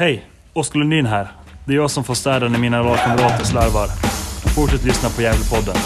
Hej! 0.00 0.26
Oskar 0.52 0.78
Lundin 0.78 1.06
här. 1.06 1.28
Det 1.64 1.72
är 1.72 1.76
jag 1.76 1.90
som 1.90 2.04
får 2.04 2.14
städa 2.14 2.48
när 2.48 2.58
mina 2.58 2.82
lagkamrater 2.82 3.44
slarvar. 3.44 3.86
Fortsätt 4.54 4.84
lyssna 4.84 5.08
på 5.08 5.22
Gävlepodden. 5.22 5.76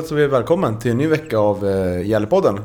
Hälsar 0.00 0.16
vi 0.16 0.26
välkommen 0.26 0.78
till 0.78 0.90
en 0.90 0.98
ny 0.98 1.06
vecka 1.06 1.38
av 1.38 1.68
eh, 1.68 2.06
Gällepodden. 2.06 2.60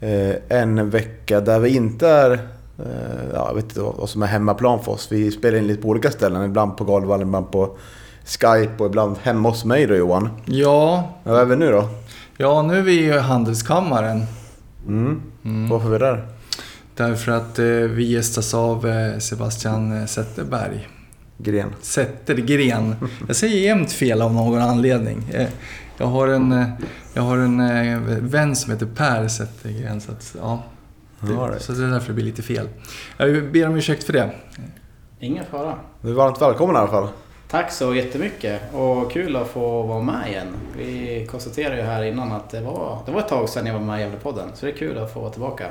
Eh, 0.00 0.34
en 0.48 0.90
vecka 0.90 1.40
där 1.40 1.58
vi 1.58 1.76
inte 1.76 2.08
är... 2.08 2.30
Eh, 2.78 3.24
ja, 3.32 3.46
jag 3.48 3.54
vet 3.54 3.64
inte 3.64 3.80
vad 3.80 4.08
som 4.08 4.22
är 4.22 4.26
hemmaplan 4.26 4.84
för 4.84 4.92
oss. 4.92 5.08
Vi 5.12 5.30
spelar 5.30 5.58
in 5.58 5.66
lite 5.66 5.82
på 5.82 5.88
olika 5.88 6.10
ställen. 6.10 6.44
Ibland 6.44 6.76
på 6.76 6.84
Galvallen, 6.84 7.28
ibland 7.28 7.50
på 7.50 7.76
Skype 8.24 8.72
och 8.78 8.86
ibland 8.86 9.16
hemma 9.22 9.48
hos 9.48 9.64
mig 9.64 9.86
då 9.86 9.94
Johan. 9.94 10.28
Ja, 10.44 11.08
Vad 11.24 11.40
är 11.40 11.44
vi 11.44 11.56
nu 11.56 11.70
då? 11.72 11.88
ja 12.36 12.62
nu 12.62 12.78
är 12.78 12.82
vi 12.82 13.04
i 13.04 13.18
Handelskammaren. 13.18 14.22
Mm. 14.86 15.20
Varför 15.70 15.86
är 15.86 15.92
vi 15.92 15.98
där? 15.98 16.26
Därför 16.96 17.32
att 17.32 17.58
eh, 17.58 17.64
vi 17.66 18.04
gästas 18.12 18.54
av 18.54 18.86
eh, 18.88 19.18
Sebastian 19.18 20.08
Zetterberg. 20.08 20.88
Gren. 21.38 21.74
Zettergren. 21.82 22.94
Jag 23.26 23.36
säger 23.36 23.56
jämt 23.60 23.92
fel 23.92 24.22
av 24.22 24.34
någon 24.34 24.62
anledning. 24.62 25.22
Eh, 25.32 25.48
jag 25.98 26.06
har 26.06 26.28
en, 26.28 26.52
eh, 26.52 26.68
jag 27.14 27.22
har 27.22 27.38
en 27.38 27.60
eh, 27.60 27.98
vän 28.20 28.56
som 28.56 28.72
heter 28.72 28.86
Per 28.86 29.28
Zettergren. 29.28 30.00
Så, 30.00 30.12
att, 30.12 30.36
ja, 30.40 30.62
det, 31.20 31.32
right. 31.32 31.62
så 31.62 31.72
det 31.72 31.84
är 31.84 31.88
därför 31.88 32.06
det 32.06 32.14
blir 32.14 32.24
lite 32.24 32.42
fel. 32.42 32.68
Jag 33.16 33.52
ber 33.52 33.68
om 33.68 33.76
ursäkt 33.76 34.04
för 34.04 34.12
det. 34.12 34.30
Ingen 35.20 35.44
fara. 35.44 35.78
Du 36.00 36.10
är 36.10 36.14
varmt 36.14 36.42
välkommen 36.42 36.76
i 36.76 36.78
alla 36.78 36.90
fall. 36.90 37.08
Tack 37.48 37.72
så 37.72 37.94
jättemycket 37.94 38.74
och 38.74 39.12
kul 39.12 39.36
att 39.36 39.48
få 39.48 39.82
vara 39.82 40.02
med 40.02 40.28
igen. 40.28 40.46
Vi 40.76 41.26
konstaterade 41.30 41.76
ju 41.76 41.82
här 41.82 42.02
innan 42.02 42.32
att 42.32 42.50
det 42.50 42.60
var, 42.60 42.98
det 43.06 43.12
var 43.12 43.20
ett 43.20 43.28
tag 43.28 43.48
sedan 43.48 43.66
jag 43.66 43.74
var 43.74 43.80
med 43.80 43.98
i 43.98 44.02
Gävlepodden 44.02 44.48
så 44.54 44.66
det 44.66 44.72
är 44.72 44.76
kul 44.76 44.98
att 44.98 45.12
få 45.12 45.20
vara 45.20 45.30
tillbaka. 45.30 45.64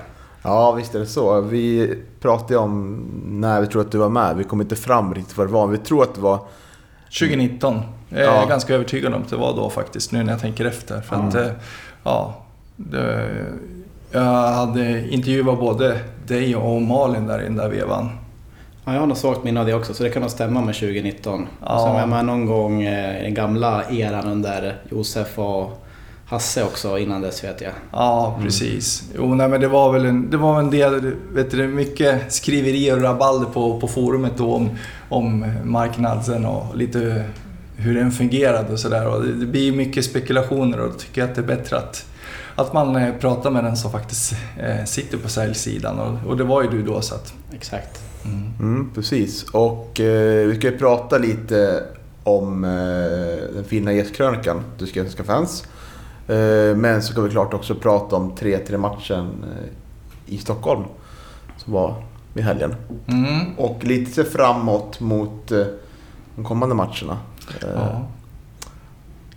Ja, 0.44 0.72
visst 0.72 0.96
är 0.96 1.00
det 1.00 1.06
så. 1.06 1.42
Vi 1.42 1.96
pratade 2.20 2.58
om 2.58 3.06
när 3.26 3.62
vi 3.62 3.68
tror 3.68 3.82
att 3.82 3.92
du 3.92 3.98
var 3.98 4.10
med. 4.10 4.38
Vi 4.38 4.44
kom 4.44 4.62
inte 4.62 4.76
fram 4.76 5.14
riktigt 5.14 5.38
vad 5.38 5.48
det 5.48 5.54
var. 5.54 5.68
Vi 5.68 5.78
tror 5.78 6.04
att 6.04 6.16
det 6.16 6.22
var... 6.22 6.40
2019. 7.20 7.82
Jag 8.14 8.22
är 8.22 8.26
Ja. 8.42 8.46
ganska 8.46 8.74
övertygad 8.76 9.14
om 9.14 9.22
att 9.22 9.30
det 9.30 9.36
var 9.36 9.56
då 9.56 9.70
faktiskt, 9.70 10.12
nu 10.12 10.24
när 10.24 10.32
jag 10.34 10.42
tänker 10.42 10.66
efter. 10.66 11.02
För 11.02 11.16
att, 11.16 11.36
eh, 11.36 11.48
ja, 12.04 12.36
det, 12.76 13.30
jag 14.12 14.22
hade 14.52 15.10
intervjuat 15.10 15.60
både 15.60 16.00
dig 16.28 16.56
och 16.56 16.82
Malin 16.82 17.28
där 17.28 17.40
i 17.42 17.44
den 17.44 17.56
där 17.56 17.70
vevan. 17.70 18.10
Ja, 18.86 18.94
jag 18.94 19.00
har 19.00 19.08
nog 19.08 19.18
svagt 19.18 19.44
minne 19.44 19.60
av 19.60 19.66
det 19.66 19.74
också 19.74 19.94
så 19.94 20.04
det 20.04 20.10
kan 20.10 20.22
nog 20.22 20.32
stämma 20.32 20.62
med 20.62 20.76
2019. 20.76 21.48
Ja. 21.66 21.74
Och 21.76 21.82
sen 21.82 21.94
var 21.94 22.00
jag 22.00 22.10
med 22.10 22.26
någon 22.26 22.46
gång 22.46 22.84
eh, 22.84 23.20
i 23.20 23.24
den 23.24 23.34
gamla 23.34 23.84
eran 23.90 24.28
under 24.28 24.78
Josef 24.90 25.40
och 25.40 25.80
Hasse 26.26 26.64
också 26.64 26.98
innan 26.98 27.22
dess 27.22 27.44
vet 27.44 27.62
jag. 27.62 27.72
Ja, 27.92 28.40
precis. 28.44 29.04
Jo, 29.16 29.36
nej, 29.36 29.48
men 29.50 29.62
det 29.62 29.68
var 29.68 29.92
väl 29.94 30.06
en, 30.06 30.30
det 30.30 30.38
var 30.38 30.60
en 30.60 30.70
del, 30.70 31.14
vet 31.34 31.52
du, 31.52 31.68
mycket 31.68 32.34
skriverier 32.34 32.96
och 32.96 33.02
rabalder 33.04 33.46
på, 33.46 33.80
på 33.80 33.88
forumet 33.88 34.32
då 34.38 34.54
om, 34.54 34.70
om 35.10 35.46
marknaden 35.64 36.46
och 36.46 36.78
lite 36.78 37.24
hur 37.76 37.96
den 37.96 38.12
fungerade 38.12 38.74
och 38.74 38.80
sådär. 38.80 39.20
Det, 39.20 39.34
det 39.34 39.46
blir 39.46 39.72
mycket 39.72 40.06
spekulationer 40.06 40.80
och 40.80 40.90
då 40.92 40.94
tycker 40.94 41.22
jag 41.22 41.30
att 41.30 41.36
det 41.36 41.42
är 41.42 41.58
bättre 41.58 41.78
att, 41.78 42.06
att 42.56 42.74
man 42.74 42.96
eh, 42.96 43.14
pratar 43.20 43.52
med 43.52 43.64
den 43.64 43.78
som 43.78 43.92
faktiskt 43.92 44.34
eh, 44.60 44.86
sitter 44.86 45.18
på 45.18 45.30
säljsidan. 45.30 46.00
Och, 46.00 46.30
och 46.30 46.38
det 46.38 46.44
var 46.44 46.64
ju 46.64 46.70
du 46.70 46.84
då 46.84 47.02
så 47.02 47.16
att... 47.16 47.34
Exakt. 47.54 48.02
Mm. 48.26 48.54
Mm, 48.60 48.92
precis. 48.96 49.44
Och 49.44 50.00
eh, 50.00 50.48
vi 50.48 50.56
ska 50.56 50.72
ju 50.72 50.78
prata 50.78 51.18
lite 51.18 51.84
om 52.24 52.64
eh, 52.64 53.54
den 53.56 53.64
fina 53.68 53.94
gästkrönikan 53.94 54.64
du 54.78 54.88
skrev 54.88 55.04
till 55.04 55.12
Svenska 55.12 55.34
fans. 55.34 55.64
Eh, 56.28 56.76
men 56.76 57.02
så 57.02 57.12
ska 57.12 57.22
vi 57.22 57.30
klart 57.30 57.54
också 57.54 57.76
prata 57.76 58.16
om 58.16 58.32
3-3 58.32 58.78
matchen 58.78 59.44
eh, 59.44 60.34
i 60.34 60.38
Stockholm 60.38 60.84
som 61.58 61.74
var 61.74 62.04
i 62.36 62.42
helgen. 62.42 62.76
Mm. 63.08 63.58
Och 63.58 63.84
lite 63.84 64.12
se 64.12 64.24
framåt 64.24 65.00
mot 65.00 65.52
eh, 65.52 65.66
de 66.36 66.46
kommande 66.46 66.76
matcherna. 66.76 67.18
Eh, 67.50 67.68
Ja. 67.76 68.08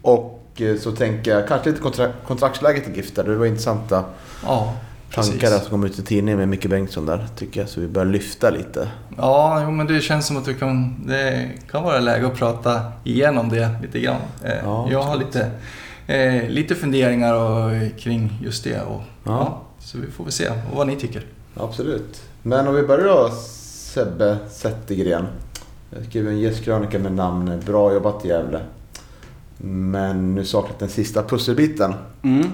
Och 0.02 0.42
eh, 0.60 0.76
så 0.78 0.92
tänker 0.92 1.30
jag 1.30 1.48
kanske 1.48 1.70
lite 1.70 1.82
kontra- 1.82 2.12
kontraktsläget 2.26 2.88
i 2.88 2.96
GIF 2.96 3.14
där. 3.14 3.24
Det 3.24 3.36
var 3.36 3.46
intressanta 3.46 4.04
ja, 4.44 4.72
tankar 5.14 5.48
som 5.58 5.70
kom 5.70 5.84
ut 5.84 5.98
i 5.98 6.02
tidningen 6.02 6.38
med 6.38 6.48
Micke 6.48 6.66
Bengtsson 6.66 7.06
där 7.06 7.26
tycker 7.36 7.60
jag. 7.60 7.68
Så 7.68 7.80
vi 7.80 7.88
börjar 7.88 8.06
lyfta 8.06 8.50
lite. 8.50 8.88
Ja, 9.16 9.60
jo, 9.64 9.70
men 9.70 9.86
det 9.86 10.00
känns 10.00 10.26
som 10.26 10.36
att 10.36 10.48
vi 10.48 10.54
kan, 10.54 11.06
det 11.06 11.48
kan 11.70 11.82
vara 11.82 11.98
läge 12.00 12.26
att 12.26 12.34
prata 12.34 12.80
igenom 13.04 13.48
det 13.48 13.70
lite 13.82 14.00
grann. 14.00 14.20
Eh, 14.44 14.52
Ja, 14.64 14.88
jag 14.90 15.02
har 15.02 15.16
lite, 15.16 15.50
eh, 16.06 16.48
lite 16.48 16.74
funderingar 16.74 17.34
och, 17.34 17.70
kring 17.98 18.38
just 18.42 18.64
det. 18.64 18.80
Och, 18.80 19.00
Ja. 19.24 19.30
ja. 19.32 19.62
så 19.78 19.98
vi 19.98 20.10
får 20.10 20.24
väl 20.24 20.32
se 20.32 20.50
vad 20.74 20.86
ni 20.86 20.96
tycker. 20.96 21.22
Absolut. 21.56 22.22
Men 22.42 22.68
om 22.68 22.74
vi 22.74 22.82
börjar 22.82 23.04
då 23.06 23.30
Sebbe 23.30 24.36
Zettergren. 24.50 25.26
Jag 25.90 26.04
skrev 26.04 26.28
en 26.28 26.38
gästkrönika 26.38 26.98
med 26.98 27.12
namn 27.12 27.62
Bra 27.66 27.92
jobbat 27.92 28.24
Gävle. 28.24 28.60
Men 29.58 30.34
nu 30.34 30.44
saknas 30.44 30.78
den 30.78 30.88
sista 30.88 31.22
pusselbiten. 31.22 31.94
Mm. 32.22 32.46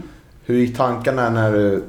Hur 0.44 0.59
gick 0.59 0.76
tankarna 0.76 1.31
när 1.31 1.53
du 1.53 1.84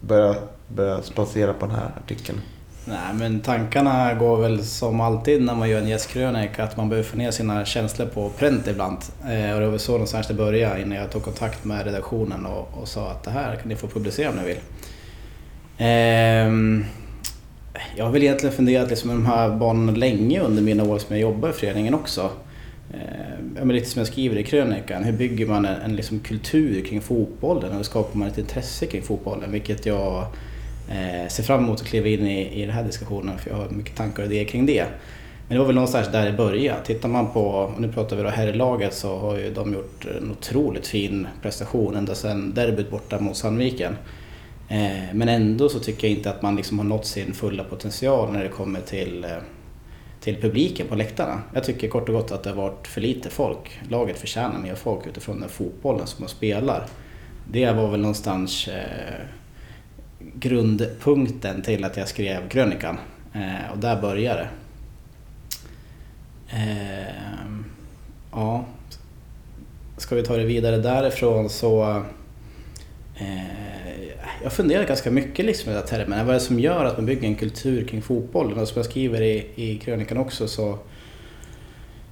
började, 0.00 0.38
började 0.68 1.02
spacera 1.02 1.52
på 1.52 1.66
den 1.66 1.74
här 1.74 1.90
artikeln? 2.04 2.40
Nej 2.84 3.14
men 3.14 3.40
tankarna 3.40 4.14
går 4.14 4.36
väl 4.36 4.64
som 4.64 5.00
alltid 5.00 5.42
när 5.42 5.54
man 5.54 5.68
gör 5.68 5.80
en 5.80 5.88
gästkrönika 5.88 6.64
att 6.64 6.76
man 6.76 6.88
behöver 6.88 7.08
få 7.08 7.16
ner 7.16 7.30
sina 7.30 7.64
känslor 7.64 8.06
på 8.06 8.30
pränt 8.30 8.66
ibland. 8.66 8.98
Eh, 9.24 9.54
och 9.54 9.60
det 9.60 9.66
var 9.66 9.78
så 9.78 9.92
någonstans 9.92 10.28
det 10.28 10.34
började 10.34 10.82
innan 10.82 10.98
jag 10.98 11.10
tog 11.10 11.22
kontakt 11.22 11.64
med 11.64 11.84
redaktionen 11.84 12.46
och, 12.46 12.68
och 12.80 12.88
sa 12.88 13.10
att 13.10 13.22
det 13.22 13.30
här 13.30 13.56
kan 13.56 13.68
ni 13.68 13.76
få 13.76 13.86
publicera 13.86 14.30
om 14.30 14.36
ni 14.36 14.44
vill. 14.44 14.58
Ehm, 15.78 16.84
jag 17.96 18.04
har 18.04 18.12
väl 18.12 18.22
egentligen 18.22 18.56
funderat 18.56 18.90
liksom 18.90 19.08
med 19.08 19.16
de 19.16 19.26
här 19.26 19.56
banorna 19.56 19.92
länge 19.92 20.40
under 20.40 20.62
mina 20.62 20.84
år 20.84 20.98
som 20.98 21.16
jag 21.16 21.20
jobbar 21.20 21.48
i 21.48 21.52
föreningen 21.52 21.94
också. 21.94 22.30
Eh, 22.94 23.00
ja, 23.56 23.64
men 23.64 23.76
lite 23.76 23.88
som 23.88 23.98
jag 23.98 24.06
skriver 24.06 24.36
i 24.36 24.44
krönikan, 24.44 25.04
hur 25.04 25.12
bygger 25.12 25.46
man 25.46 25.64
en, 25.64 25.80
en 25.80 25.96
liksom 25.96 26.20
kultur 26.20 26.84
kring 26.84 27.00
fotbollen 27.00 27.76
hur 27.76 27.82
skapar 27.82 28.18
man 28.18 28.28
ett 28.28 28.38
intresse 28.38 28.86
kring 28.86 29.02
fotbollen? 29.02 29.52
Vilket 29.52 29.86
jag 29.86 30.26
eh, 30.90 31.28
ser 31.28 31.42
fram 31.42 31.64
emot 31.64 31.80
att 31.80 31.86
kliva 31.86 32.08
in 32.08 32.26
i, 32.26 32.62
i 32.62 32.66
den 32.66 32.74
här 32.74 32.84
diskussionen 32.84 33.38
för 33.38 33.50
jag 33.50 33.56
har 33.56 33.68
mycket 33.68 33.96
tankar 33.96 34.22
och 34.22 34.32
idéer 34.32 34.44
kring 34.44 34.66
det. 34.66 34.86
Men 35.48 35.56
det 35.56 35.58
var 35.58 35.66
väl 35.66 35.74
någonstans 35.74 36.08
där 36.12 36.26
det 36.26 36.32
började. 36.32 36.84
Tittar 36.84 37.08
man 37.08 37.32
på, 37.32 37.40
och 37.40 37.80
nu 37.80 37.92
pratar 37.92 38.16
vi 38.16 38.22
då 38.22 38.28
herrlaget, 38.28 38.94
så 38.94 39.18
har 39.18 39.38
ju 39.38 39.54
de 39.54 39.72
gjort 39.72 40.06
en 40.20 40.30
otroligt 40.30 40.86
fin 40.86 41.26
prestation 41.42 41.96
ända 41.96 42.14
sedan 42.14 42.54
derbyt 42.54 42.90
borta 42.90 43.20
mot 43.20 43.36
Sandviken. 43.36 43.96
Eh, 44.72 45.14
men 45.14 45.28
ändå 45.28 45.68
så 45.68 45.78
tycker 45.78 46.08
jag 46.08 46.16
inte 46.16 46.30
att 46.30 46.42
man 46.42 46.56
liksom 46.56 46.78
har 46.78 46.86
nått 46.86 47.06
sin 47.06 47.34
fulla 47.34 47.64
potential 47.64 48.32
när 48.32 48.42
det 48.42 48.48
kommer 48.48 48.80
till, 48.80 49.24
eh, 49.24 49.30
till 50.20 50.40
publiken 50.40 50.86
på 50.86 50.94
läktarna. 50.94 51.42
Jag 51.54 51.64
tycker 51.64 51.88
kort 51.88 52.08
och 52.08 52.14
gott 52.14 52.32
att 52.32 52.42
det 52.42 52.50
har 52.50 52.56
varit 52.56 52.86
för 52.86 53.00
lite 53.00 53.30
folk. 53.30 53.80
Laget 53.88 54.18
förtjänar 54.18 54.58
mer 54.58 54.74
folk 54.74 55.06
utifrån 55.06 55.40
den 55.40 55.48
fotbollen 55.48 56.06
som 56.06 56.24
de 56.24 56.30
spelar. 56.30 56.86
Det 57.50 57.72
var 57.72 57.90
väl 57.90 58.00
någonstans 58.00 58.68
eh, 58.68 59.26
grundpunkten 60.34 61.62
till 61.62 61.84
att 61.84 61.96
jag 61.96 62.08
skrev 62.08 62.48
krönikan. 62.48 62.98
Och 63.72 63.78
där 63.78 64.00
började 64.00 64.40
det. 64.40 64.48
Ehm, 66.56 67.64
ja. 68.32 68.64
Ska 69.96 70.14
vi 70.14 70.22
ta 70.22 70.36
det 70.36 70.44
vidare 70.44 70.76
därifrån 70.76 71.50
så... 71.50 72.04
Jag 74.42 74.52
funderar 74.52 74.84
ganska 74.84 75.10
mycket 75.10 75.44
liksom 75.44 75.70
i 75.70 75.74
den 75.74 75.82
här 75.82 75.88
termen. 75.88 76.26
Vad 76.26 76.34
är 76.34 76.38
det 76.38 76.44
som 76.44 76.60
gör 76.60 76.84
att 76.84 76.96
man 76.96 77.06
bygger 77.06 77.28
en 77.28 77.34
kultur 77.34 77.84
kring 77.84 78.02
fotbollen? 78.02 78.58
Och 78.58 78.68
som 78.68 78.76
jag 78.76 78.86
skriver 78.86 79.22
i, 79.22 79.46
i 79.54 79.78
krönikan 79.78 80.18
också 80.18 80.48
så 80.48 80.78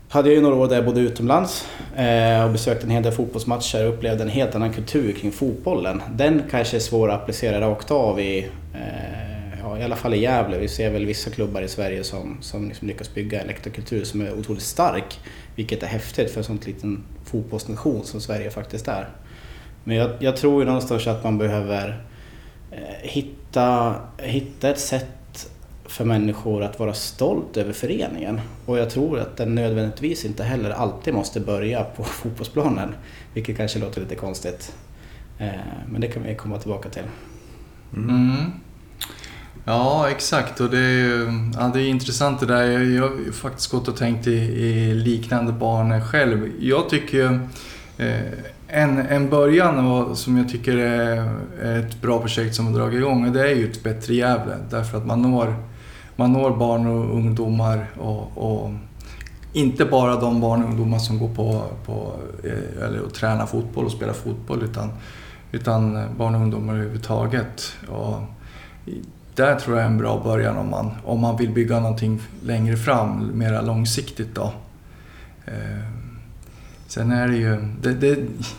hade 0.08 0.28
jag 0.28 0.36
ju 0.36 0.42
några 0.42 0.56
år 0.56 0.68
där 0.68 0.76
jag 0.76 0.84
bodde 0.84 1.00
utomlands 1.00 1.68
eh, 1.96 2.44
och 2.44 2.50
besökte 2.50 2.86
en 2.86 2.90
hel 2.90 3.02
del 3.02 3.12
fotbollsmatcher 3.12 3.86
och 3.86 3.94
upplevde 3.94 4.22
en 4.22 4.28
helt 4.28 4.54
annan 4.54 4.72
kultur 4.72 5.12
kring 5.12 5.32
fotbollen. 5.32 6.02
Den 6.12 6.42
kanske 6.50 6.76
är 6.76 6.80
svår 6.80 7.10
att 7.10 7.22
applicera 7.22 7.60
rakt 7.60 7.90
av 7.90 8.20
i, 8.20 8.38
eh, 8.74 9.60
ja, 9.62 9.78
i 9.78 9.82
alla 9.82 9.96
fall 9.96 10.14
i 10.14 10.18
Gävle. 10.18 10.58
Vi 10.58 10.68
ser 10.68 10.90
väl 10.90 11.06
vissa 11.06 11.30
klubbar 11.30 11.62
i 11.62 11.68
Sverige 11.68 12.04
som, 12.04 12.38
som 12.40 12.68
liksom 12.68 12.88
lyckas 12.88 13.14
bygga 13.14 13.40
en 13.40 13.46
läktarkultur 13.46 14.04
som 14.04 14.20
är 14.20 14.38
otroligt 14.38 14.62
stark. 14.62 15.18
Vilket 15.54 15.82
är 15.82 15.86
häftigt 15.86 16.30
för 16.30 16.38
en 16.38 16.44
sån 16.44 16.60
liten 16.66 17.04
fotbollsnation 17.24 18.04
som 18.04 18.20
Sverige 18.20 18.50
faktiskt 18.50 18.88
är. 18.88 19.08
Men 19.84 19.96
jag, 19.96 20.10
jag 20.18 20.36
tror 20.36 20.62
ju 20.62 20.66
någonstans 20.66 21.06
att 21.06 21.24
man 21.24 21.38
behöver 21.38 22.04
eh, 22.70 22.78
hitta, 23.02 23.94
hitta 24.18 24.70
ett 24.70 24.80
sätt 24.80 25.50
för 25.84 26.04
människor 26.04 26.62
att 26.62 26.78
vara 26.78 26.94
stolt 26.94 27.56
över 27.56 27.72
föreningen. 27.72 28.40
Och 28.66 28.78
jag 28.78 28.90
tror 28.90 29.20
att 29.20 29.36
den 29.36 29.54
nödvändigtvis 29.54 30.24
inte 30.24 30.44
heller 30.44 30.70
alltid 30.70 31.14
måste 31.14 31.40
börja 31.40 31.84
på 31.84 32.04
fotbollsplanen. 32.04 32.94
Vilket 33.34 33.56
kanske 33.56 33.78
låter 33.78 34.00
lite 34.00 34.14
konstigt. 34.14 34.76
Eh, 35.38 35.48
men 35.88 36.00
det 36.00 36.08
kan 36.08 36.22
vi 36.22 36.34
komma 36.34 36.58
tillbaka 36.58 36.88
till. 36.88 37.02
Mm. 37.96 38.36
Ja, 39.64 40.10
exakt. 40.10 40.60
Och 40.60 40.70
det 40.70 40.78
är, 40.78 41.50
ja, 41.58 41.70
det 41.74 41.82
är 41.82 41.88
intressant 41.88 42.40
det 42.40 42.46
där. 42.46 42.62
Jag, 42.62 42.84
jag 42.84 43.02
har 43.02 43.32
faktiskt 43.32 43.70
gått 43.70 43.88
och 43.88 43.96
tänkt 43.96 44.26
i, 44.26 44.32
i 44.32 44.94
liknande 44.94 45.52
banor 45.52 46.00
själv. 46.00 46.50
Jag 46.60 46.88
tycker 46.88 47.48
Eh, 48.00 48.32
en, 48.69 48.99
en 48.99 49.31
början 49.31 49.87
och, 49.87 50.19
som 50.19 50.37
jag 50.37 50.49
tycker 50.49 50.76
är 50.76 51.79
ett 51.79 52.00
bra 52.00 52.20
projekt 52.20 52.55
som 52.55 52.67
har 52.67 52.73
dragit 52.73 52.99
igång, 52.99 53.32
det 53.32 53.50
är 53.50 53.55
ju 53.55 53.70
ett 53.70 53.82
bättre 53.82 54.14
Gävle. 54.14 54.56
Därför 54.70 54.99
att 54.99 55.06
man 55.06 55.23
når, 55.23 55.55
man 56.17 56.32
når 56.32 56.50
barn 56.50 56.87
och 56.87 57.14
ungdomar 57.14 57.87
och, 57.99 58.31
och 58.35 58.70
inte 59.52 59.85
bara 59.85 60.20
de 60.20 60.41
barn 60.41 60.62
och 60.62 60.69
ungdomar 60.69 60.99
som 60.99 61.19
går 61.19 61.35
på, 61.35 61.62
på 61.87 62.12
eh, 62.44 62.85
eller 62.87 63.00
och 63.00 63.14
tränar 63.14 63.47
fotboll 63.47 63.85
och 63.85 63.93
spelar 63.93 64.12
fotboll 64.12 64.62
utan, 64.62 64.93
utan 65.52 66.05
barn 66.17 66.35
och 66.35 66.41
ungdomar 66.41 66.75
överhuvudtaget. 66.75 67.73
Och 67.88 68.14
där 69.35 69.56
tror 69.56 69.76
jag 69.76 69.85
är 69.85 69.91
en 69.91 69.99
bra 69.99 70.20
början 70.25 70.56
om 70.56 70.70
man, 70.70 70.91
om 71.05 71.20
man 71.20 71.37
vill 71.37 71.50
bygga 71.50 71.81
någonting 71.81 72.20
längre 72.43 72.76
fram, 72.76 73.31
mera 73.35 73.61
långsiktigt 73.61 74.35
då. 74.35 74.52
Eh, 75.47 76.00
Sen 76.90 77.12
är 77.12 77.28
det 77.28 77.37
ju, 77.37 77.56
det, 77.82 77.94
det, 77.94 78.19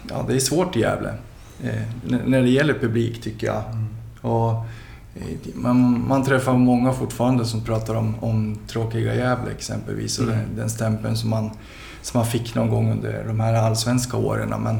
ja, 0.09 0.25
det 0.27 0.35
är 0.35 0.39
svårt 0.39 0.75
i 0.75 0.79
Gävle. 0.79 1.13
Eh, 1.63 1.81
när 2.25 2.41
det 2.41 2.49
gäller 2.49 2.73
publik 2.73 3.21
tycker 3.21 3.47
jag. 3.47 3.63
Mm. 3.65 3.87
Och, 4.21 4.51
eh, 5.15 5.37
man, 5.55 6.07
man, 6.07 6.23
träffar 6.23 6.53
många 6.53 6.93
fortfarande 6.93 7.45
som 7.45 7.63
pratar 7.63 7.95
om, 7.95 8.15
om 8.19 8.57
tråkiga 8.67 9.15
Gävle 9.15 9.51
exempelvis 9.51 10.19
och 10.19 10.23
mm. 10.23 10.37
den, 10.37 10.55
den 10.55 10.69
stämpeln 10.69 11.17
som 11.17 11.29
man, 11.29 11.51
som 12.01 12.17
man 12.19 12.27
fick 12.27 12.55
någon 12.55 12.69
gång 12.69 12.91
under 12.91 13.23
de 13.27 13.39
här 13.39 13.53
allsvenska 13.53 14.17
åren. 14.17 14.53
Men, 14.63 14.79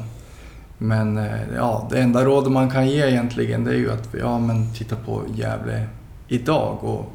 men 0.78 1.18
eh, 1.18 1.42
ja, 1.56 1.88
det 1.92 2.02
enda 2.02 2.26
rådet 2.26 2.52
man 2.52 2.70
kan 2.70 2.88
ge 2.88 3.08
egentligen 3.08 3.64
det 3.64 3.72
är 3.72 3.78
ju 3.78 3.92
att 3.92 4.10
ja, 4.20 4.40
men 4.40 4.74
titta 4.74 4.96
på 4.96 5.22
Gävle 5.36 5.88
idag. 6.28 6.84
Och, 6.84 7.12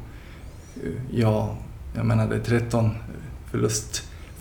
eh, 0.83 1.19
ja, 1.19 1.55
jag 1.95 2.05
menar 2.05 2.27
det 2.27 2.35
är 2.35 2.39
13 2.39 2.91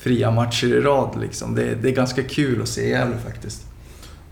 Fria 0.06 0.30
matcher 0.30 0.66
i 0.66 0.80
rad. 0.80 1.20
Liksom. 1.20 1.54
Det, 1.54 1.74
det 1.74 1.88
är 1.88 1.92
ganska 1.92 2.22
kul 2.22 2.62
att 2.62 2.68
se 2.68 2.88
Gävle 2.88 3.16
faktiskt. 3.18 3.66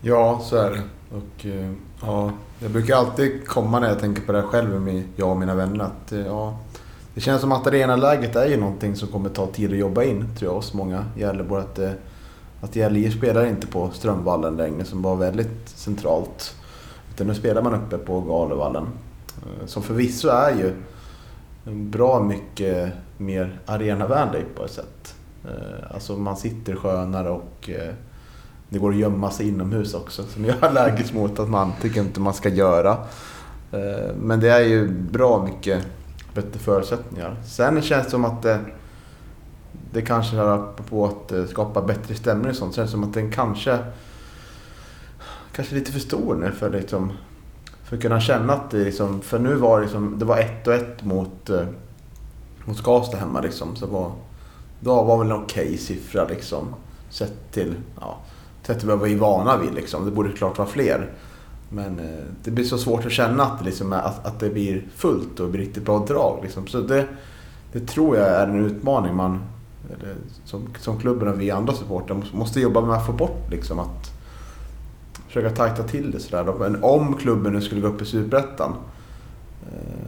Ja, 0.01 0.41
så 0.43 0.55
är 0.55 0.71
det. 0.71 0.81
Och, 1.15 1.45
eh, 1.45 1.71
ja, 2.01 2.31
jag 2.59 2.71
brukar 2.71 2.95
alltid 2.95 3.47
komma 3.47 3.79
när 3.79 3.87
jag 3.87 3.99
tänker 3.99 4.21
på 4.21 4.31
det 4.31 4.41
här 4.41 4.47
själv 4.47 4.81
med 4.81 5.03
jag 5.15 5.29
och 5.29 5.37
mina 5.37 5.55
vänner. 5.55 5.83
Att, 5.83 6.11
eh, 6.11 6.19
ja, 6.19 6.59
det 7.13 7.21
känns 7.21 7.41
som 7.41 7.51
att 7.51 7.67
arenaläget 7.67 8.35
är 8.35 8.47
ju 8.47 8.57
någonting 8.57 8.95
som 8.95 9.07
kommer 9.07 9.29
ta 9.29 9.47
tid 9.47 9.71
att 9.71 9.77
jobba 9.77 10.03
in, 10.03 10.35
tror 10.37 10.51
jag, 10.51 10.55
hos 10.55 10.73
många 10.73 11.05
Gävlebor. 11.17 11.59
Att, 11.59 11.79
eh, 11.79 11.91
att 12.61 12.75
Gävle 12.75 13.11
spelar 13.11 13.45
inte 13.45 13.67
på 13.67 13.89
Strömvallen 13.93 14.57
längre 14.57 14.85
som 14.85 15.01
var 15.01 15.15
väldigt 15.15 15.69
centralt. 15.69 16.55
Utan 17.13 17.27
nu 17.27 17.35
spelar 17.35 17.61
man 17.61 17.73
uppe 17.73 17.97
på 17.97 18.21
Galevallen. 18.21 18.87
Som 19.65 19.83
förvisso 19.83 20.27
är 20.27 20.51
ju 20.51 20.73
bra 21.71 22.23
mycket 22.23 22.93
mer 23.17 23.59
arenavänlig 23.65 24.43
på 24.55 24.65
ett 24.65 24.71
sätt. 24.71 25.14
Eh, 25.47 25.93
alltså 25.93 26.17
man 26.17 26.37
sitter 26.37 26.75
skönare 26.75 27.29
och 27.29 27.69
eh, 27.69 27.93
det 28.69 28.79
går 28.79 28.89
att 28.89 28.97
gömma 28.97 29.31
sig 29.31 29.47
inomhus 29.47 29.93
också. 29.93 30.23
Som 30.23 30.45
jag 30.45 30.55
är 30.57 30.65
allergisk 30.65 31.13
mot 31.13 31.39
att 31.39 31.49
man 31.49 31.73
tycker 31.81 32.01
inte 32.01 32.19
man 32.19 32.33
ska 32.33 32.49
göra. 32.49 32.97
Eh, 33.71 34.15
men 34.21 34.39
det 34.39 34.49
är 34.49 34.59
ju 34.59 34.87
bra 34.87 35.43
mycket 35.43 35.87
bättre 36.33 36.59
förutsättningar. 36.59 37.35
Sen 37.45 37.81
känns 37.81 38.05
det 38.05 38.11
som 38.11 38.25
att 38.25 38.41
det 38.41 38.59
det 39.93 40.01
kanske 40.01 40.37
är 40.37 40.57
på 40.89 41.05
att 41.05 41.49
skapa 41.49 41.81
bättre 41.81 42.15
stämning 42.15 42.49
och 42.49 42.55
sånt. 42.55 42.71
Det 42.71 42.75
känns 42.75 42.91
som 42.91 43.03
att 43.03 43.13
den 43.13 43.31
kanske 43.31 43.79
kanske 45.55 45.75
lite 45.75 45.91
för 45.91 45.99
stor 45.99 46.35
nu 46.35 46.51
för, 46.51 46.69
liksom, 46.69 47.11
för 47.83 47.95
att 47.95 48.01
kunna 48.01 48.19
känna 48.19 48.53
att 48.53 48.71
det 48.71 48.77
liksom, 48.77 49.21
för 49.21 49.39
nu 49.39 49.55
var 49.55 49.77
det 49.77 49.83
liksom, 49.83 50.19
det 50.19 50.25
var 50.25 50.37
ett 50.37 50.67
och 50.67 50.73
ett 50.73 51.03
mot, 51.03 51.49
mot 52.65 52.77
Skavsta 52.77 53.17
hemma 53.17 53.41
liksom. 53.41 53.75
Så 53.75 53.87
var, 53.87 54.11
då 54.79 55.03
var 55.03 55.17
väl 55.17 55.31
en 55.31 55.37
okej 55.37 55.65
okay 55.65 55.77
siffra 55.77 56.27
liksom. 56.27 56.75
Sett 57.09 57.51
till, 57.51 57.75
ja, 57.99 58.17
sett 58.63 58.79
till 58.79 58.87
vad 58.87 59.01
vi 59.01 59.13
är 59.13 59.17
vana 59.17 59.57
vid 59.57 59.73
liksom. 59.73 60.05
Det 60.05 60.11
borde 60.11 60.31
klart 60.31 60.57
vara 60.57 60.67
fler. 60.67 61.11
Men 61.69 61.99
eh, 61.99 62.25
det 62.43 62.51
blir 62.51 62.65
så 62.65 62.77
svårt 62.77 63.05
att 63.05 63.11
känna 63.11 63.43
att 63.43 63.59
det, 63.59 63.65
liksom 63.65 63.93
är, 63.93 64.01
att, 64.01 64.25
att 64.25 64.39
det 64.39 64.49
blir 64.49 64.87
fullt 64.95 65.39
och 65.39 65.49
blir 65.49 65.61
riktigt 65.61 65.85
bra 65.85 66.05
drag. 66.07 66.39
Liksom. 66.43 66.67
Så 66.67 66.81
det, 66.81 67.07
det 67.71 67.79
tror 67.79 68.17
jag 68.17 68.27
är 68.27 68.47
en 68.47 68.65
utmaning 68.65 69.15
man 69.15 69.41
eller 69.89 70.15
som, 70.45 70.67
som 70.79 70.99
klubben 70.99 71.27
och 71.27 71.41
vi 71.41 71.51
andra 71.51 71.73
supportrar 71.73 72.23
måste 72.33 72.59
jobba 72.59 72.81
med 72.81 72.95
att 72.95 73.05
få 73.05 73.11
bort 73.11 73.51
liksom 73.51 73.79
att 73.79 74.11
försöka 75.27 75.55
tajta 75.55 75.83
till 75.83 76.11
det 76.11 76.19
sådär. 76.19 76.53
Men 76.59 76.83
om 76.83 77.13
klubben 77.13 77.53
nu 77.53 77.61
skulle 77.61 77.81
gå 77.81 77.87
upp 77.87 78.01
i 78.01 78.05
Superettan 78.05 78.73
eh, 79.71 80.07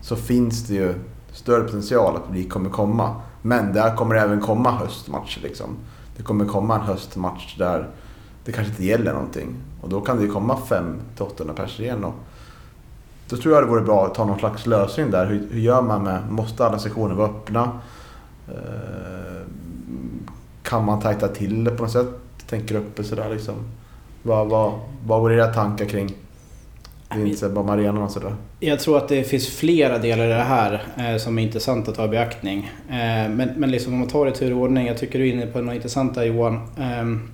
så 0.00 0.16
finns 0.16 0.66
det 0.66 0.74
ju 0.74 0.94
större 1.32 1.64
potential 1.64 2.16
att 2.16 2.26
publik 2.26 2.50
kommer 2.50 2.70
komma. 2.70 3.14
Men 3.42 3.72
där 3.72 3.96
kommer 3.96 4.14
det 4.14 4.20
även 4.20 4.40
komma 4.40 4.70
höstmatcher 4.70 5.40
liksom. 5.42 5.76
Det 6.16 6.22
kommer 6.22 6.44
komma 6.44 6.74
en 6.74 6.80
höstmatch 6.80 7.56
där 7.58 7.88
det 8.44 8.52
kanske 8.52 8.70
inte 8.70 8.84
gäller 8.84 9.12
någonting. 9.12 9.54
Och 9.80 9.88
då 9.88 10.00
kan 10.00 10.16
det 10.16 10.22
ju 10.22 10.32
komma 10.32 10.58
500-800 10.68 11.52
personer 11.54 11.88
igen. 11.88 12.04
Och 12.04 12.14
då 13.28 13.36
tror 13.36 13.54
jag 13.54 13.62
det 13.62 13.68
vore 13.70 13.80
bra 13.80 14.06
att 14.06 14.14
ta 14.14 14.24
någon 14.24 14.38
slags 14.38 14.66
lösning 14.66 15.10
där. 15.10 15.26
Hur, 15.26 15.48
hur 15.50 15.60
gör 15.60 15.82
man 15.82 16.02
med, 16.02 16.30
måste 16.30 16.66
alla 16.66 16.78
sektioner 16.78 17.14
vara 17.14 17.28
öppna? 17.28 17.80
Eh, 18.48 19.46
kan 20.62 20.84
man 20.84 21.00
tajta 21.00 21.28
till 21.28 21.64
det 21.64 21.70
på 21.70 21.82
något 21.82 21.92
sätt? 21.92 22.08
Tänker 22.46 22.74
uppe 22.74 23.04
sådär 23.04 23.30
liksom. 23.30 23.54
Vad, 24.22 24.48
vad, 24.48 24.72
vad 25.06 25.22
var 25.22 25.30
era 25.30 25.46
tankar 25.46 25.84
kring 25.84 26.14
det 27.14 27.20
är 27.20 27.26
inte 27.26 27.48
bara 27.48 27.72
arenan 27.72 28.02
och 28.02 28.10
sådär? 28.10 28.34
Jag 28.60 28.80
tror 28.80 28.96
att 28.96 29.08
det 29.08 29.24
finns 29.24 29.48
flera 29.48 29.98
delar 29.98 30.24
i 30.24 30.28
det 30.28 30.34
här 30.34 30.82
eh, 30.98 31.16
som 31.16 31.38
är 31.38 31.42
intressant 31.42 31.88
att 31.88 31.94
ta 31.94 32.04
i 32.04 32.08
beaktning. 32.08 32.70
Eh, 32.88 32.94
men, 33.28 33.48
men 33.56 33.70
liksom 33.70 33.92
om 33.92 33.98
man 33.98 34.08
tar 34.08 34.24
det 34.24 34.30
i 34.30 34.34
tur 34.34 34.52
och 34.52 34.60
ordning. 34.60 34.86
Jag 34.86 34.98
tycker 34.98 35.18
du 35.18 35.28
är 35.28 35.32
inne 35.32 35.46
på 35.46 35.60
något 35.60 35.74
intressant 35.74 36.14
där 36.14 36.24
Johan. 36.24 36.54
Eh, 36.54 37.30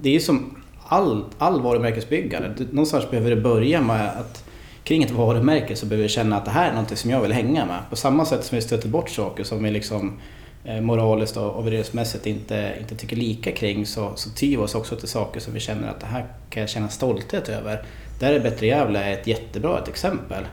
det 0.00 0.08
är 0.08 0.12
ju 0.12 0.20
som 0.20 0.56
all, 0.88 1.24
all 1.38 1.62
varumärkesbyggare. 1.62 2.54
Någonstans 2.70 3.10
behöver 3.10 3.30
det 3.30 3.36
börja 3.36 3.80
med 3.80 4.08
att 4.08 4.44
kring 4.84 5.02
ett 5.02 5.10
varumärke 5.10 5.76
så 5.76 5.86
behöver 5.86 6.02
vi 6.02 6.08
känna 6.08 6.36
att 6.36 6.44
det 6.44 6.50
här 6.50 6.70
är 6.70 6.74
något 6.74 6.98
som 6.98 7.10
jag 7.10 7.20
vill 7.20 7.32
hänga 7.32 7.66
med. 7.66 7.78
På 7.90 7.96
samma 7.96 8.24
sätt 8.24 8.44
som 8.44 8.56
vi 8.56 8.62
stöter 8.62 8.88
bort 8.88 9.10
saker 9.10 9.44
som 9.44 9.62
vi 9.62 9.70
liksom 9.70 10.12
eh, 10.64 10.80
moraliskt 10.80 11.36
och 11.36 11.66
värderingsmässigt 11.66 12.26
inte, 12.26 12.74
inte 12.80 12.94
tycker 12.94 13.16
lika 13.16 13.52
kring 13.52 13.86
så, 13.86 14.12
så 14.14 14.30
tyr 14.30 14.50
vi 14.50 14.56
oss 14.56 14.74
också 14.74 14.96
till 14.96 15.08
saker 15.08 15.40
som 15.40 15.54
vi 15.54 15.60
känner 15.60 15.88
att 15.88 16.00
det 16.00 16.06
här 16.06 16.26
kan 16.50 16.60
jag 16.60 16.70
känna 16.70 16.88
stolthet 16.88 17.48
över. 17.48 17.84
Där 18.18 18.32
är 18.32 18.40
Bättre 18.40 18.66
Gävle 18.66 19.12
ett 19.12 19.26
jättebra 19.26 19.78
ett 19.78 19.88
exempel. 19.88 20.44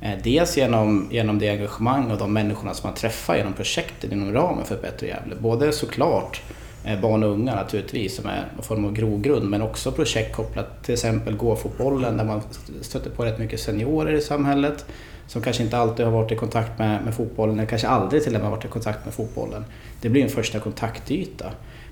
Eh, 0.00 0.18
dels 0.22 0.56
genom, 0.56 1.08
genom 1.10 1.38
det 1.38 1.50
engagemang 1.50 2.10
och 2.10 2.18
de 2.18 2.32
människorna 2.32 2.74
som 2.74 2.88
man 2.88 2.96
träffar 2.96 3.36
genom 3.36 3.52
projekten 3.52 4.12
inom 4.12 4.32
ramen 4.32 4.64
för 4.64 4.76
Bättre 4.76 5.06
Gävle. 5.06 5.34
Både 5.38 5.72
såklart 5.72 6.42
eh, 6.84 7.00
barn 7.00 7.22
och 7.22 7.30
unga 7.30 7.54
naturligtvis 7.54 8.16
som 8.16 8.26
är 8.26 8.44
någon 8.54 8.64
form 8.64 8.84
av 8.84 8.92
grogrund 8.92 9.50
men 9.50 9.62
också 9.62 9.92
projekt 9.92 10.36
kopplat 10.36 10.84
till 10.84 10.94
exempel 10.94 11.36
gåfotbollen 11.36 12.16
där 12.16 12.24
man 12.24 12.42
stöter 12.80 13.10
på 13.10 13.24
rätt 13.24 13.38
mycket 13.38 13.60
seniorer 13.60 14.12
i 14.12 14.20
samhället 14.20 14.86
som 15.26 15.42
kanske 15.42 15.62
inte 15.62 15.78
alltid 15.78 16.06
har 16.06 16.12
varit 16.12 16.32
i 16.32 16.36
kontakt 16.36 16.78
med, 16.78 17.04
med 17.04 17.14
fotbollen, 17.14 17.58
eller 17.58 17.68
kanske 17.68 17.88
aldrig 17.88 18.24
till 18.24 18.34
och 18.36 18.40
med 18.40 18.50
varit 18.50 18.64
i 18.64 18.68
kontakt 18.68 19.04
med 19.04 19.14
fotbollen. 19.14 19.64
Det 20.00 20.08
blir 20.08 20.22
en 20.22 20.28
första 20.28 20.58
kontaktyta. 20.58 21.46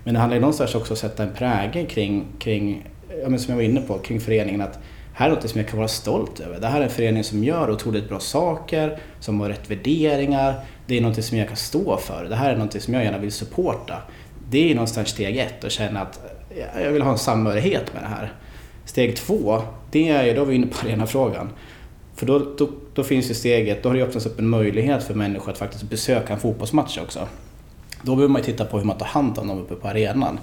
Men 0.04 0.14
det 0.14 0.20
handlar 0.20 0.36
ju 0.36 0.40
någonstans 0.40 0.74
också 0.74 0.92
om 0.92 0.94
att 0.94 0.98
sätta 0.98 1.22
en 1.22 1.32
prägel 1.34 1.86
kring, 1.86 2.24
kring 2.38 2.86
ja, 3.22 3.28
men 3.28 3.38
som 3.38 3.50
jag 3.50 3.56
var 3.56 3.62
inne 3.62 3.80
på, 3.80 3.98
kring 3.98 4.20
föreningen. 4.20 4.60
att 4.60 4.78
här 5.16 5.30
är 5.30 5.34
något 5.34 5.50
som 5.50 5.60
jag 5.60 5.68
kan 5.68 5.78
vara 5.78 5.88
stolt 5.88 6.40
över. 6.40 6.60
Det 6.60 6.66
här 6.66 6.80
är 6.80 6.84
en 6.84 6.90
förening 6.90 7.24
som 7.24 7.44
gör 7.44 7.70
otroligt 7.70 8.08
bra 8.08 8.20
saker, 8.20 8.98
som 9.20 9.40
har 9.40 9.48
rätt 9.48 9.70
värderingar. 9.70 10.54
Det 10.86 10.98
är 10.98 11.00
något 11.00 11.24
som 11.24 11.38
jag 11.38 11.48
kan 11.48 11.56
stå 11.56 11.96
för. 11.96 12.24
Det 12.24 12.36
här 12.36 12.52
är 12.52 12.56
något 12.56 12.82
som 12.82 12.94
jag 12.94 13.04
gärna 13.04 13.18
vill 13.18 13.32
supporta. 13.32 14.02
Det 14.50 14.70
är 14.70 14.74
någonstans 14.74 15.08
steg 15.08 15.36
ett, 15.36 15.64
att 15.64 15.72
känna 15.72 16.00
att 16.00 16.20
jag 16.82 16.90
vill 16.92 17.02
ha 17.02 17.12
en 17.12 17.18
samhörighet 17.18 17.94
med 17.94 18.02
det 18.02 18.08
här. 18.08 18.32
Steg 18.84 19.16
två, 19.16 19.62
det 19.90 20.08
är 20.08 20.24
ju, 20.24 20.34
då 20.34 20.42
är 20.42 20.46
vi 20.46 20.54
inne 20.54 20.66
på 20.66 20.86
arenafrågan. 20.86 21.50
För 22.16 22.26
då, 22.26 22.38
då, 22.38 22.70
då, 22.94 23.02
finns 23.02 23.30
ju 23.30 23.34
steget, 23.34 23.82
då 23.82 23.88
har 23.88 23.96
det 23.96 24.02
öppnats 24.02 24.26
upp 24.26 24.38
en 24.38 24.48
möjlighet 24.48 25.04
för 25.04 25.14
människor 25.14 25.52
att 25.52 25.58
faktiskt 25.58 25.82
besöka 25.82 26.32
en 26.32 26.40
fotbollsmatch 26.40 26.98
också. 26.98 27.28
Då 28.02 28.14
behöver 28.14 28.32
man 28.32 28.42
ju 28.42 28.46
titta 28.46 28.64
på 28.64 28.78
hur 28.78 28.84
man 28.84 28.98
tar 28.98 29.06
hand 29.06 29.38
om 29.38 29.48
dem 29.48 29.58
uppe 29.58 29.74
på 29.74 29.88
arenan. 29.88 30.38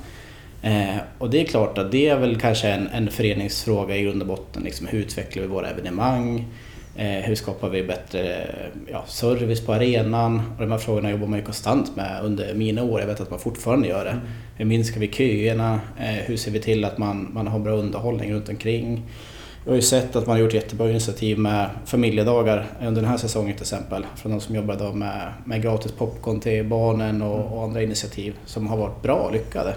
Eh, 0.62 0.98
och 1.18 1.30
det 1.30 1.42
är 1.42 1.46
klart 1.46 1.78
att 1.78 1.92
det 1.92 2.08
är 2.08 2.18
väl 2.18 2.40
kanske 2.40 2.68
en, 2.68 2.88
en 2.88 3.12
föreningsfråga 3.12 3.98
i 3.98 4.04
grund 4.04 4.22
och 4.22 4.28
botten. 4.28 4.64
Liksom, 4.64 4.88
hur 4.88 5.00
utvecklar 5.00 5.42
vi 5.42 5.48
våra 5.50 5.70
evenemang? 5.70 6.46
Eh, 6.96 7.08
hur 7.08 7.36
skapar 7.36 7.70
vi 7.70 7.84
bättre 7.84 8.48
ja, 8.92 9.04
service 9.08 9.66
på 9.66 9.74
arenan? 9.74 10.42
Och 10.56 10.62
de 10.62 10.72
här 10.72 10.78
frågorna 10.78 11.12
jobbar 11.12 11.28
man 11.28 11.40
ju 11.40 11.46
konstant 11.46 11.96
med 11.96 12.22
under 12.24 12.54
mina 12.54 12.84
år. 12.84 13.00
Jag 13.00 13.08
vet 13.08 13.22
att 13.22 13.30
man 13.30 13.40
fortfarande 13.40 13.88
gör 13.88 14.06
det. 14.06 14.12
Mm. 14.12 14.24
Hur 14.56 14.66
minskar 14.66 15.00
vi 15.00 15.08
köerna? 15.08 15.80
Eh, 16.00 16.06
hur 16.06 16.38
ser 16.38 16.52
vi 16.52 16.60
till 16.60 16.86
att 16.86 16.98
man, 16.98 17.28
man 17.34 17.48
har 17.48 17.60
bra 17.60 17.74
underhållning 17.74 18.34
runt 18.34 18.50
omkring? 18.50 19.04
Jag 19.66 19.72
har 19.72 19.76
ju 19.76 19.82
sett 19.82 20.16
att 20.16 20.28
man 20.28 20.36
har 20.36 20.44
gjort 20.44 20.54
jättebra 20.54 20.90
initiativ 20.90 21.40
med 21.40 21.70
familjedagar 21.86 22.66
under 22.82 23.02
den 23.02 23.10
här 23.10 23.18
säsongen 23.18 23.54
till 23.54 23.64
exempel. 23.64 24.06
Från 24.16 24.32
de 24.32 24.42
som 24.42 24.56
jobbar 24.56 24.76
då 24.76 24.94
med, 24.94 25.34
med 25.46 25.62
gratis 25.62 25.92
popcorn 25.92 26.40
till 26.40 26.66
barnen 26.66 27.22
och, 27.22 27.58
och 27.58 27.64
andra 27.64 27.84
initiativ 27.84 28.34
som 28.46 28.68
har 28.68 28.78
varit 28.78 29.02
bra 29.02 29.30
lyckade. 29.34 29.74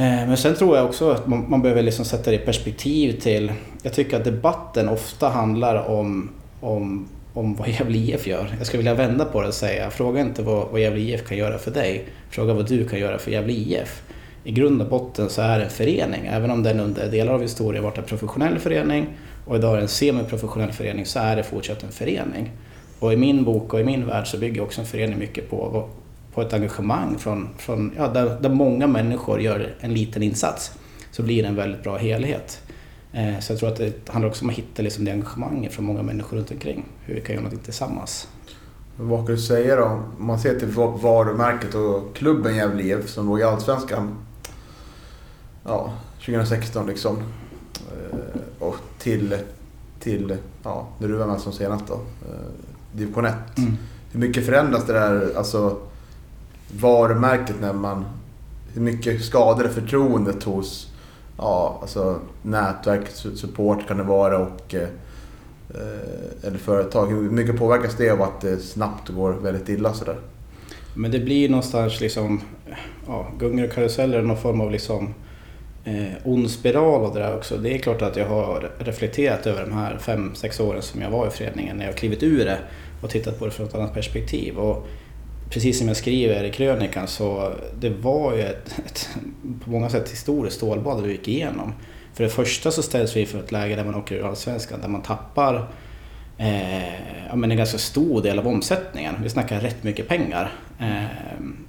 Eh, 0.00 0.26
men 0.28 0.36
sen 0.36 0.54
tror 0.54 0.76
jag 0.76 0.86
också 0.86 1.10
att 1.10 1.26
man, 1.26 1.50
man 1.50 1.62
behöver 1.62 1.82
liksom 1.82 2.04
sätta 2.04 2.30
det 2.30 2.36
i 2.36 2.38
perspektiv 2.38 3.20
till... 3.20 3.52
Jag 3.82 3.92
tycker 3.92 4.16
att 4.16 4.24
debatten 4.24 4.88
ofta 4.88 5.28
handlar 5.28 5.88
om, 5.88 6.30
om, 6.60 7.08
om 7.34 7.54
vad 7.54 7.68
Gävle 7.68 7.98
IF 7.98 8.26
gör. 8.26 8.54
Jag 8.58 8.66
skulle 8.66 8.78
vilja 8.78 8.94
vända 8.94 9.24
på 9.24 9.40
det 9.40 9.48
och 9.48 9.54
säga, 9.54 9.90
fråga 9.90 10.20
inte 10.20 10.42
vad, 10.42 10.68
vad 10.70 10.80
Gävle 10.80 11.00
IF 11.00 11.28
kan 11.28 11.36
göra 11.36 11.58
för 11.58 11.70
dig. 11.70 12.04
Fråga 12.30 12.54
vad 12.54 12.68
du 12.68 12.88
kan 12.88 12.98
göra 12.98 13.18
för 13.18 13.30
Gävle 13.30 13.52
IF 13.52 14.02
i 14.44 14.52
grund 14.52 14.82
och 14.82 14.88
botten 14.88 15.30
så 15.30 15.42
är 15.42 15.58
det 15.58 15.64
en 15.64 15.70
förening. 15.70 16.26
Även 16.26 16.50
om 16.50 16.62
den 16.62 16.80
under 16.80 17.10
delar 17.10 17.32
av 17.32 17.42
historien 17.42 17.84
varit 17.84 17.98
en 17.98 18.04
professionell 18.04 18.58
förening 18.58 19.06
och 19.46 19.56
idag 19.56 19.76
är 19.76 19.80
en 19.80 19.88
semiprofessionell 19.88 20.72
förening 20.72 21.06
så 21.06 21.18
är 21.18 21.36
det 21.36 21.42
fortsatt 21.42 21.82
en 21.82 21.92
förening. 21.92 22.50
Och 22.98 23.12
i 23.12 23.16
min 23.16 23.44
bok 23.44 23.74
och 23.74 23.80
i 23.80 23.84
min 23.84 24.06
värld 24.06 24.26
så 24.26 24.38
bygger 24.38 24.62
också 24.62 24.80
en 24.80 24.86
förening 24.86 25.18
mycket 25.18 25.50
på, 25.50 25.88
på 26.34 26.42
ett 26.42 26.52
engagemang 26.52 27.18
från, 27.18 27.48
från 27.58 27.92
ja, 27.96 28.08
där, 28.08 28.38
där 28.40 28.50
många 28.50 28.86
människor 28.86 29.40
gör 29.40 29.74
en 29.80 29.94
liten 29.94 30.22
insats. 30.22 30.72
Så 31.10 31.22
blir 31.22 31.42
det 31.42 31.48
en 31.48 31.56
väldigt 31.56 31.82
bra 31.82 31.96
helhet. 31.96 32.62
Eh, 33.12 33.38
så 33.40 33.52
jag 33.52 33.58
tror 33.58 33.70
att 33.70 33.76
det 33.76 34.08
handlar 34.08 34.28
också 34.28 34.44
om 34.44 34.50
att 34.50 34.56
hitta 34.56 34.82
liksom 34.82 35.04
det 35.04 35.10
engagemanget 35.10 35.72
från 35.72 35.84
många 35.84 36.02
människor 36.02 36.36
runt 36.36 36.50
omkring. 36.50 36.84
Hur 37.04 37.14
vi 37.14 37.20
kan 37.20 37.34
göra 37.34 37.44
något 37.44 37.64
tillsammans. 37.64 38.28
Vad 38.96 39.26
kan 39.26 39.34
du 39.34 39.40
säga 39.40 39.76
då? 39.76 39.84
Om 39.84 40.26
man 40.26 40.38
ser 40.38 40.58
till 40.58 40.68
varumärket 40.68 41.74
och 41.74 42.16
klubben 42.16 42.56
Gävle 42.56 42.82
IF 42.82 43.08
som 43.08 43.26
låg 43.26 43.40
i 43.40 43.42
Allsvenskan 43.42 44.16
ja, 45.64 45.92
2016 46.26 46.86
liksom. 46.86 47.16
Eh, 47.76 48.40
och 48.58 48.76
till, 48.98 49.36
till 50.00 50.36
ja, 50.62 50.88
när 50.98 51.08
du 51.08 51.14
var 51.14 51.26
med 51.26 51.40
som 51.40 51.52
senast 51.52 51.86
då, 51.86 51.94
eh, 51.94 52.50
division 52.92 53.24
1. 53.24 53.34
Mm. 53.58 53.76
Hur 54.12 54.20
mycket 54.20 54.46
förändras 54.46 54.86
det 54.86 54.92
där 54.92 55.32
alltså, 55.36 55.78
varumärket 56.78 57.56
när 57.60 57.72
man... 57.72 58.04
Hur 58.74 58.80
mycket 58.80 59.24
skadar 59.24 59.62
det 59.62 59.70
förtroendet 59.70 60.42
hos 60.42 60.92
ja, 61.38 61.78
alltså, 61.80 62.18
nätverk, 62.42 63.08
support 63.34 63.88
kan 63.88 63.96
det 63.96 64.02
vara 64.02 64.38
och 64.38 64.74
eh, 64.74 64.88
eller 66.42 66.58
företag. 66.58 67.06
Hur 67.06 67.30
mycket 67.30 67.58
påverkas 67.58 67.96
det 67.96 68.10
av 68.10 68.22
att 68.22 68.40
det 68.40 68.56
snabbt 68.56 69.08
går 69.08 69.32
väldigt 69.32 69.68
illa 69.68 69.94
sådär? 69.94 70.16
Men 70.94 71.10
det 71.10 71.18
blir 71.18 71.48
någonstans 71.48 72.00
liksom 72.00 72.40
ja, 73.06 73.26
gungor 73.38 73.64
och 73.64 73.72
karuseller, 73.72 74.22
någon 74.22 74.36
form 74.36 74.60
av 74.60 74.70
liksom 74.70 75.14
eh, 75.84 76.12
ond 76.24 76.50
spiral 76.50 77.04
av 77.04 77.14
det 77.14 77.20
där 77.20 77.36
också. 77.36 77.56
Det 77.56 77.74
är 77.74 77.78
klart 77.78 78.02
att 78.02 78.16
jag 78.16 78.26
har 78.26 78.70
reflekterat 78.78 79.46
över 79.46 79.66
de 79.66 79.72
här 79.72 79.98
fem, 79.98 80.34
sex 80.34 80.60
åren 80.60 80.82
som 80.82 81.02
jag 81.02 81.10
var 81.10 81.26
i 81.26 81.30
föreningen 81.30 81.76
när 81.76 81.86
jag 81.86 81.96
klivit 81.96 82.22
ur 82.22 82.44
det 82.44 82.58
och 83.02 83.10
tittat 83.10 83.38
på 83.38 83.44
det 83.44 83.50
från 83.50 83.66
ett 83.66 83.74
annat 83.74 83.94
perspektiv. 83.94 84.58
Och 84.58 84.86
precis 85.50 85.78
som 85.78 85.88
jag 85.88 85.96
skriver 85.96 86.44
i 86.44 86.50
krönikan 86.50 87.08
så 87.08 87.52
det 87.80 87.90
var 87.90 88.34
ju 88.34 88.42
ett, 88.42 88.80
ett 88.86 89.08
på 89.64 89.70
många 89.70 89.88
sätt 89.88 90.10
historiskt 90.10 90.56
stålbad 90.56 91.02
vi 91.02 91.12
gick 91.12 91.28
igenom. 91.28 91.72
För 92.14 92.24
det 92.24 92.30
första 92.30 92.70
så 92.70 92.82
ställs 92.82 93.16
vi 93.16 93.26
för 93.26 93.38
ett 93.38 93.52
läge 93.52 93.76
där 93.76 93.84
man 93.84 93.94
åker 93.94 94.14
ur 94.14 94.26
Allsvenskan, 94.28 94.80
där 94.80 94.88
man 94.88 95.02
tappar 95.02 95.68
eh, 96.38 96.94
ja, 97.28 97.36
men 97.36 97.50
en 97.50 97.56
ganska 97.56 97.78
stor 97.78 98.22
del 98.22 98.38
av 98.38 98.48
omsättningen. 98.48 99.14
Vi 99.22 99.28
snackar 99.28 99.60
rätt 99.60 99.82
mycket 99.82 100.08
pengar 100.08 100.52
eh, 100.80 101.04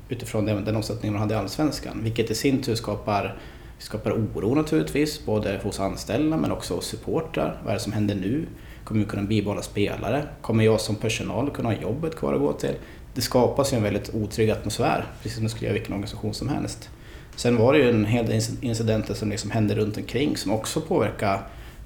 utifrån 0.10 0.46
den, 0.46 0.66
den 0.66 0.76
omsättning 0.76 1.12
man 1.12 1.22
hade 1.22 1.34
i 1.34 1.38
Allsvenskan. 1.38 2.00
Vilket 2.04 2.32
i 2.32 2.36
sin 2.36 2.62
tur 2.62 2.76
skapar 2.76 3.38
skapar 3.78 4.12
oro 4.12 4.56
naturligtvis, 4.56 5.26
både 5.26 5.60
hos 5.64 5.80
anställda 5.80 6.38
men 6.38 6.52
också 6.52 6.76
hos 6.76 6.86
supportrar. 6.86 7.58
Vad 7.64 7.70
är 7.70 7.74
det 7.74 7.80
som 7.80 7.94
händer 7.94 8.16
nu? 8.16 8.46
Kommer 8.84 9.02
vi 9.02 9.08
kunna 9.08 9.24
bibehålla 9.24 9.62
spelare? 9.62 10.24
Kommer 10.42 10.64
jag 10.64 10.82
som 10.82 10.96
personal 10.96 11.50
kunna 11.50 11.70
ha 11.70 11.76
jobbet 11.76 12.16
kvar 12.16 12.34
att 12.34 12.40
gå 12.40 12.54
till? 12.54 12.76
Det 13.14 13.22
skapas 13.22 13.74
ju 13.74 13.78
en 13.78 13.84
väldigt 13.84 14.16
otrygg 14.16 14.50
atmosfär, 14.50 15.06
precis 15.22 15.36
som 15.36 15.44
det 15.44 15.50
skulle 15.50 15.66
göra 15.66 15.74
vilken 15.74 15.94
organisation 15.94 16.34
som 16.34 16.50
helst. 16.50 16.90
Sen 17.36 17.58
var 17.58 17.74
det 17.74 17.80
ju 17.80 17.90
en 17.90 18.06
hel 18.06 18.26
del 18.26 18.42
incidenter 18.62 19.14
som 19.14 19.30
liksom 19.30 19.52
hände 19.52 19.76
runt 19.76 19.98
omkring 19.98 20.38
som 20.38 20.52
också 20.52 20.82
påverkade 20.82 21.40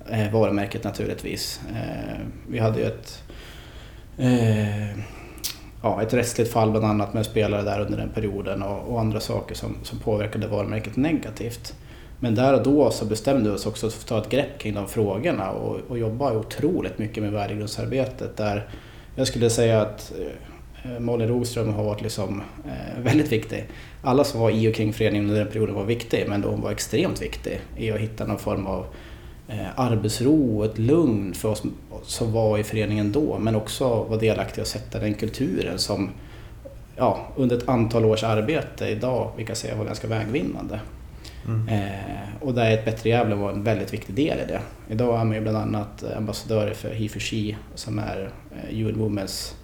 eh, 0.10 0.32
varumärket 0.32 0.84
naturligtvis. 0.84 1.62
Eh, 1.70 2.25
vi 2.48 2.60
hade 2.60 2.79
ju 2.79 2.86
ett 2.86 3.24
eh, 4.17 5.00
ja, 5.82 6.01
ett 6.01 6.13
rättsligt 6.13 6.51
fall 6.51 6.72
bland 6.72 6.86
annat 6.86 7.13
med 7.13 7.25
spelare 7.25 7.62
där 7.62 7.82
under 7.82 7.98
den 7.98 8.10
perioden 8.10 8.63
och, 8.63 8.94
och 8.94 9.00
andra 9.00 9.20
saker 9.20 9.55
som, 9.55 9.75
som 9.84 10.00
påverkade 10.00 10.48
varumärket 10.48 10.96
negativt. 10.96 11.74
Men 12.20 12.36
där 12.36 12.53
och 12.53 12.63
då 12.63 12.91
så 12.91 13.05
bestämde 13.05 13.50
vi 13.50 13.55
oss 13.55 13.65
också 13.65 13.89
för 13.89 14.00
att 14.00 14.08
ta 14.08 14.17
ett 14.22 14.29
grepp 14.29 14.60
kring 14.60 14.74
de 14.74 14.88
frågorna 14.88 15.51
och, 15.51 15.79
och 15.88 16.00
jobba 16.00 16.34
otroligt 16.34 16.98
mycket 16.98 17.24
med 17.24 17.32
värdegrundsarbetet 17.32 18.38
där 18.38 18.70
jag 19.15 19.27
skulle 19.27 19.50
säga 19.50 19.82
att 19.82 20.13
eh, 20.20 20.55
Molly 21.00 21.25
Rogström 21.25 21.74
har 21.74 21.84
varit 21.84 22.01
liksom, 22.01 22.42
eh, 22.65 23.04
väldigt 23.04 23.32
viktig. 23.32 23.65
Alla 24.01 24.24
som 24.24 24.39
var 24.39 24.51
i 24.51 24.70
och 24.72 24.75
kring 24.75 24.94
föreningen 24.94 25.25
under 25.25 25.39
den 25.39 25.51
perioden 25.51 25.75
var 25.75 25.84
viktig 25.84 26.25
men 26.27 26.44
hon 26.44 26.62
var 26.62 26.72
extremt 26.72 27.22
viktig 27.22 27.60
i 27.77 27.92
att 27.92 28.00
hitta 28.00 28.25
någon 28.25 28.39
form 28.39 28.68
av 28.68 28.86
eh, 29.48 29.80
arbetsro 29.80 30.58
och 30.58 30.65
ett 30.65 30.77
lugn 30.77 31.34
för 31.34 31.50
oss 31.50 31.63
som 32.04 32.32
var 32.32 32.58
i 32.58 32.63
föreningen 32.63 33.12
då 33.12 33.39
men 33.39 33.56
också 33.56 34.04
vara 34.04 34.20
delaktiga 34.20 34.62
och 34.62 34.68
sätta 34.68 35.00
den 35.00 35.13
kulturen 35.13 35.80
som 35.80 36.10
ja, 36.96 37.20
under 37.36 37.58
ett 37.58 37.70
antal 37.70 38.06
års 38.06 38.24
arbete 38.24 38.88
idag, 38.88 39.32
vi 39.38 39.46
kan 39.46 39.56
säga 39.56 39.75
var 39.75 39.86
ganska 39.86 40.08
vägvinnande. 40.08 40.80
Mm. 41.48 41.68
Eh, 41.68 42.42
och 42.42 42.54
där 42.54 42.72
ett 42.72 42.86
bättre 42.86 43.10
Gävle 43.10 43.36
var 43.36 43.51
en 43.51 43.63
väldigt 43.63 43.94
viktig 43.94 44.15
del 44.15 44.39
i 44.39 44.46
det. 44.48 44.62
Idag 44.89 45.20
är 45.20 45.25
man 45.25 45.36
ju 45.36 45.42
bland 45.42 45.58
annat 45.58 46.04
ambassadör 46.18 46.74
för 46.74 46.94
He 46.94 47.10
for 47.10 47.20
She 47.20 47.56
som 47.75 48.00
är 48.00 48.30
eh, 48.51 48.80
UN 48.80 49.00
Womens 49.00 49.56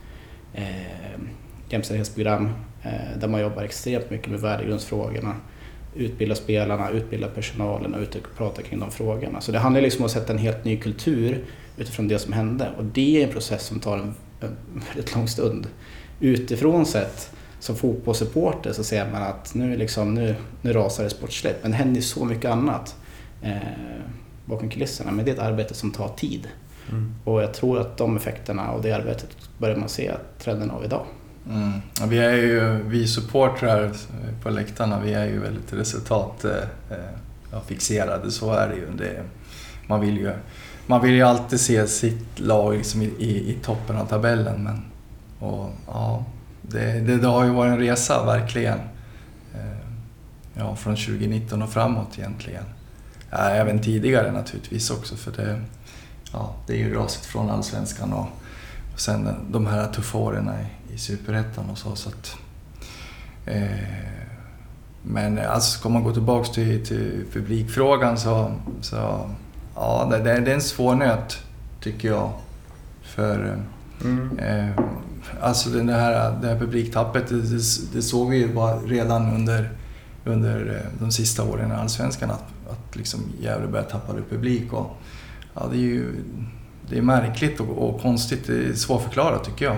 eh, 0.54 1.22
jämställdhetsprogram 1.70 2.50
eh, 2.84 3.20
där 3.20 3.28
man 3.28 3.42
jobbar 3.42 3.64
extremt 3.64 4.10
mycket 4.10 4.32
med 4.32 4.40
värdegrundsfrågorna. 4.40 5.36
Utbilda 5.96 6.36
spelarna, 6.36 6.90
utbilda 6.90 7.28
personalen 7.28 7.94
och 7.94 8.02
ut 8.02 8.16
och 8.16 8.28
prata 8.38 8.62
kring 8.62 8.80
de 8.80 8.92
frågorna. 8.92 9.42
Så 9.42 9.52
det 9.52 9.60
handlar 9.60 9.82
liksom 9.82 10.02
om 10.02 10.06
att 10.06 10.12
sätta 10.12 10.34
en 10.34 10.40
helt 10.40 10.66
ny 10.66 10.78
kultur 10.78 11.46
utifrån 11.78 12.08
det 12.08 12.20
som 12.20 12.34
hände 12.34 12.70
och 12.78 12.84
det 12.84 13.22
är 13.22 13.28
en 13.28 13.34
process 13.34 13.66
som 13.66 13.80
tar 13.80 13.98
en, 13.98 14.14
en 14.40 14.82
väldigt 14.88 15.16
lång 15.16 15.28
stund. 15.28 15.68
Utifrån 16.20 16.86
sett 16.86 17.32
som 17.60 17.76
fotbollssupporter 17.76 18.74
så 18.74 18.84
ser 18.84 19.12
man 19.12 19.24
att 19.24 19.54
nu, 19.56 19.78
liksom, 19.78 20.14
nu, 20.14 20.36
nu 20.62 20.74
rasar 20.74 21.04
det 21.04 21.10
sportsligt. 21.10 21.58
Men 21.62 21.72
det 21.72 21.78
händer 21.78 21.96
ju 21.96 22.02
så 22.02 22.26
mycket 22.26 22.52
annat 22.52 22.96
eh, 23.42 23.56
bakom 24.46 24.70
kulisserna. 24.70 25.12
Men 25.12 25.26
det 25.26 25.32
är 25.32 25.36
ett 25.36 25.42
arbete 25.42 25.74
som 25.74 25.92
tar 25.92 26.08
tid. 26.08 26.48
Mm. 26.92 27.16
Och 27.24 27.44
jag 27.44 27.54
tror 27.54 27.80
att 27.80 27.98
de 27.98 28.18
effekterna 28.18 28.72
och 28.72 28.82
det 28.82 28.92
arbetet 28.92 29.38
börjar 29.58 29.76
man 29.76 29.90
se 29.90 30.12
trenden 30.40 30.72
av 30.72 30.86
idag. 30.86 31.06
Mm. 31.50 31.72
Ja, 32.00 32.06
vi 32.06 32.18
är 32.18 32.36
ju, 32.36 32.84
vi 32.84 33.08
supportrar 33.08 33.92
på 34.44 34.50
läktarna, 34.50 35.00
vi 35.00 35.14
är 35.14 35.26
ju 35.26 35.40
väldigt 35.40 35.74
resultatfixerade, 35.74 38.24
eh, 38.24 38.30
så 38.30 38.54
är 38.54 38.70
det 38.70 38.76
ju. 38.76 38.88
Det, 38.98 39.24
man, 39.88 40.02
vill 40.02 40.18
ju 40.18 40.34
man 40.88 41.02
vill 41.02 41.14
ju 41.14 41.22
alltid 41.22 41.60
se 41.60 41.88
sitt 41.88 42.40
lag 42.40 42.76
liksom 42.76 43.02
i, 43.02 43.06
i, 43.06 43.52
i 43.52 43.58
toppen 43.64 43.98
av 43.98 44.06
tabellen. 44.06 44.64
Men, 44.64 44.82
och, 45.40 45.70
ja, 45.88 46.26
det, 46.62 47.00
det, 47.00 47.18
det, 47.18 47.28
har 47.28 47.46
ju 47.46 47.52
varit 47.52 47.72
en 47.72 47.80
resa, 47.80 48.26
verkligen. 48.26 48.80
Eh, 49.54 49.78
ja, 50.54 50.76
från 50.76 50.96
2019 50.96 51.62
och 51.62 51.70
framåt 51.70 52.18
egentligen. 52.18 52.64
Ja, 53.30 53.38
även 53.38 53.82
tidigare 53.82 54.32
naturligtvis 54.32 54.92
också, 54.92 55.16
för 55.16 55.32
det, 55.32 55.62
ja, 56.34 56.56
det 56.68 56.74
är 56.74 56.78
ju 56.78 56.94
raset 56.94 57.26
från 57.26 57.50
Allsvenskan 57.50 58.14
och, 58.14 58.28
och 58.94 59.00
sen 59.00 59.30
de 59.52 59.66
här 59.66 59.88
tuffa 59.94 60.18
åren 60.18 60.50
i, 60.50 60.94
i 60.94 60.98
Superettan 60.98 61.70
och 61.70 61.78
så. 61.78 61.96
så 61.96 62.10
att, 62.10 62.36
eh, 63.46 63.70
men 65.04 65.40
alltså, 65.40 65.80
ska 65.80 65.90
man 65.90 66.04
gå 66.04 66.14
tillbaks 66.14 66.50
till, 66.50 66.86
till 66.86 67.26
publikfrågan 67.34 68.18
så, 68.18 68.52
så 68.82 69.30
ja, 69.76 70.08
det, 70.12 70.18
det, 70.18 70.32
är 70.32 70.50
en 70.50 70.62
svår 70.62 70.96
nöt, 70.96 71.38
tycker 71.82 72.08
jag. 72.08 72.32
För 73.02 73.58
mm. 74.04 74.40
eh, 74.40 74.84
alltså 75.42 75.70
det 75.70 75.94
här, 75.94 76.42
det 76.42 76.48
här 76.48 76.60
publiktappet, 76.60 77.30
det, 77.30 77.42
det, 77.42 77.62
det 77.94 78.02
såg 78.02 78.30
vi 78.30 78.38
ju 78.38 78.48
redan 78.86 79.34
under, 79.34 79.72
under 80.26 80.76
eh, 80.76 81.00
de 81.00 81.12
sista 81.12 81.44
åren 81.44 81.72
i 81.72 81.74
Allsvenskan 81.74 82.32
att, 82.32 82.46
att 82.72 82.96
liksom 82.96 83.20
Gävle 83.40 83.68
började 83.68 83.90
tappa 83.90 84.14
publik. 84.30 84.74
Och, 84.74 84.98
ja, 85.54 85.68
det 85.72 85.78
är 85.78 85.82
ju 85.82 86.06
det 86.90 86.98
är 86.98 87.02
märkligt 87.02 87.60
och, 87.60 87.90
och 87.90 88.02
konstigt, 88.02 88.48
det 88.48 88.54
är 88.54 88.74
svårförklarat 88.74 89.44
tycker 89.44 89.66
jag. 89.66 89.78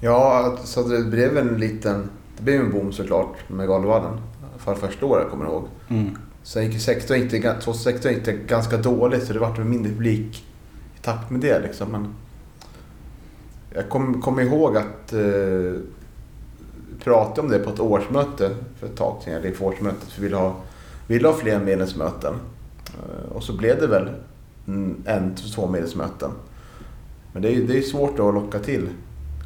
Ja, 0.00 0.56
så 0.64 0.82
det 0.88 1.04
blev 1.04 1.38
en 1.38 1.58
liten... 1.58 2.10
Det 2.36 2.42
blev 2.42 2.60
en 2.60 2.72
boom 2.72 2.92
såklart 2.92 3.48
med 3.48 3.68
Galovallen. 3.68 4.20
För 4.58 4.74
första 4.74 5.06
året 5.06 5.30
kommer 5.30 5.44
jag 5.44 5.52
ihåg. 5.52 5.68
Mm. 5.88 6.18
Sen 6.42 6.70
gick 6.70 6.80
16 6.80 7.16
inte, 7.16 7.40
2016 7.40 8.12
gick 8.12 8.24
det 8.24 8.32
ganska 8.32 8.76
dåligt 8.76 9.24
så 9.24 9.32
det 9.32 9.38
vart 9.38 9.58
mindre 9.58 9.92
publik 9.92 10.44
takt 11.02 11.30
med 11.30 11.40
det 11.40 11.60
liksom. 11.60 11.88
Men 11.90 12.14
jag 13.74 13.88
kommer 13.88 14.20
kom 14.20 14.40
ihåg 14.40 14.76
att 14.76 15.12
eh, 15.12 15.80
pratade 17.04 17.40
om 17.40 17.48
det 17.48 17.58
på 17.58 17.70
ett 17.70 17.80
årsmöte 17.80 18.50
för 18.78 18.86
ett 18.86 18.96
tag 18.96 19.22
sedan, 19.24 19.34
eller 19.34 19.48
inför 19.48 19.64
årsmötet, 19.64 20.08
för 20.08 20.20
vi 20.20 20.26
ville 20.26 20.36
ha, 20.36 20.56
ville 21.06 21.28
ha 21.28 21.34
fler 21.34 21.60
medlemsmöten. 21.60 22.34
Eh, 22.86 23.32
och 23.32 23.42
så 23.42 23.52
blev 23.52 23.80
det 23.80 23.86
väl 23.86 24.08
en, 24.66 25.34
två 25.54 25.68
medlemsmöten. 25.68 26.30
Men 27.32 27.42
det 27.42 27.54
är, 27.54 27.62
det 27.62 27.78
är 27.78 27.82
svårt 27.82 28.12
att 28.12 28.34
locka 28.34 28.58
till, 28.58 28.88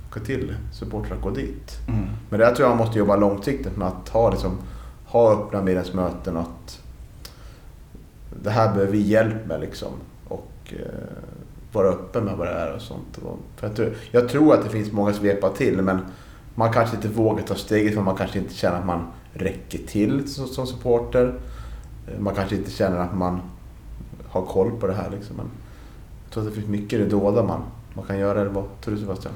locka 0.05 0.27
till 0.27 0.55
supportrar 0.73 1.17
att 1.17 1.23
gå 1.23 1.31
dit. 1.31 1.79
Mm. 1.89 2.05
Men 2.31 2.41
där 2.41 2.55
tror 2.55 2.69
jag 2.69 2.77
man 2.77 2.87
måste 2.87 2.99
jobba 2.99 3.17
långsiktigt 3.17 3.77
med 3.77 3.89
att 3.89 4.09
ha, 4.09 4.31
liksom, 4.31 4.59
ha 5.07 5.33
öppna 5.33 5.63
medlemsmöten 5.63 6.37
att 6.37 6.81
det 8.43 8.51
här 8.51 8.75
behöver 8.75 8.93
vi 8.93 8.99
hjälp 8.99 9.47
med 9.47 9.61
liksom. 9.61 9.93
Och 10.29 10.53
eh, 10.71 11.29
vara 11.73 11.89
öppen 11.89 12.25
med 12.25 12.37
vad 12.37 12.47
det 12.47 12.53
är 12.53 12.75
och 12.75 12.83
sånt. 12.83 13.19
För 13.57 13.67
att, 13.67 13.81
jag 14.11 14.29
tror 14.29 14.55
att 14.55 14.65
det 14.65 14.71
finns 14.71 14.93
många 14.93 15.13
som 15.13 15.25
vepar 15.25 15.51
till 15.51 15.83
men 15.83 16.01
man 16.55 16.73
kanske 16.73 16.97
inte 16.97 17.09
vågar 17.09 17.43
ta 17.43 17.55
steget 17.55 17.95
för 17.95 18.03
man 18.03 18.17
kanske 18.17 18.39
inte 18.39 18.55
känner 18.55 18.79
att 18.79 18.87
man 18.87 19.07
räcker 19.33 19.79
till 19.79 20.29
som, 20.29 20.47
som 20.47 20.67
supporter. 20.67 21.35
Man 22.19 22.35
kanske 22.35 22.57
inte 22.57 22.71
känner 22.71 22.99
att 22.99 23.15
man 23.15 23.41
ha 24.39 24.47
koll 24.47 24.71
på 24.81 24.87
det 24.87 24.95
här. 24.95 25.11
Liksom. 25.11 25.37
Men 25.37 25.47
jag 26.25 26.33
tror 26.33 26.43
att 26.43 26.49
det 26.49 26.55
finns 26.55 26.69
mycket 26.69 26.93
i 26.93 27.03
det 27.03 27.09
dolda 27.09 27.43
man, 27.43 27.63
man 27.95 28.05
kan 28.05 28.19
göra. 28.19 28.41
Eller 28.41 28.51
vad 28.51 28.65
tror 28.81 28.95
du 28.95 29.01
Sebastian? 29.01 29.35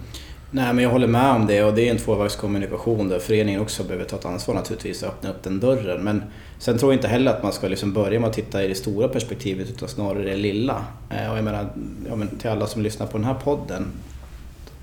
Nej 0.54 0.72
men 0.72 0.84
jag 0.84 0.90
håller 0.90 1.06
med 1.06 1.30
om 1.30 1.46
det 1.46 1.64
och 1.64 1.74
det 1.74 1.88
är 1.88 1.90
en 1.90 1.98
tvåvägskommunikation 1.98 3.08
där 3.08 3.18
föreningen 3.18 3.60
också 3.60 3.84
behöver 3.84 4.04
ta 4.04 4.16
ett 4.16 4.24
ansvar 4.24 4.54
naturligtvis 4.54 5.02
och 5.02 5.08
öppna 5.08 5.30
upp 5.30 5.42
den 5.42 5.60
dörren. 5.60 6.04
Men 6.04 6.22
sen 6.58 6.78
tror 6.78 6.92
jag 6.92 6.98
inte 6.98 7.08
heller 7.08 7.30
att 7.30 7.42
man 7.42 7.52
ska 7.52 7.68
liksom 7.68 7.92
börja 7.92 8.20
med 8.20 8.28
att 8.28 8.34
titta 8.34 8.64
i 8.64 8.68
det 8.68 8.74
stora 8.74 9.08
perspektivet 9.08 9.68
utan 9.68 9.88
snarare 9.88 10.22
det 10.22 10.36
lilla. 10.36 10.84
Eh, 11.10 11.30
och 11.30 11.38
jag 11.38 11.44
menar, 11.44 11.68
ja, 12.08 12.16
men 12.16 12.28
till 12.28 12.50
alla 12.50 12.66
som 12.66 12.82
lyssnar 12.82 13.06
på 13.06 13.18
den 13.18 13.26
här 13.26 13.34
podden, 13.34 13.86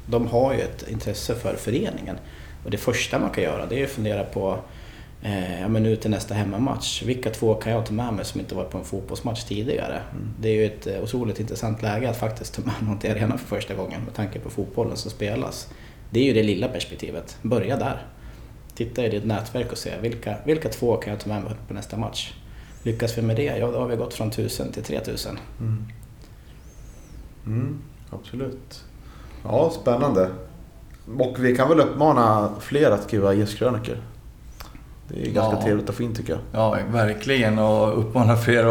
de 0.05 0.27
har 0.27 0.53
ju 0.53 0.59
ett 0.59 0.89
intresse 0.89 1.35
för 1.35 1.55
föreningen. 1.55 2.15
Och 2.63 2.71
det 2.71 2.77
första 2.77 3.19
man 3.19 3.29
kan 3.29 3.43
göra 3.43 3.65
det 3.65 3.79
är 3.79 3.83
att 3.83 3.91
fundera 3.91 4.23
på 4.23 4.57
eh, 5.21 5.61
ja, 5.61 5.67
men 5.67 5.83
nu 5.83 5.95
till 5.95 6.11
nästa 6.11 6.33
hemmamatch. 6.33 7.03
Vilka 7.03 7.29
två 7.29 7.55
kan 7.55 7.71
jag 7.71 7.85
ta 7.85 7.93
med 7.93 8.13
mig 8.13 8.25
som 8.25 8.39
inte 8.39 8.55
varit 8.55 8.69
på 8.69 8.77
en 8.77 8.83
fotbollsmatch 8.83 9.43
tidigare? 9.43 10.01
Mm. 10.11 10.29
Det 10.39 10.49
är 10.49 10.53
ju 10.53 10.65
ett 10.65 10.87
eh, 10.87 11.03
otroligt 11.03 11.39
intressant 11.39 11.81
läge 11.81 12.09
att 12.09 12.17
faktiskt 12.17 12.53
ta 12.53 12.61
med 12.61 12.73
någon 12.81 12.99
till 12.99 13.11
arenan 13.11 13.37
för 13.37 13.47
första 13.47 13.75
gången 13.75 14.01
med 14.05 14.13
tanke 14.13 14.39
på 14.39 14.49
fotbollen 14.49 14.97
som 14.97 15.11
spelas. 15.11 15.69
Det 16.09 16.19
är 16.19 16.23
ju 16.23 16.33
det 16.33 16.43
lilla 16.43 16.67
perspektivet. 16.67 17.37
Börja 17.41 17.77
där. 17.77 18.07
Titta 18.75 19.05
i 19.05 19.09
ditt 19.09 19.25
nätverk 19.25 19.71
och 19.71 19.77
se 19.77 19.91
vilka, 20.01 20.37
vilka 20.45 20.69
två 20.69 20.97
kan 20.97 21.13
jag 21.13 21.19
ta 21.19 21.29
med 21.29 21.43
mig 21.43 21.53
på 21.67 21.73
nästa 21.73 21.97
match? 21.97 22.33
Lyckas 22.83 23.17
vi 23.17 23.21
med 23.21 23.35
det, 23.35 23.43
ja 23.57 23.71
då 23.71 23.79
har 23.79 23.87
vi 23.87 23.95
gått 23.95 24.13
från 24.13 24.27
1000 24.27 24.71
till 24.71 24.83
3000. 24.83 25.39
Mm. 25.59 25.85
Mm, 27.45 27.79
absolut. 28.09 28.83
Ja, 29.43 29.71
spännande. 29.81 30.29
Och 31.19 31.45
vi 31.45 31.55
kan 31.55 31.69
väl 31.69 31.79
uppmana 31.79 32.51
fler 32.59 32.91
att 32.91 33.03
skriva 33.03 33.33
gästkrönikor. 33.33 33.97
Det 35.09 35.27
är 35.27 35.31
ganska 35.31 35.55
ja. 35.55 35.61
trevligt 35.61 35.89
och 35.89 35.95
fint 35.95 36.17
tycker 36.17 36.33
jag. 36.33 36.41
Ja, 36.51 36.77
verkligen. 36.91 37.59
Och 37.59 37.99
uppmana 37.99 38.37
fler 38.37 38.63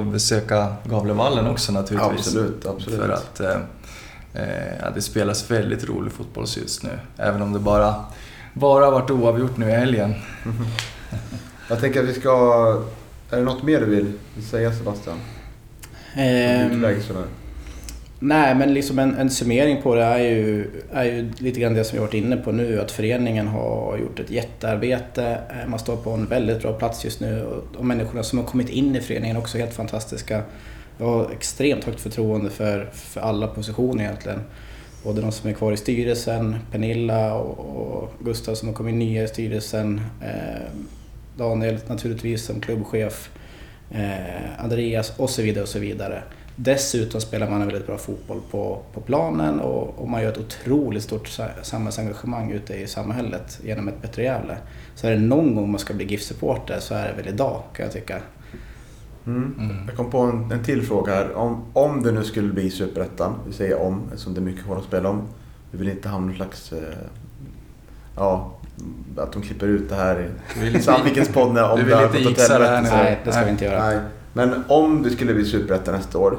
att 0.00 0.06
besöka 0.06 0.74
Gavlevallen 0.84 1.46
också 1.46 1.72
naturligtvis. 1.72 2.26
Absolut, 2.26 2.66
absolut. 2.66 3.00
För 3.00 3.08
att 3.08 3.40
eh, 3.40 3.56
eh, 4.34 4.74
ja, 4.82 4.90
det 4.94 5.02
spelas 5.02 5.50
väldigt 5.50 5.88
rolig 5.88 6.12
fotboll 6.12 6.46
just 6.56 6.82
nu. 6.82 6.98
Även 7.16 7.42
om 7.42 7.52
det 7.52 7.58
bara, 7.58 7.94
bara 8.52 8.90
varit 8.90 9.10
oavgjort 9.10 9.56
nu 9.56 9.68
i 9.68 9.72
helgen. 9.72 10.14
jag 11.68 11.80
tänker 11.80 12.02
att 12.02 12.08
vi 12.08 12.14
ska... 12.14 12.82
Är 13.30 13.36
det 13.36 13.44
något 13.44 13.62
mer 13.62 13.80
du 13.80 13.86
vill 13.86 14.12
säga 14.50 14.72
Sebastian? 14.72 15.16
Um, 16.16 16.84
Nej, 18.24 18.54
men 18.54 18.74
liksom 18.74 18.98
en, 18.98 19.14
en 19.14 19.30
summering 19.30 19.82
på 19.82 19.94
det 19.94 20.02
är 20.02 20.18
ju, 20.18 20.70
är 20.92 21.04
ju 21.04 21.30
lite 21.38 21.60
grann 21.60 21.74
det 21.74 21.84
som 21.84 21.96
vi 21.96 22.00
varit 22.00 22.14
inne 22.14 22.36
på 22.36 22.52
nu, 22.52 22.80
att 22.80 22.90
föreningen 22.90 23.48
har 23.48 23.98
gjort 23.98 24.20
ett 24.20 24.30
jättearbete. 24.30 25.38
Eh, 25.50 25.68
man 25.68 25.78
står 25.78 25.96
på 25.96 26.10
en 26.10 26.26
väldigt 26.26 26.62
bra 26.62 26.72
plats 26.72 27.04
just 27.04 27.20
nu 27.20 27.42
och 27.42 27.64
de 27.76 27.88
människorna 27.88 28.22
som 28.22 28.38
har 28.38 28.46
kommit 28.46 28.68
in 28.68 28.96
i 28.96 29.00
föreningen 29.00 29.36
är 29.36 29.40
också 29.40 29.58
helt 29.58 29.74
fantastiska. 29.74 30.42
Jag 30.98 31.06
har 31.06 31.30
extremt 31.30 31.84
högt 31.84 32.00
förtroende 32.00 32.50
för, 32.50 32.90
för 32.92 33.20
alla 33.20 33.46
positioner 33.46 34.04
egentligen. 34.04 34.40
Både 35.04 35.20
de 35.20 35.32
som 35.32 35.50
är 35.50 35.54
kvar 35.54 35.72
i 35.72 35.76
styrelsen, 35.76 36.56
Pernilla 36.72 37.34
och, 37.34 37.58
och 37.58 38.12
Gustav 38.20 38.54
som 38.54 38.68
har 38.68 38.74
kommit 38.74 38.94
nya 38.94 39.22
i 39.22 39.28
styrelsen, 39.28 40.00
eh, 40.20 40.62
Daniel 41.36 41.78
naturligtvis 41.86 42.44
som 42.44 42.60
klubbchef, 42.60 43.30
eh, 43.90 44.64
Andreas 44.64 45.12
och 45.16 45.30
så 45.30 45.42
vidare 45.42 45.62
och 45.62 45.68
så 45.68 45.78
vidare. 45.78 46.22
Dessutom 46.64 47.20
spelar 47.20 47.50
man 47.50 47.60
en 47.60 47.66
väldigt 47.66 47.86
bra 47.86 47.98
fotboll 47.98 48.40
på, 48.50 48.82
på 48.94 49.00
planen 49.00 49.60
och, 49.60 49.98
och 49.98 50.08
man 50.08 50.22
gör 50.22 50.30
ett 50.30 50.38
otroligt 50.38 51.02
stort 51.02 51.28
samhällsengagemang 51.62 52.52
ute 52.52 52.74
i 52.74 52.86
samhället 52.86 53.60
genom 53.64 53.88
ett 53.88 54.02
Bättre 54.02 54.22
Gävle. 54.22 54.56
Så 54.94 55.06
är 55.06 55.10
det 55.10 55.18
någon 55.18 55.54
gång 55.54 55.70
man 55.70 55.78
ska 55.78 55.94
bli 55.94 56.04
GIF-supporter 56.04 56.80
så 56.80 56.94
är 56.94 57.08
det 57.08 57.22
väl 57.22 57.34
idag 57.34 57.62
kan 57.72 57.84
jag 57.84 57.92
tycka. 57.92 58.18
Mm. 59.26 59.54
Mm. 59.58 59.76
Jag 59.86 59.96
kom 59.96 60.10
på 60.10 60.18
en, 60.18 60.52
en 60.52 60.64
till 60.64 60.82
fråga 60.82 61.14
här. 61.14 61.34
Om, 61.34 61.64
om 61.72 62.02
det 62.02 62.12
nu 62.12 62.24
skulle 62.24 62.52
bli 62.52 62.70
Superettan, 62.70 63.34
vi 63.46 63.52
säger 63.52 63.80
om 63.80 64.02
eftersom 64.12 64.34
det 64.34 64.40
är 64.40 64.42
mycket 64.42 64.64
kvar 64.64 64.76
att 64.76 64.84
spela 64.84 65.08
om. 65.08 65.22
Vi 65.70 65.78
vill 65.78 65.88
inte 65.88 66.08
hamna 66.08 66.26
någon 66.26 66.36
slags... 66.36 66.72
Eh, 66.72 66.78
ja, 68.16 68.52
att 69.16 69.32
de 69.32 69.42
klipper 69.42 69.66
ut 69.66 69.88
det 69.88 69.94
här 69.94 70.30
i 70.74 70.80
Sandvikens 70.82 71.28
podd 71.28 71.48
om 71.48 71.54
det 71.54 71.62
har 71.62 71.72
gått 71.78 72.26
åt 72.26 72.48
helvete. 72.48 72.80
Nej, 72.82 73.20
det 73.24 73.30
ska 73.30 73.40
nej. 73.40 73.44
vi 73.44 73.50
inte 73.50 73.64
göra. 73.64 73.86
Nej. 73.86 73.98
Men 74.32 74.64
om 74.68 75.02
det 75.02 75.10
skulle 75.10 75.34
bli 75.34 75.44
Superettan 75.44 75.94
nästa 75.94 76.18
år, 76.18 76.38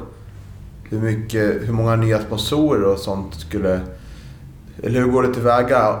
hur, 0.90 1.00
mycket, 1.00 1.68
hur 1.68 1.72
många 1.72 1.96
nya 1.96 2.18
sponsorer 2.18 2.84
och 2.84 2.98
sånt 2.98 3.34
skulle... 3.34 3.80
Eller 4.82 5.00
hur 5.00 5.06
går 5.06 5.22
det 5.22 5.34
tillväga? 5.34 6.00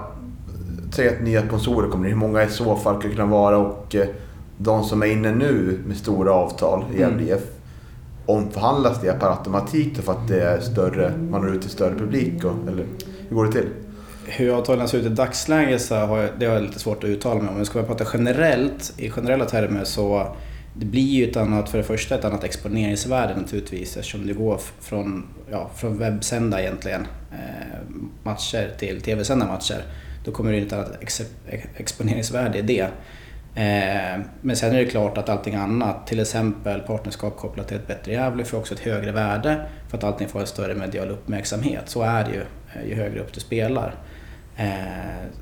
Säg 0.92 1.08
att 1.08 1.22
nya 1.22 1.46
sponsorer 1.46 1.90
kommer 1.90 2.04
in. 2.04 2.12
Hur 2.12 2.20
många 2.20 2.42
i 2.42 2.48
så 2.48 2.76
fall 2.76 2.98
skulle 2.98 3.14
kunna 3.14 3.26
vara? 3.26 3.58
Och 3.58 3.94
eh, 3.94 4.06
de 4.56 4.84
som 4.84 5.02
är 5.02 5.06
inne 5.06 5.32
nu 5.32 5.78
med 5.86 5.96
stora 5.96 6.32
avtal 6.32 6.84
i 6.94 7.02
MDF. 7.02 7.42
Mm. 7.42 7.54
Omförhandlas 8.26 9.00
det 9.00 9.20
per 9.20 9.30
automatik 9.30 9.96
då 9.96 10.02
för 10.02 10.12
att 10.12 10.28
det 10.28 10.40
är 10.40 10.60
större, 10.60 11.12
man 11.30 11.40
når 11.40 11.54
ut 11.54 11.60
till 11.60 11.70
större 11.70 11.94
publik? 11.94 12.44
Och, 12.44 12.68
eller 12.68 12.86
hur 13.28 13.36
går 13.36 13.44
det 13.44 13.52
till? 13.52 13.68
Hur 14.26 14.58
avtalen 14.58 14.88
ser 14.88 14.98
ut 14.98 15.06
i 15.06 15.08
dagsläget 15.08 15.82
så 15.82 15.94
har 15.94 16.18
jag, 16.18 16.30
det 16.38 16.46
har 16.46 16.54
jag 16.54 16.62
lite 16.62 16.78
svårt 16.78 17.04
att 17.04 17.10
uttala 17.10 17.40
mig 17.40 17.48
om. 17.48 17.56
Men 17.56 17.66
ska 17.66 17.78
man 17.78 17.86
prata 17.86 18.04
generellt, 18.12 18.92
i 18.96 19.10
generella 19.10 19.44
termer 19.44 19.84
så 19.84 20.26
det 20.76 20.86
blir 20.86 21.02
ju 21.02 21.30
ett 21.30 21.36
annat, 21.36 21.68
för 21.68 21.78
det 21.78 21.84
första 21.84 22.14
ett 22.14 22.24
annat 22.24 22.44
exponeringsvärde 22.44 23.36
naturligtvis 23.36 23.96
eftersom 23.96 24.26
det 24.26 24.32
går 24.32 24.60
från, 24.80 25.26
ja, 25.50 25.70
från 25.76 25.98
webbsända 25.98 26.62
egentligen 26.62 27.06
eh, 27.32 27.78
matcher 28.22 28.70
till 28.78 29.00
tv-sända 29.00 29.46
matcher. 29.46 29.84
Då 30.24 30.32
kommer 30.32 30.52
det 30.52 30.58
in 30.58 30.66
ett 30.66 30.72
annat 30.72 31.02
ex 31.02 31.22
exponeringsvärde 31.76 32.58
i 32.58 32.62
det. 32.62 32.88
Eh, 33.54 34.20
men 34.40 34.56
sen 34.56 34.74
är 34.74 34.78
det 34.78 34.86
klart 34.86 35.18
att 35.18 35.28
allting 35.28 35.54
annat, 35.54 36.06
till 36.06 36.20
exempel 36.20 36.80
partnerskap 36.80 37.36
kopplat 37.36 37.68
till 37.68 37.76
ett 37.76 37.86
bättre 37.86 38.12
Gävle, 38.12 38.44
får 38.44 38.58
också 38.58 38.74
ett 38.74 38.80
högre 38.80 39.12
värde 39.12 39.66
för 39.88 39.98
att 39.98 40.04
allting 40.04 40.28
får 40.28 40.40
en 40.40 40.46
större 40.46 40.74
medial 40.74 41.10
uppmärksamhet. 41.10 41.88
Så 41.88 42.02
är 42.02 42.24
det 42.24 42.30
ju, 42.30 42.40
eh, 42.74 42.88
ju 42.88 42.94
högre 42.94 43.20
upp 43.20 43.32
du 43.32 43.40
spelar. 43.40 43.94
Eh, 44.56 44.66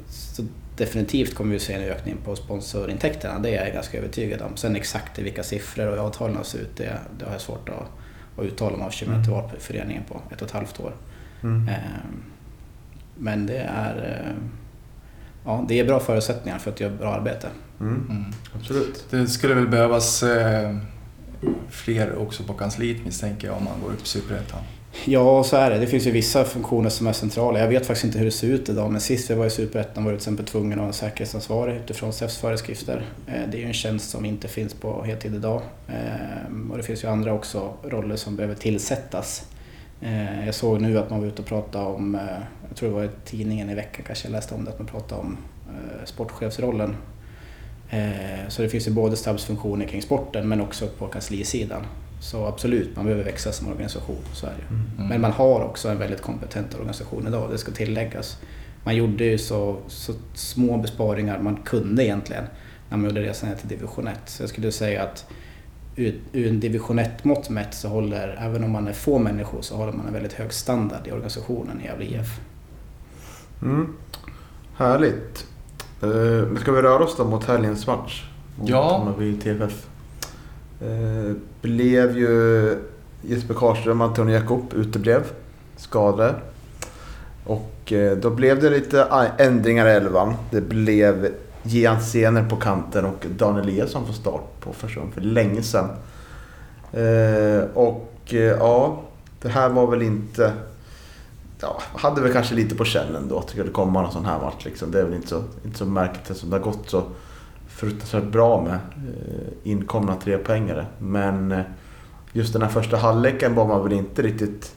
så 0.08 0.42
definitivt 0.76 1.34
kommer 1.34 1.52
vi 1.52 1.58
se 1.58 1.72
en 1.72 1.82
ökning 1.82 2.16
på 2.24 2.36
sponsorintäkterna, 2.36 3.38
det 3.38 3.56
är 3.56 3.64
jag 3.64 3.74
ganska 3.74 3.98
övertygad 3.98 4.42
om. 4.42 4.56
Sen 4.56 4.76
exakt 4.76 5.18
i 5.18 5.22
vilka 5.22 5.42
siffror 5.42 5.86
och 5.86 6.06
avtalen 6.06 6.44
ser 6.44 6.58
ut, 6.58 6.76
det, 6.76 6.98
det 7.18 7.24
har 7.24 7.32
jag 7.32 7.40
svårt 7.40 7.68
att, 7.68 7.88
att 8.38 8.44
uttala 8.44 8.76
mig 8.76 8.86
eftersom 8.86 9.12
jag 9.12 9.20
inte 9.20 9.30
varit 9.30 9.50
på 9.50 9.60
föreningen 9.60 10.02
på 10.08 10.20
ett 10.30 10.42
och 10.42 10.48
ett 10.48 10.52
halvt 10.52 10.80
år. 10.80 10.92
Mm. 11.42 11.68
Ehm, 11.68 12.22
men 13.18 13.46
det 13.46 13.58
är, 13.58 13.96
eh, 13.96 14.34
ja, 15.44 15.64
det 15.68 15.80
är 15.80 15.84
bra 15.84 16.00
förutsättningar 16.00 16.58
för 16.58 16.70
att 16.70 16.80
göra 16.80 16.92
bra 16.92 17.14
arbete. 17.14 17.48
Mm. 17.80 18.06
Mm. 18.10 18.24
Absolut. 18.54 19.06
Det 19.10 19.26
skulle 19.26 19.54
väl 19.54 19.68
behövas 19.68 20.22
eh, 20.22 20.76
fler 21.70 22.14
också 22.14 22.42
på 22.42 22.54
kansliet 22.54 23.04
misstänker 23.04 23.48
jag 23.48 23.56
om 23.56 23.64
man 23.64 23.80
går 23.82 23.92
upp 23.92 24.02
i 24.02 24.06
Superettan. 24.06 24.60
Ja, 25.04 25.44
så 25.44 25.56
är 25.56 25.70
det. 25.70 25.78
Det 25.78 25.86
finns 25.86 26.06
ju 26.06 26.10
vissa 26.10 26.44
funktioner 26.44 26.90
som 26.90 27.06
är 27.06 27.12
centrala. 27.12 27.58
Jag 27.58 27.68
vet 27.68 27.86
faktiskt 27.86 28.04
inte 28.04 28.18
hur 28.18 28.24
det 28.24 28.30
ser 28.30 28.46
ut 28.46 28.68
idag, 28.68 28.92
men 28.92 29.00
sist 29.00 29.30
vi 29.30 29.34
var 29.34 29.46
i 29.46 29.50
Superettan 29.50 30.04
var 30.04 30.12
jag 30.12 30.20
till 30.20 30.24
exempel 30.24 30.46
tvungen 30.46 30.72
att 30.72 30.78
ha 30.78 30.86
en 30.86 30.92
säkerhetsansvarig 30.92 31.76
utifrån 31.76 32.12
SEFs 32.12 32.38
föreskrifter. 32.38 33.04
Eh, 33.26 33.40
det 33.50 33.56
är 33.56 33.60
ju 33.60 33.66
en 33.66 33.72
tjänst 33.72 34.10
som 34.10 34.24
inte 34.24 34.48
finns 34.48 34.74
på 34.74 35.02
heltid 35.02 35.34
idag. 35.34 35.62
Eh, 35.88 36.70
och 36.70 36.76
det 36.76 36.82
finns 36.82 37.04
ju 37.04 37.08
andra 37.08 37.32
också 37.32 37.72
roller 37.84 38.16
som 38.16 38.36
behöver 38.36 38.54
tillsättas. 38.54 39.46
Eh, 40.00 40.46
jag 40.46 40.54
såg 40.54 40.80
nu 40.80 40.98
att 40.98 41.10
man 41.10 41.20
var 41.20 41.26
ute 41.26 41.42
och 41.42 41.48
pratade 41.48 41.84
om, 41.84 42.18
jag 42.68 42.76
tror 42.76 42.88
det 42.88 42.94
var 42.94 43.04
i 43.04 43.10
tidningen 43.24 43.70
i 43.70 43.74
veckan 43.74 44.04
kanske 44.06 44.28
jag 44.28 44.32
läste 44.32 44.54
om 44.54 44.64
det, 44.64 44.70
att 44.70 44.78
man 44.78 44.88
pratade 44.88 45.20
om 45.20 45.36
sportchefsrollen. 46.04 46.96
Så 48.48 48.62
det 48.62 48.68
finns 48.68 48.88
ju 48.88 48.90
både 48.90 49.16
stabsfunktioner 49.16 49.86
kring 49.86 50.02
sporten 50.02 50.48
men 50.48 50.60
också 50.60 50.86
på 50.86 51.06
kanslisidan. 51.06 51.82
Så 52.22 52.46
absolut, 52.46 52.96
man 52.96 53.04
behöver 53.04 53.24
växa 53.24 53.52
som 53.52 53.68
organisation, 53.68 54.24
så 54.32 54.46
är 54.46 54.50
det 54.50 54.74
mm. 54.74 54.90
mm. 54.96 55.08
Men 55.08 55.20
man 55.20 55.32
har 55.32 55.60
också 55.60 55.88
en 55.88 55.98
väldigt 55.98 56.22
kompetent 56.22 56.74
organisation 56.74 57.26
idag, 57.26 57.50
det 57.50 57.58
ska 57.58 57.72
tilläggas. 57.72 58.38
Man 58.84 58.96
gjorde 58.96 59.24
ju 59.24 59.38
så, 59.38 59.76
så 59.86 60.12
små 60.34 60.76
besparingar 60.76 61.38
man 61.38 61.56
kunde 61.56 62.04
egentligen 62.04 62.44
när 62.88 62.96
man 62.96 63.06
gjorde 63.06 63.22
resan 63.22 63.48
ner 63.48 63.56
till 63.56 63.68
division 63.68 64.08
1. 64.08 64.18
Så 64.24 64.42
jag 64.42 64.50
skulle 64.50 64.72
säga 64.72 65.02
att 65.02 65.26
ur, 65.96 66.20
ur 66.32 66.48
en 66.48 66.60
division 66.60 67.00
1-mått 67.00 67.50
mätt 67.50 67.74
så 67.74 67.88
håller, 67.88 68.38
även 68.40 68.64
om 68.64 68.70
man 68.70 68.88
är 68.88 68.92
få 68.92 69.18
människor, 69.18 69.62
så 69.62 69.76
håller 69.76 69.92
man 69.92 70.06
en 70.06 70.12
väldigt 70.12 70.32
hög 70.32 70.52
standard 70.52 71.06
i 71.06 71.12
organisationen 71.12 71.80
i 71.80 71.84
Gävle 71.84 72.04
IF. 72.04 72.40
Mm. 73.62 73.96
Härligt. 74.76 75.46
Uh, 76.02 76.56
ska 76.56 76.72
vi 76.72 76.82
röra 76.82 77.04
oss 77.04 77.16
då 77.16 77.24
mot 77.24 77.44
helgens 77.44 77.86
match? 77.86 78.24
Mot 78.58 78.68
Ja. 78.68 78.98
Hammarby 78.98 79.36
TFF. 79.36 79.86
Eh, 80.82 81.36
blev 81.60 82.18
ju 82.18 82.78
Jesper 83.22 83.54
Karlström 83.54 84.00
och 84.00 84.06
Antonio 84.06 84.34
Jakob 84.34 84.72
uteblev. 84.74 85.22
Skadade. 85.76 86.34
Och 87.44 87.92
eh, 87.92 88.16
då 88.16 88.30
blev 88.30 88.60
det 88.60 88.70
lite 88.70 89.30
ändringar 89.38 89.86
i 89.86 89.90
elvan. 89.90 90.34
Det 90.50 90.60
blev 90.60 91.32
Gian 91.62 92.00
Sener 92.00 92.48
på 92.48 92.56
kanten 92.56 93.04
och 93.04 93.26
Dan 93.36 93.58
Eliasson 93.58 94.06
får 94.06 94.12
start 94.12 94.60
på 94.60 94.72
första 94.72 95.00
för 95.14 95.20
länge 95.20 95.62
sedan. 95.62 95.88
Eh, 96.92 97.64
och 97.74 98.14
eh, 98.30 98.38
ja, 98.38 99.02
det 99.42 99.48
här 99.48 99.68
var 99.68 99.86
väl 99.86 100.02
inte... 100.02 100.52
Ja, 101.60 101.82
hade 101.94 102.20
väl 102.20 102.32
kanske 102.32 102.54
lite 102.54 102.74
på 102.74 102.84
känn 102.84 103.16
ändå, 103.16 103.38
att 103.38 103.46
det 103.46 103.52
skulle 103.52 103.70
komma 103.70 104.02
någon 104.02 104.12
sån 104.12 104.24
här 104.24 104.40
match. 104.40 104.64
Liksom. 104.64 104.90
Det 104.90 105.00
är 105.00 105.04
väl 105.04 105.14
inte 105.14 105.28
så, 105.28 105.42
inte 105.64 105.78
så 105.78 105.86
märkligt 105.86 106.38
som 106.38 106.50
det 106.50 106.56
har 106.56 106.64
gått 106.64 106.90
så 106.90 107.02
fruktansvärt 107.82 108.32
bra 108.32 108.62
med 108.62 108.74
eh, 108.74 109.52
inkomna 109.62 110.16
trepoängare. 110.16 110.86
Men 110.98 111.52
eh, 111.52 111.60
just 112.32 112.52
den 112.52 112.62
här 112.62 112.68
första 112.68 112.96
halvleken 112.96 113.54
var 113.54 113.66
man 113.66 113.82
väl 113.82 113.92
inte 113.92 114.22
riktigt 114.22 114.74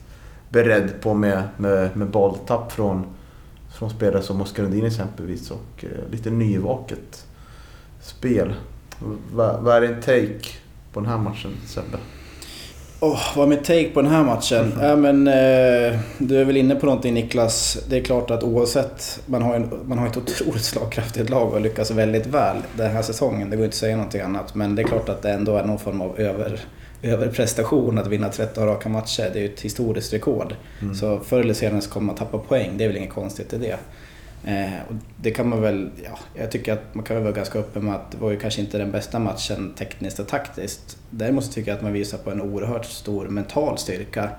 beredd 0.48 1.00
på 1.00 1.14
med, 1.14 1.42
med, 1.56 1.96
med 1.96 2.10
bolltapp 2.10 2.72
från, 2.72 3.06
från 3.78 3.90
spelare 3.90 4.22
som 4.22 4.40
Oskar 4.40 4.62
Lundin 4.62 4.84
exempelvis 4.84 5.50
och 5.50 5.84
eh, 5.84 6.10
lite 6.10 6.30
nyvaket 6.30 7.26
spel. 8.00 8.54
Vad 9.32 9.68
är 9.68 9.80
din 9.80 10.02
take 10.02 10.56
på 10.92 11.00
den 11.00 11.08
här 11.08 11.18
matchen 11.18 11.50
Sebbe? 11.66 11.98
Oh, 13.00 13.36
vad 13.36 13.44
är 13.44 13.56
mitt 13.56 13.64
take 13.64 13.90
på 13.90 14.02
den 14.02 14.10
här 14.10 14.24
matchen? 14.24 14.72
Ja, 14.80 14.96
men, 14.96 15.26
eh, 15.26 15.98
du 16.18 16.40
är 16.40 16.44
väl 16.44 16.56
inne 16.56 16.74
på 16.74 16.86
någonting 16.86 17.14
Niklas. 17.14 17.78
Det 17.88 17.96
är 17.96 18.00
klart 18.00 18.30
att 18.30 18.42
oavsett, 18.42 19.20
man 19.26 19.42
har, 19.42 19.54
en, 19.54 19.70
man 19.84 19.98
har 19.98 20.06
ett 20.06 20.16
otroligt 20.16 20.64
slagkraftigt 20.64 21.30
lag 21.30 21.52
och 21.52 21.60
lyckas 21.60 21.90
väldigt 21.90 22.26
väl 22.26 22.56
den 22.76 22.90
här 22.90 23.02
säsongen. 23.02 23.50
Det 23.50 23.56
går 23.56 23.64
inte 23.64 23.74
att 23.74 23.78
säga 23.78 23.96
någonting 23.96 24.20
annat. 24.20 24.54
Men 24.54 24.74
det 24.74 24.82
är 24.82 24.86
klart 24.86 25.08
att 25.08 25.22
det 25.22 25.30
ändå 25.30 25.56
är 25.56 25.64
någon 25.64 25.78
form 25.78 26.00
av 26.00 26.20
över, 26.20 26.60
överprestation 27.02 27.98
att 27.98 28.06
vinna 28.06 28.28
13 28.28 28.66
raka 28.66 28.88
matcher. 28.88 29.30
Det 29.32 29.38
är 29.38 29.42
ju 29.42 29.54
ett 29.54 29.60
historiskt 29.60 30.12
rekord. 30.12 30.54
Så 31.00 31.18
förr 31.18 31.40
eller 31.40 31.54
senare 31.54 31.80
så 31.80 31.90
kommer 31.90 32.06
man 32.06 32.16
tappa 32.16 32.38
poäng. 32.38 32.70
Det 32.76 32.84
är 32.84 32.88
väl 32.88 32.96
inget 32.96 33.14
konstigt 33.14 33.52
i 33.52 33.58
det. 33.58 33.76
Eh, 34.46 34.80
och 34.88 34.94
det 35.16 35.30
kan 35.30 35.48
man 35.48 35.62
väl, 35.62 35.90
ja, 36.04 36.18
jag 36.34 36.50
tycker 36.50 36.72
att 36.72 36.94
man 36.94 37.04
kan 37.04 37.16
väl 37.16 37.22
vara 37.24 37.34
ganska 37.34 37.58
öppen 37.58 37.84
med 37.84 37.94
att 37.94 38.10
det 38.10 38.18
var 38.18 38.30
ju 38.30 38.38
kanske 38.38 38.60
inte 38.60 38.78
den 38.78 38.92
bästa 38.92 39.18
matchen 39.18 39.74
tekniskt 39.78 40.18
och 40.18 40.28
taktiskt. 40.28 40.98
Däremot 41.10 41.52
tycker 41.52 41.70
jag 41.70 41.76
att 41.76 41.82
man 41.82 41.92
visar 41.92 42.18
på 42.18 42.30
en 42.30 42.40
oerhört 42.40 42.84
stor 42.84 43.28
mental 43.28 43.78
styrka 43.78 44.30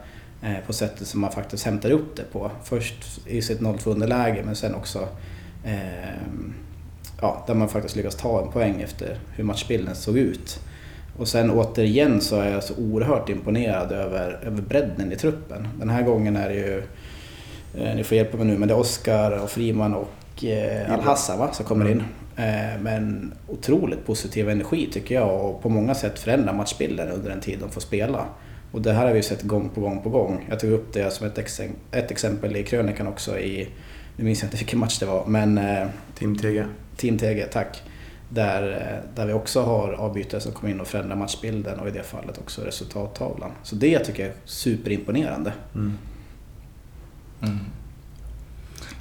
eh, 0.41 0.65
på 0.67 0.73
sättet 0.73 1.07
som 1.07 1.21
man 1.21 1.31
faktiskt 1.31 1.65
hämtar 1.65 1.91
upp 1.91 2.15
det 2.15 2.23
på. 2.31 2.51
Först 2.63 3.27
i 3.27 3.41
sitt 3.41 3.59
0-2 3.59 3.89
underläge 3.89 4.43
men 4.45 4.55
sen 4.55 4.75
också 4.75 5.07
eh, 5.63 6.21
ja, 7.21 7.43
där 7.47 7.53
man 7.53 7.69
faktiskt 7.69 7.95
lyckas 7.95 8.15
ta 8.15 8.41
en 8.41 8.51
poäng 8.51 8.81
efter 8.81 9.19
hur 9.35 9.43
matchbilden 9.43 9.95
såg 9.95 10.17
ut. 10.17 10.59
Och 11.17 11.27
sen 11.27 11.51
återigen 11.51 12.21
så 12.21 12.39
är 12.39 12.51
jag 12.51 12.63
så 12.63 12.75
oerhört 12.75 13.29
imponerad 13.29 13.91
över, 13.91 14.39
över 14.43 14.61
bredden 14.61 15.11
i 15.11 15.15
truppen. 15.15 15.67
Den 15.79 15.89
här 15.89 16.03
gången 16.03 16.35
är 16.35 16.49
det 16.49 16.55
ju 16.55 16.83
ni 17.95 18.03
får 18.03 18.17
hjälpa 18.17 18.37
mig 18.37 18.45
nu, 18.45 18.57
men 18.57 18.67
det 18.67 18.73
är 18.73 18.79
Oskar 18.79 19.43
och 19.43 19.49
Friman 19.49 19.93
och 19.93 20.43
eh, 20.43 20.93
Al-Hassan 20.93 21.39
va, 21.39 21.53
som 21.53 21.65
kommer 21.65 21.91
in. 21.91 22.03
Eh, 22.35 22.81
men 22.81 23.33
otroligt 23.47 24.05
positiv 24.05 24.49
energi 24.49 24.89
tycker 24.91 25.15
jag 25.15 25.45
och 25.45 25.61
på 25.61 25.69
många 25.69 25.95
sätt 25.95 26.19
förändrar 26.19 26.53
matchbilden 26.53 27.09
under 27.09 27.29
den 27.29 27.41
tid 27.41 27.59
de 27.59 27.69
får 27.69 27.81
spela. 27.81 28.25
Och 28.71 28.81
det 28.81 28.93
här 28.93 29.05
har 29.07 29.13
vi 29.13 29.23
sett 29.23 29.41
gång 29.41 29.69
på 29.69 29.81
gång 29.81 30.01
på 30.01 30.09
gång. 30.09 30.45
Jag 30.49 30.59
tog 30.59 30.71
upp 30.71 30.93
det 30.93 31.11
som 31.11 31.27
ett, 31.27 31.37
ex 31.37 31.61
ett 31.91 32.11
exempel 32.11 32.55
i 32.55 32.63
krönikan 32.63 33.07
också 33.07 33.39
i, 33.39 33.67
nu 34.15 34.23
minns 34.23 34.41
jag 34.41 34.47
inte 34.47 34.57
vilken 34.57 34.79
match 34.79 34.99
det 34.99 35.05
var, 35.05 35.25
men 35.25 35.57
eh, 35.57 35.87
Team 36.15 36.37
TG. 36.37 36.63
Team 36.97 37.17
TG, 37.17 37.45
tack. 37.51 37.83
Där, 38.29 38.71
eh, 38.71 39.15
där 39.15 39.25
vi 39.25 39.33
också 39.33 39.61
har 39.61 39.93
avbytare 39.93 40.41
som 40.41 40.51
kommer 40.51 40.73
in 40.73 40.79
och 40.79 40.87
förändrar 40.87 41.15
matchbilden 41.15 41.79
och 41.79 41.87
i 41.87 41.91
det 41.91 42.03
fallet 42.03 42.37
också 42.37 42.61
resultattavlan. 42.61 43.51
Så 43.63 43.75
det 43.75 43.99
tycker 43.99 44.23
jag 44.23 44.31
är 44.31 44.37
superimponerande. 44.45 45.53
Mm. 45.75 45.97
Mm. 47.41 47.59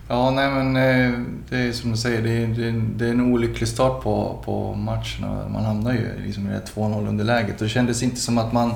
Ja, 0.08 0.30
nej 0.30 0.50
men 0.50 0.76
eh, 0.76 1.20
det 1.50 1.56
är 1.56 1.72
som 1.72 1.90
du 1.90 1.96
säger, 1.96 2.22
det 2.22 2.30
är, 2.30 2.46
det 2.46 2.64
är, 2.64 2.68
en- 2.68 2.94
det 2.98 3.06
är 3.06 3.10
en 3.10 3.20
olycklig 3.32 3.68
start 3.68 4.02
på, 4.02 4.42
på 4.44 4.74
matchen 4.74 5.26
man 5.52 5.64
hamnar 5.64 5.92
ju 5.92 6.08
liksom 6.26 6.46
i 6.46 6.50
det 6.50 6.62
2-0 6.74 7.08
underläget. 7.08 7.58
Det 7.58 7.68
kändes 7.68 8.02
inte 8.02 8.20
som 8.20 8.38
att 8.38 8.52
man... 8.52 8.70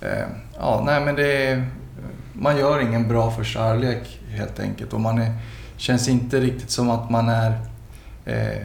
Eh, 0.00 0.24
ja, 0.58 0.82
nej 0.86 1.04
men 1.04 1.14
det 1.14 1.46
är, 1.46 1.66
Man 2.32 2.56
gör 2.56 2.80
ingen 2.80 3.08
bra 3.08 3.30
första 3.30 3.60
halvlek 3.60 4.20
helt 4.28 4.60
enkelt 4.60 4.92
och 4.92 5.00
man 5.00 5.18
är, 5.18 5.32
känns 5.76 6.08
inte 6.08 6.40
riktigt 6.40 6.70
som 6.70 6.90
att 6.90 7.10
man 7.10 7.28
är... 7.28 7.50
Eh, 8.24 8.62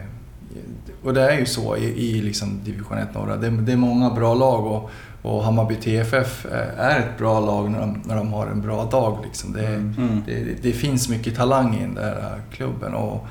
och 1.03 1.13
det 1.13 1.31
är 1.31 1.39
ju 1.39 1.45
så 1.45 1.77
i, 1.77 1.83
i 1.85 2.21
liksom 2.21 2.59
division 2.63 2.97
1 2.97 3.13
norra. 3.13 3.35
Det, 3.37 3.49
det 3.49 3.71
är 3.71 3.77
många 3.77 4.09
bra 4.09 4.33
lag 4.33 4.65
och, 4.65 4.89
och 5.21 5.43
Hammarby 5.43 5.75
TFF 5.75 6.45
eh, 6.45 6.79
är 6.85 6.99
ett 6.99 7.17
bra 7.17 7.39
lag 7.39 7.71
när 7.71 7.79
de, 7.79 8.01
när 8.05 8.15
de 8.15 8.33
har 8.33 8.47
en 8.47 8.61
bra 8.61 8.83
dag. 8.85 9.17
Liksom. 9.25 9.53
Det, 9.53 9.65
Mm. 9.67 10.23
det, 10.25 10.61
det 10.61 10.71
finns 10.71 11.09
mycket 11.09 11.35
talang 11.35 11.75
i 11.75 11.81
den 11.81 11.95
där 11.95 12.41
klubben 12.51 12.93
och, 12.93 13.27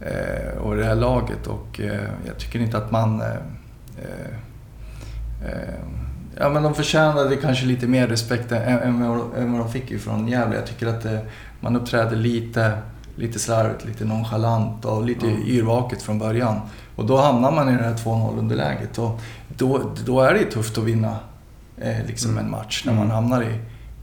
eh, 0.00 0.58
och 0.62 0.76
det 0.76 0.84
här 0.84 0.94
laget 0.94 1.46
och 1.46 1.80
eh, 1.80 2.00
jag 2.26 2.38
tycker 2.38 2.58
inte 2.60 2.76
att 2.78 2.90
man... 2.90 3.20
Eh, 3.20 3.26
eh, 3.98 4.34
eh, 5.46 5.74
ja, 6.38 6.48
men 6.48 6.62
de 6.62 6.74
förtjänade 6.74 7.36
kanske 7.36 7.66
lite 7.66 7.86
mer 7.86 8.06
respekt 8.06 8.52
än, 8.52 8.62
än, 8.78 9.08
vad, 9.08 9.60
de 9.60 9.68
fick 9.72 9.90
ifrån 9.90 10.28
Gävle. 10.28 10.56
Jag 10.56 10.66
tycker 10.66 10.86
att 10.86 11.04
eh, 11.04 11.18
man 11.60 11.76
uppträder 11.76 12.16
lite, 12.16 12.72
lite 13.16 13.38
slarvigt, 13.38 13.84
lite 13.84 14.04
nonchalant 14.04 14.84
och 14.84 15.04
lite 15.04 15.26
Mm. 15.26 15.42
yrvaket 15.46 16.02
från 16.02 16.18
början. 16.18 16.60
Och 16.96 17.06
då 17.06 17.16
hamnar 17.16 17.52
man 17.52 17.68
i 17.68 17.76
det 17.76 17.82
här 17.84 17.94
2-0 17.94 18.38
underläget 18.38 18.98
och 18.98 19.20
då, 19.48 19.80
då 20.06 20.20
är 20.20 20.34
det 20.34 20.44
tufft 20.44 20.78
att 20.78 20.84
vinna 20.84 21.16
eh, 21.80 22.06
liksom 22.06 22.30
Mm. 22.30 22.44
en 22.44 22.50
match 22.50 22.82
när 22.86 22.94
man 22.94 23.10
hamnar 23.10 23.42
i, 23.42 23.58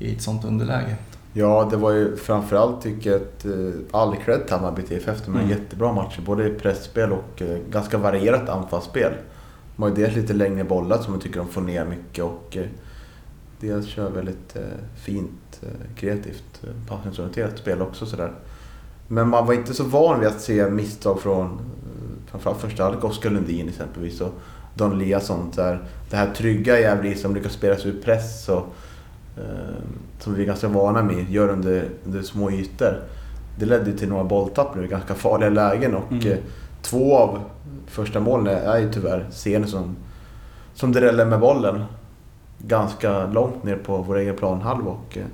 i 0.06 0.16
ett 0.16 0.22
sånt 0.22 0.46
underläge. 0.46 0.96
Ja, 1.34 1.68
det 1.72 1.78
var 1.78 1.92
ju 1.92 2.16
framförallt 2.16 2.82
tycker 2.82 3.12
jag 3.12 3.22
att 3.22 3.46
eh, 3.46 3.52
all 4.00 4.16
cred 4.16 4.46
till 4.48 4.56
Hammarby 4.56 4.82
TFF. 4.82 5.26
De 5.26 5.32
har 5.34 5.40
Mm. 5.42 5.52
jättebra 5.52 5.94
matcher, 5.94 6.22
både 6.26 6.48
i 6.48 6.54
pressspel 6.54 7.12
och 7.12 7.42
eh, 7.42 7.58
ganska 7.72 7.98
varierat 7.98 8.50
anfallsspel. 8.50 9.13
De 9.76 9.82
har 9.84 9.90
ju 9.90 9.96
dels 9.96 10.16
lite 10.16 10.34
längre 10.34 10.63
bollar 10.63 10.98
som 11.02 11.13
jag 11.13 11.22
tycker 11.24 11.40
de 11.40 11.48
får 11.48 11.62
ner 11.62 11.86
mycket 11.86 12.24
och 12.24 12.58
eh, 12.58 12.66
dels 13.60 13.88
kör 13.88 14.10
väldigt 14.10 14.56
eh, 14.56 14.62
fint, 14.96 15.62
eh, 15.62 15.96
kreativt, 15.96 16.62
eh, 16.63 16.70
passningsorienterat 16.90 17.58
spel 17.58 17.82
också 17.82 18.06
sådär. 18.06 18.32
Men 19.08 19.30
man 19.30 19.46
var 19.46 19.54
inte 19.54 19.74
så 19.74 19.84
van 19.84 20.20
vid 20.20 20.30
att 20.30 20.42
se 20.42 20.70
misstag 20.70 21.20
från 21.22 21.60
framförallt 22.32 22.62
första 22.62 22.84
halvlek, 22.84 23.04
Oskar 23.04 23.30
Lundin 23.30 23.70
exempelvis 23.70 24.22
och 24.22 24.34
Don 24.78 24.92
Eliasson. 24.92 25.52
Där 25.56 25.80
det 26.10 26.16
här 26.16 26.34
trygga 26.34 26.80
Gävle 26.80 27.16
som 27.16 27.36
lyckas 27.36 27.52
spela 27.54 27.76
sig 27.76 27.92
ur 27.92 28.02
press 28.02 28.50
och 28.50 28.68
eh, 29.38 29.76
som 30.20 30.34
vi 30.34 30.42
är 30.42 30.46
ganska 30.48 30.68
vana 30.68 31.04
med, 31.04 31.30
gör 31.30 31.50
under, 31.50 31.86
under 32.06 32.22
små 32.22 32.52
ytor. 32.52 33.00
Det 33.60 33.66
ledde 33.66 33.94
till 33.94 34.10
några 34.10 34.24
bolltapp 34.24 34.76
nu 34.76 34.88
ganska 34.88 35.16
farliga 35.16 35.50
lägen 35.50 35.96
och 35.96 36.12
Mm. 36.12 36.32
eh, 36.32 36.38
två 36.82 37.18
av 37.18 37.40
första 37.88 38.20
målen 38.20 38.48
är 38.58 38.78
ju 38.78 38.92
tyvärr 38.92 39.26
scener 39.32 39.68
som, 39.68 39.96
som 40.74 40.92
dräller 40.92 41.26
med 41.26 41.40
bollen 41.40 41.84
ganska 42.60 43.26
långt 43.28 43.63
ner 43.63 43.76
på 43.76 43.98
vår 43.98 44.18
egen 44.18 44.36
planhalva 44.36 44.92
och 44.92 45.18
eh, 45.18 45.26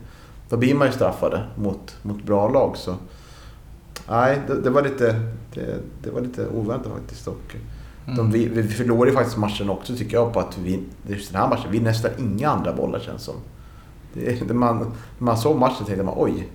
då 0.49 0.58
blir 0.58 0.75
man 0.75 0.88
ju 0.88 0.93
straffade 0.93 1.43
mot, 1.56 1.95
mot 2.01 2.23
bra 2.23 2.49
lag. 2.49 2.77
Så 2.77 2.95
nej, 4.10 4.39
det, 4.47 4.62
det 4.62 4.69
var 4.69 4.82
lite, 4.82 5.19
det, 5.53 5.77
det 6.03 6.10
var 6.10 6.21
lite 6.21 6.47
oväntat 6.47 6.91
faktiskt. 6.91 7.27
Och, 7.27 7.56
Mm. 8.05 8.17
de, 8.17 8.31
vi, 8.31 8.47
vi 8.47 8.67
förlorade 8.67 9.11
ju 9.11 9.15
faktiskt 9.17 9.37
matchen 9.37 9.69
också 9.69 9.95
tycker 9.95 10.13
jag 10.17 10.33
på 10.33 10.39
att 10.39 10.57
vi, 10.57 10.83
just 11.07 11.31
den 11.31 11.41
här 11.41 11.49
matchen, 11.49 11.71
vi 11.71 11.79
nästan 11.79 12.11
inga 12.19 12.49
andra 12.49 12.73
bollar 12.73 12.99
känns 12.99 13.23
som. 13.23 13.35
Det, 14.13 14.53
man, 14.53 14.77
när 14.77 14.85
man 15.25 15.37
såg 15.37 15.57
matchen 15.57 15.85
tänkte 15.85 16.03
man 16.03 16.13
oj, 16.17 16.47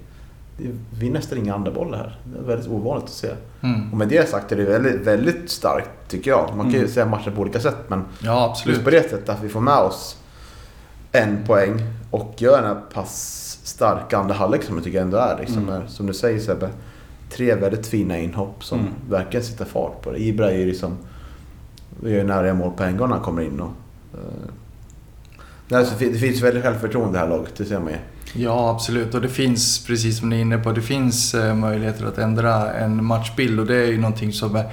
vi 0.99 1.11
nästan 1.11 1.39
inga 1.39 1.55
andra 1.55 1.71
bollar 1.73 1.99
här. 1.99 2.21
Det 2.25 2.39
är 2.39 2.43
väldigt 2.43 2.69
ovanligt 2.69 3.05
att 3.05 3.11
se. 3.11 3.31
Mm. 3.63 3.93
Och 3.93 3.99
med 3.99 4.09
det 4.09 4.29
sagt 4.29 4.53
är 4.53 4.57
det 4.57 4.65
väldigt, 4.65 5.01
väldigt 5.01 5.51
starkt 5.51 5.91
tycker 6.09 6.31
jag. 6.31 6.49
Man 6.57 6.61
kan 6.67 6.73
ju 6.73 6.79
Mm. 6.79 6.91
säga 6.91 7.07
matchen 7.07 7.33
på 7.35 7.41
olika 7.41 7.61
sätt 7.61 7.77
men 7.89 8.05
Ja, 8.23 8.45
absolut. 8.51 8.75
just 8.75 8.85
på 8.85 8.91
det 8.91 9.03
sättet 9.11 9.29
att 9.29 9.43
vi 9.43 9.49
får 9.49 9.61
med 9.61 9.79
oss 9.79 10.17
en 11.13 11.45
poäng 11.47 11.83
och 12.11 12.35
gör 12.39 12.57
den 12.63 12.67
här 12.67 12.81
pass 12.95 13.45
starka 13.65 14.19
andra 14.19 14.35
halvlek 14.35 14.63
som 14.63 14.75
jag 14.75 14.85
tycker 14.85 15.03
ändå 15.03 15.17
är. 15.17 15.37
Liksom, 15.41 15.69
Mm. 15.69 15.89
som 15.89 16.07
du 16.07 16.15
säger 16.15 16.41
Sebbe, 16.41 16.69
tre 17.31 17.55
väldigt 17.55 17.87
fina 17.87 18.19
inhopp 18.19 18.65
som 18.65 18.79
Mm. 18.81 18.91
verkligen 19.11 19.47
sätter 19.47 19.65
fart 19.65 20.03
på 20.03 20.11
det. 20.13 20.23
Ibra 20.23 20.51
är 20.51 20.59
ju 20.59 20.67
liksom, 20.67 20.97
vi 22.03 22.11
gör 22.11 22.25
nära 22.25 22.55
mål 22.55 22.73
på 22.77 22.85
en 22.85 22.97
gång 22.97 23.09
när 23.09 23.17
han 23.17 23.25
kommer 23.25 23.43
in. 23.43 23.61
Och, 23.61 23.73
eh, 24.15 24.51
nej, 25.69 25.87
så 25.87 25.95
det 25.99 26.19
finns 26.19 26.43
väldigt 26.43 26.63
självförtroende 26.63 27.11
i 27.11 27.13
det 27.13 27.19
här 27.19 27.29
laget, 27.29 27.57
det 27.57 27.65
ser 27.65 27.81
man 27.81 27.89
ju. 27.93 27.99
Ja, 28.35 28.71
absolut. 28.71 29.15
Och 29.15 29.21
det 29.21 29.29
finns, 29.29 29.87
precis 29.87 30.19
som 30.19 30.29
ni 30.29 30.37
är 30.37 30.41
inne 30.41 30.59
på, 30.59 30.73
det 30.73 30.83
finns 30.83 31.35
eh, 31.35 31.55
möjligheter 31.55 32.07
att 32.07 32.19
ändra 32.19 32.73
en 32.73 33.05
matchbild 33.05 33.61
och 33.61 33.67
det 33.67 33.77
är 33.77 33.87
ju 33.87 33.99
någonting 33.99 34.33
som 34.33 34.57
är, 34.57 34.65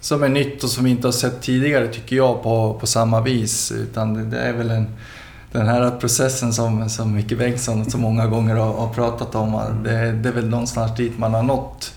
som 0.00 0.22
är 0.22 0.28
nytt 0.28 0.64
och 0.64 0.70
som 0.70 0.84
vi 0.84 0.90
inte 0.90 1.06
har 1.06 1.12
sett 1.12 1.42
tidigare 1.42 1.88
tycker 1.88 2.16
jag 2.16 2.42
på, 2.42 2.76
på 2.80 2.86
samma 2.86 3.20
vis. 3.20 3.72
Utan 3.72 4.14
det, 4.14 4.24
det 4.24 4.38
är 4.38 4.52
väl 4.52 4.70
en, 4.70 4.86
den 5.52 5.66
här 5.66 5.90
processen 6.00 6.52
som, 6.52 6.88
som 6.88 7.14
Micke 7.14 7.38
Bengtsson 7.38 7.90
så 7.90 7.98
många 7.98 8.26
gånger 8.26 8.54
har, 8.54 8.72
har 8.72 8.94
pratat 8.94 9.34
om. 9.34 9.60
Det, 9.84 10.12
det 10.12 10.28
är 10.28 10.32
väl 10.32 10.48
någonstans 10.48 10.96
dit 10.96 11.18
man 11.18 11.34
har 11.34 11.42
nått 11.42 11.94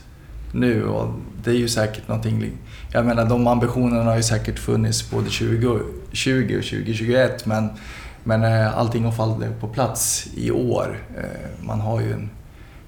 nu 0.52 0.86
och 0.86 1.14
det 1.44 1.50
är 1.50 1.56
ju 1.56 1.68
säkert 1.68 2.08
någonting... 2.08 2.52
Jag 2.92 3.06
menar 3.06 3.26
de 3.26 3.48
ambitionerna 3.48 4.04
har 4.04 4.18
ju 4.18 4.24
säkert 4.24 4.60
funnits 4.60 5.12
både 5.12 5.30
2020 5.30 6.56
och 6.58 6.64
2021 6.64 7.46
men, 7.46 7.70
men 8.24 8.44
eh, 8.44 8.78
allting 8.78 9.04
har 9.06 9.12
fallit 9.12 9.60
på 9.60 9.68
plats 9.68 10.28
i 10.36 10.52
år. 10.52 11.00
Eh, 11.18 11.66
man 11.66 11.80
har 11.80 12.02
ju 12.02 12.14
en, 12.14 12.30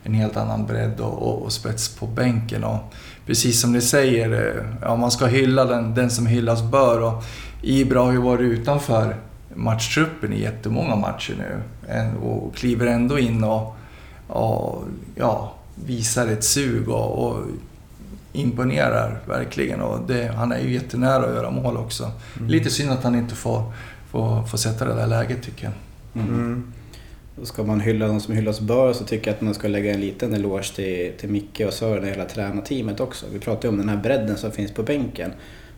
en 0.04 0.14
helt 0.14 0.38
annan 0.38 0.66
bredd 0.66 1.00
och, 1.00 1.14
och, 1.14 1.42
och, 1.42 1.52
spets 1.52 1.96
på 1.96 2.08
bänken. 2.08 2.64
Och 2.64 2.94
precis 3.26 3.62
som 3.62 3.72
ni 3.72 3.82
säger, 3.82 4.32
eh, 4.34 4.66
ja, 4.82 4.96
man 4.96 5.12
ska 5.12 5.26
hylla 5.26 5.66
den, 5.66 5.96
den 5.96 6.10
som 6.10 6.28
hyllas 6.28 6.64
bör. 6.64 7.02
Och 7.02 7.24
Ibra 7.62 8.00
har 8.00 8.12
ju 8.12 8.22
varit 8.22 8.42
utanför 8.42 9.16
matchtruppen 9.56 10.34
i 10.34 10.42
jättemånga 10.42 10.96
matcher 10.96 11.36
nu 11.38 11.62
och 12.22 12.56
kliver 12.56 12.88
ändå 12.88 13.20
in 13.20 13.44
och, 13.44 13.76
och 14.28 14.84
ja, 15.16 15.54
visar 15.76 16.28
ett 16.28 16.44
sug 16.44 16.90
och, 16.90 17.28
och 17.28 17.46
imponerar 18.34 19.20
verkligen. 19.28 19.82
Och 19.82 20.08
det, 20.08 20.32
han 20.36 20.52
är 20.52 20.60
ju 20.60 20.74
jättenära 20.74 21.26
att 21.26 21.36
göra 21.36 21.52
mål 21.52 21.78
också. 21.78 22.12
Mm. 22.38 22.50
Lite 22.50 22.70
synd 22.70 22.92
att 22.92 23.04
han 23.04 23.16
inte 23.16 23.36
får, 23.36 23.74
får, 24.12 24.44
får 24.44 24.58
sätta 24.58 24.86
det 24.86 24.94
där 24.94 25.08
läget 25.08 25.44
tycker 25.44 25.64
jag. 25.64 25.74
Mm. 26.24 26.36
Mm. 26.36 26.74
Ska 27.44 27.64
man 27.64 27.80
hylla 27.80 28.08
de 28.08 28.20
som 28.20 28.34
hyllas 28.34 28.60
bör 28.60 28.94
så 28.94 29.04
tycker 29.04 29.28
jag 29.28 29.36
att 29.36 29.42
man 29.42 29.54
ska 29.54 29.68
lägga 29.68 29.94
en 29.94 30.02
liten 30.02 30.34
eloge 30.34 30.76
till, 30.76 31.12
till 31.20 31.30
Micke 31.30 31.62
och 31.68 31.74
Sören 31.74 32.04
och 32.04 32.10
hela 32.10 32.26
tränarteamet 32.26 33.00
också. 33.00 33.26
Vi 33.34 33.40
pratar 33.40 33.64
ju 33.64 33.70
om 33.70 33.78
den 33.78 33.90
här 33.90 33.98
bredden 33.98 34.38
som 34.38 34.52
finns 34.52 34.72
på 34.72 34.84
bänken. 34.84 35.32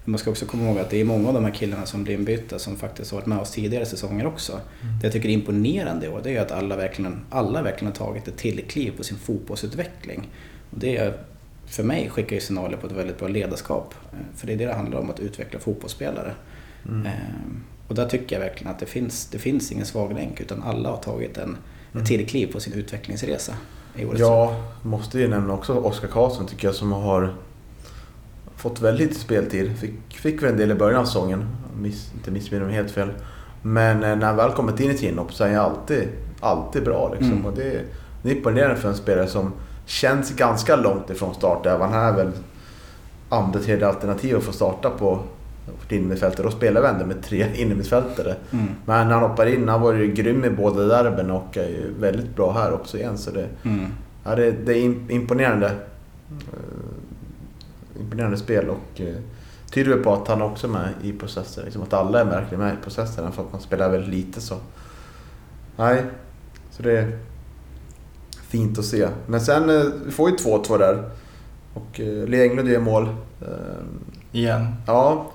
Men 0.03 0.11
man 0.11 0.19
ska 0.19 0.31
också 0.31 0.45
komma 0.45 0.63
ihåg 0.63 0.79
att 0.79 0.89
det 0.89 1.01
är 1.01 1.05
många 1.05 1.27
av 1.27 1.33
de 1.33 1.45
här 1.45 1.51
killarna 1.51 1.85
som 1.85 2.03
blir 2.03 2.13
inbytta 2.13 2.59
som 2.59 2.77
faktiskt 2.77 3.11
har 3.11 3.17
varit 3.17 3.27
med 3.27 3.39
oss 3.39 3.51
tidigare 3.51 3.85
säsonger 3.85 4.25
också. 4.25 4.51
Mm. 4.51 4.99
Det 4.99 5.05
jag 5.05 5.13
tycker 5.13 5.29
är 5.29 5.33
imponerande 5.33 6.05
i 6.05 6.09
år 6.09 6.21
det 6.23 6.37
är 6.37 6.41
att 6.41 6.51
alla 6.51 6.75
verkligen, 6.75 7.19
alla 7.29 7.61
verkligen 7.61 7.93
har 7.97 8.07
tagit 8.07 8.27
ett 8.27 8.37
tillkliv 8.37 8.91
på 8.97 9.03
sin 9.03 9.17
fotbollsutveckling. 9.17 10.29
Och 10.71 10.79
det 10.79 11.13
för 11.71 11.83
mig 11.83 12.09
skickar 12.09 12.35
ju 12.35 12.41
signaler 12.41 12.77
på 12.77 12.87
ett 12.87 12.93
väldigt 12.93 13.19
bra 13.19 13.27
ledarskap. 13.27 13.93
Eh, 14.13 14.19
för 14.35 14.47
det 14.47 14.53
är 14.53 14.57
det 14.57 14.65
det 14.65 14.73
handlar 14.73 14.99
om, 14.99 15.09
att 15.09 15.19
utveckla 15.19 15.59
fotbollsspelare. 15.59 16.33
Mm. 16.85 17.05
Ehm, 17.05 17.63
och 17.87 17.95
där 17.95 18.05
tycker 18.05 18.35
jag 18.35 18.45
verkligen 18.45 18.73
att 18.73 18.79
det 18.79 18.85
finns, 18.85 19.27
det 19.27 19.39
finns 19.39 19.71
ingen 19.71 19.85
svag 19.85 20.13
länk 20.13 20.41
utan 20.41 20.63
alla 20.63 20.89
har 20.89 20.97
tagit 20.97 21.37
en, 21.37 21.43
mm. 21.43 21.57
ett 21.93 22.07
tillkliv 22.07 22.53
på 22.53 22.59
sin 22.59 22.73
utvecklingsresa. 22.73 23.53
ja, 24.17 24.55
måste 24.81 25.19
ju 25.19 25.27
nämna 25.27 25.53
också 25.53 25.73
Oskar 25.73 26.07
Karlsson 26.07 26.47
tycker 26.47 26.67
jag 26.67 26.75
som 26.75 26.91
har 26.91 27.35
fått 28.55 28.81
väldigt 28.81 29.17
speltid. 29.17 29.77
Fick, 29.77 30.17
fick 30.17 30.43
väl 30.43 30.51
en 30.51 30.57
del 30.57 30.71
i 30.71 30.75
början 30.75 30.99
av 31.01 31.05
säsongen, 31.05 31.49
Miss, 31.81 32.11
inte 32.13 32.31
missminner 32.31 32.65
mig 32.65 32.75
helt 32.75 32.91
fel. 32.91 33.09
Men 33.61 34.03
eh, 34.03 34.15
när 34.15 34.25
han 34.25 34.35
väl 34.35 34.51
kommit 34.51 34.79
in 34.79 34.91
i 34.91 34.97
Tinop 34.97 35.33
så 35.33 35.43
är 35.43 35.53
han 35.53 35.71
alltid, 35.71 36.07
alltid 36.39 36.83
bra. 36.83 37.09
Liksom. 37.13 37.31
Mm. 37.31 37.45
Och 37.45 37.53
det, 37.55 37.81
det 38.23 38.31
är 38.31 38.35
imponerande 38.35 38.75
för 38.75 38.89
en 38.89 38.95
spelare 38.95 39.27
som 39.27 39.53
känns 39.85 40.35
ganska 40.35 40.75
långt 40.75 41.09
ifrån 41.09 41.35
start. 41.35 41.65
Han 41.65 41.93
är 41.93 42.13
väl 42.13 42.31
andra, 43.29 43.59
tredje 43.59 43.87
alternativ 43.87 44.37
att 44.37 44.43
få 44.43 44.51
starta 44.51 44.89
på 44.89 45.19
innermittfältare. 45.89 46.45
Då 46.45 46.51
spelar 46.51 46.81
vi 46.81 46.87
ändå 46.87 47.05
med 47.05 47.23
tre 47.23 47.45
innermittfältare. 47.55 48.35
Mm. 48.51 48.67
Men 48.85 49.07
när 49.07 49.13
han 49.13 49.29
hoppar 49.29 49.45
in, 49.45 49.69
han 49.69 49.81
var 49.81 49.93
ju 49.93 50.13
grym 50.13 50.45
i 50.45 50.49
båda 50.49 50.83
derben 50.83 51.31
och 51.31 51.57
är 51.57 51.67
ju 51.67 51.93
väldigt 51.99 52.35
bra 52.35 52.51
här 52.51 52.73
också 52.73 52.97
igen. 52.97 53.17
Så 53.17 53.31
det, 53.31 53.47
mm. 53.63 53.85
ja, 54.23 54.35
det, 54.35 54.51
det 54.51 54.73
är 54.73 55.11
imponerande. 55.11 55.67
Uh, 56.31 58.01
imponerande 58.01 58.37
spel 58.37 58.69
och 58.69 58.99
uh, 58.99 59.15
tyder 59.71 59.91
väl 59.91 60.03
på 60.03 60.13
att 60.13 60.27
han 60.27 60.41
också 60.41 60.67
är 60.67 60.71
med 60.71 60.89
i 61.01 61.13
processen. 61.13 61.65
Liksom 61.65 61.81
att 61.81 61.93
alla 61.93 62.19
är 62.19 62.25
verkligen 62.25 62.63
med 62.63 62.73
i 62.73 62.83
processen 62.83 63.31
för 63.31 63.43
att 63.43 63.51
man 63.51 63.61
spelar 63.61 63.89
väldigt 63.89 64.09
lite 64.09 64.41
så. 64.41 64.55
Nej, 65.77 66.03
så 66.71 66.83
det 66.83 67.19
fint 68.51 68.79
att 68.79 68.85
se. 68.85 69.07
Men 69.27 69.41
sen, 69.41 69.69
uh, 69.69 69.91
vi 70.05 70.11
får 70.11 70.29
ju 70.29 70.35
2-2 70.35 70.77
där. 70.77 71.03
Och 71.73 71.99
uh, 71.99 72.25
Lee 72.25 72.43
Englund 72.43 72.69
gör 72.69 72.79
mål. 72.79 73.09
Igen? 74.31 74.75
Ja. 74.87 75.31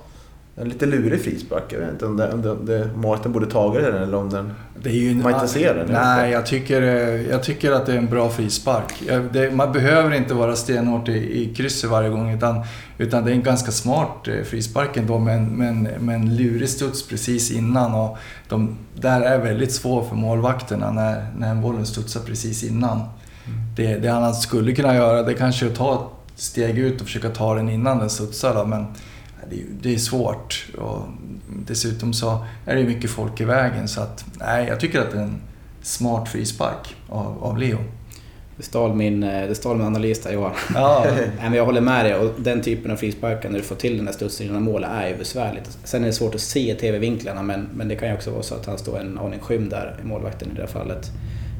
En 0.59 0.69
lite 0.69 0.85
lurig 0.85 1.21
frispark. 1.21 1.63
Jag 1.73 1.79
vet 1.79 1.91
inte 1.91 2.05
om, 2.05 2.17
det, 2.17 2.33
om, 2.33 2.41
det, 2.41 2.51
om 2.51 2.65
det, 2.65 2.89
målvakten 2.95 3.31
borde 3.31 3.45
tagit 3.45 3.83
den 3.83 4.03
eller 4.03 4.17
om 4.17 4.29
den... 4.29 4.53
Det 4.83 4.89
är 4.89 4.93
ju, 4.93 5.15
man 5.15 5.33
inte 5.33 5.47
ser 5.47 5.75
den. 5.75 5.87
Nej, 5.91 6.31
jag 6.31 6.45
tycker, 6.45 6.81
eh, 6.81 7.29
jag 7.29 7.43
tycker 7.43 7.71
att 7.71 7.85
det 7.85 7.93
är 7.93 7.97
en 7.97 8.09
bra 8.09 8.29
frispark. 8.29 9.03
Man 9.51 9.71
behöver 9.71 10.15
inte 10.15 10.33
vara 10.33 10.55
stenhårt 10.55 11.09
i, 11.09 11.41
i 11.41 11.53
krysset 11.55 11.89
varje 11.89 12.09
gång 12.09 12.33
utan, 12.33 12.63
utan 12.97 13.25
det 13.25 13.31
är 13.31 13.35
en 13.35 13.43
ganska 13.43 13.71
smart 13.71 14.27
eh, 14.27 14.43
frispark 14.43 14.97
ändå 14.97 15.19
med 15.19 15.37
en, 15.37 15.45
med 15.45 15.69
en, 15.69 15.83
med 16.05 16.15
en 16.15 16.35
lurig 16.35 16.69
studs 16.69 17.07
precis 17.07 17.51
innan. 17.51 17.93
Och 17.93 18.17
de, 18.49 18.77
där 18.95 19.21
är 19.21 19.37
väldigt 19.37 19.71
svårt 19.71 20.09
för 20.09 20.15
målvakterna 20.15 20.91
när, 20.91 21.27
när 21.37 21.55
bollen 21.55 21.85
studsar 21.85 22.21
precis 22.21 22.63
innan. 22.63 22.97
Mm. 22.97 23.09
Det, 23.75 23.97
det 23.97 24.09
han 24.09 24.33
skulle 24.33 24.75
kunna 24.75 24.95
göra 24.95 25.23
det 25.23 25.33
kanske 25.33 25.65
är 25.65 25.69
att 25.69 25.75
ta 25.75 25.93
ett 25.93 26.41
steg 26.41 26.77
ut 26.77 27.01
och 27.01 27.07
försöka 27.07 27.29
ta 27.29 27.55
den 27.55 27.69
innan 27.69 27.99
den 27.99 28.09
studsar. 28.09 28.53
Då, 28.55 28.65
men 28.65 28.85
det, 29.49 29.63
det 29.81 29.93
är 29.93 29.97
svårt. 29.97 30.67
Och 30.77 31.01
dessutom 31.65 32.13
så 32.13 32.45
är 32.65 32.75
det 32.75 32.83
mycket 32.83 33.09
folk 33.09 33.41
i 33.41 33.45
vägen 33.45 33.87
så 33.87 34.01
att 34.01 34.25
nej, 34.39 34.67
jag 34.67 34.79
tycker 34.79 34.99
att 34.99 35.11
det 35.11 35.17
är 35.17 35.23
en 35.23 35.41
smart 35.81 36.29
frispark 36.29 36.95
av, 37.09 37.43
av 37.43 37.57
Leo. 37.57 37.77
Det 38.57 38.63
stal 38.63 38.95
min, 38.95 39.21
det 39.21 39.55
stal 39.55 39.77
min 39.77 39.87
analys 39.87 40.23
där 40.23 40.33
Johan. 40.33 40.51
Ja. 40.73 41.05
nej, 41.15 41.29
men 41.41 41.53
jag 41.53 41.65
håller 41.65 41.81
med 41.81 42.05
dig. 42.05 42.15
Och 42.15 42.31
den 42.37 42.61
typen 42.61 42.91
av 42.91 42.95
frisparkar 42.95 43.49
när 43.49 43.57
du 43.57 43.63
får 43.63 43.75
till 43.75 43.97
den 43.97 44.05
där 44.05 44.13
studsen 44.13 44.47
innan 44.47 44.63
mål 44.63 44.83
är 44.83 45.07
ju 45.07 45.17
besvärligt. 45.17 45.77
Sen 45.83 46.03
är 46.03 46.07
det 46.07 46.13
svårt 46.13 46.35
att 46.35 46.41
se 46.41 46.75
TV-vinklarna 46.75 47.43
men, 47.43 47.69
men 47.73 47.87
det 47.87 47.95
kan 47.95 48.07
ju 48.07 48.15
också 48.15 48.31
vara 48.31 48.43
så 48.43 48.55
att 48.55 48.65
han 48.65 48.77
står 48.77 48.99
en 48.99 49.17
aning 49.17 49.39
skymd 49.39 49.69
där 49.69 49.95
i 50.03 50.07
målvakten 50.07 50.51
i 50.51 50.55
det 50.55 50.61
här 50.61 50.67
fallet. 50.67 51.11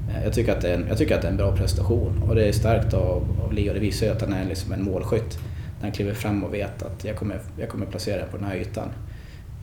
Eh, 0.09 0.23
jag 0.23 0.33
tycker, 0.33 0.55
att 0.55 0.61
det 0.61 0.69
är 0.69 0.75
en, 0.75 0.85
jag 0.89 0.97
tycker 0.97 1.15
att 1.15 1.21
det 1.21 1.27
är 1.27 1.31
en 1.31 1.37
bra 1.37 1.55
prestation 1.55 2.23
och 2.29 2.35
det 2.35 2.47
är 2.47 2.51
starkt 2.51 2.93
av, 2.93 3.23
av 3.45 3.53
Leo. 3.53 3.73
Det 3.73 3.79
visar 3.79 4.05
ju 4.05 4.11
att 4.11 4.21
han 4.21 4.33
är 4.33 4.45
liksom 4.45 4.71
en 4.71 4.83
målskytt 4.83 5.39
när 5.77 5.83
han 5.83 5.91
kliver 5.91 6.13
fram 6.13 6.43
och 6.43 6.53
vet 6.53 6.83
att 6.83 7.03
jag 7.03 7.15
kommer, 7.15 7.39
jag 7.57 7.69
kommer 7.69 7.85
placera 7.85 8.25
på 8.25 8.37
den 8.37 8.45
här 8.45 8.55
ytan. 8.55 8.89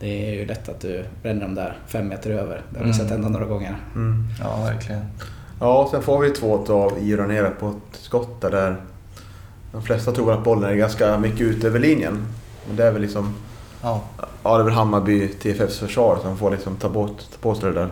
Det 0.01 0.29
är 0.29 0.35
ju 0.35 0.47
lätt 0.47 0.69
att 0.69 0.81
du 0.81 1.05
bränner 1.23 1.41
dem 1.41 1.55
där 1.55 1.79
fem 1.87 2.09
meter 2.09 2.31
över. 2.31 2.63
Det 2.71 2.79
har 2.79 2.85
vi 2.85 2.91
mm. 2.91 2.95
sett 2.95 3.11
hända 3.11 3.29
några 3.29 3.47
gånger. 3.47 3.77
Mm. 3.95 4.25
Ja, 4.41 4.65
verkligen. 4.65 5.05
Ja, 5.61 5.89
sen 5.91 6.03
får 6.03 6.19
vi 6.19 6.31
två 6.31 6.65
av 6.69 6.99
Iron 7.01 7.55
på 7.61 7.69
ett 7.69 8.01
skott 8.01 8.41
där 8.41 8.77
de 9.73 9.83
flesta 9.83 10.13
tror 10.13 10.33
att 10.33 10.45
bollen 10.45 10.71
är 10.71 10.75
ganska 10.75 11.19
mycket 11.19 11.41
ut 11.41 11.65
över 11.65 11.79
linjen. 11.79 12.27
Men 12.67 12.77
det 12.77 12.85
är 12.85 12.93
väl 12.93 13.03
liksom... 13.03 13.35
Ja. 13.83 14.03
Ja, 14.43 14.57
det 14.57 14.63
är 14.63 14.65
väl 14.65 14.75
Hammarby 14.75 15.29
TFFs 15.29 15.79
försvar 15.79 16.19
som 16.23 16.39
får 16.39 16.51
liksom 16.51 16.77
ta, 16.77 16.89
bort, 16.89 17.19
ta 17.19 17.39
på 17.41 17.55
sig 17.55 17.73
det 17.73 17.81
där. 17.81 17.89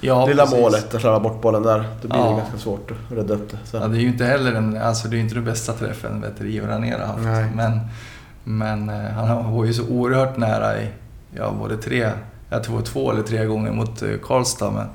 Ja, 0.00 0.26
Lilla 0.26 0.42
precis. 0.42 0.60
målet, 0.60 0.94
att 0.94 1.00
slarva 1.00 1.20
bort 1.20 1.40
bollen 1.42 1.62
där. 1.62 1.84
Då 2.02 2.08
blir 2.08 2.18
ja. 2.18 2.30
det 2.30 2.36
ganska 2.36 2.58
svårt 2.58 2.90
att 2.90 3.18
rädda 3.18 3.34
upp 3.34 3.50
det. 3.50 3.58
Så. 3.64 3.76
Ja, 3.76 3.88
det 3.88 3.96
är 3.96 4.00
ju 4.00 4.08
inte 4.08 4.24
heller 4.24 4.52
den, 4.52 4.76
alltså 4.82 5.08
det 5.08 5.16
är 5.16 5.18
inte 5.18 5.34
den 5.34 5.44
bästa 5.44 5.72
träffen 5.72 6.20
vet 6.20 6.40
Ivar 6.40 6.68
Ranera 6.68 7.06
haft. 7.06 7.22
Nej. 7.22 7.46
Men, 7.54 7.80
men 8.44 8.88
eh, 8.88 9.10
han 9.10 9.52
var 9.52 9.64
ju 9.64 9.74
så 9.74 9.88
oerhört 9.88 10.36
nära 10.36 10.82
i, 10.82 10.88
ja 11.36 11.54
både 11.58 11.76
tre, 11.76 12.10
jag 12.50 12.64
tror 12.64 12.82
två 12.82 13.12
eller 13.12 13.22
tre 13.22 13.44
gånger 13.44 13.72
mot 13.72 14.02
eh, 14.02 14.10
Karlstad. 14.22 14.70
Men, 14.70 14.86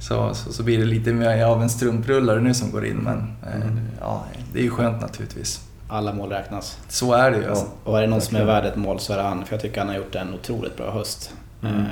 så, 0.00 0.34
så, 0.34 0.52
så, 0.52 0.62
blir 0.62 0.78
det 0.78 0.84
lite 0.84 1.12
mer 1.12 1.44
av 1.44 1.62
en 1.62 1.70
strumprullare 1.70 2.40
nu 2.40 2.54
som 2.54 2.70
går 2.70 2.86
in. 2.86 2.96
Men 2.96 3.34
eh, 3.46 3.56
mm. 3.56 3.78
ja, 4.00 4.24
det 4.52 4.58
är 4.58 4.62
ju 4.62 4.70
skönt 4.70 5.00
naturligtvis. 5.00 5.60
Alla 5.88 6.12
mål 6.12 6.30
räknas. 6.30 6.78
Så 6.88 7.12
är 7.12 7.30
det 7.30 7.36
ju. 7.36 7.48
Alltså. 7.48 7.66
Och 7.84 7.98
är 7.98 8.02
det 8.02 8.08
någon 8.08 8.20
som 8.20 8.36
är 8.36 8.44
värd 8.44 8.64
ett 8.64 8.76
mål 8.76 9.00
så 9.00 9.12
är 9.12 9.16
det 9.16 9.22
han. 9.22 9.44
För 9.44 9.54
jag 9.54 9.62
tycker 9.62 9.80
han 9.80 9.88
har 9.88 9.96
gjort 9.96 10.14
en 10.14 10.34
otroligt 10.34 10.76
bra 10.76 10.90
höst. 10.90 11.32
Mm. 11.62 11.84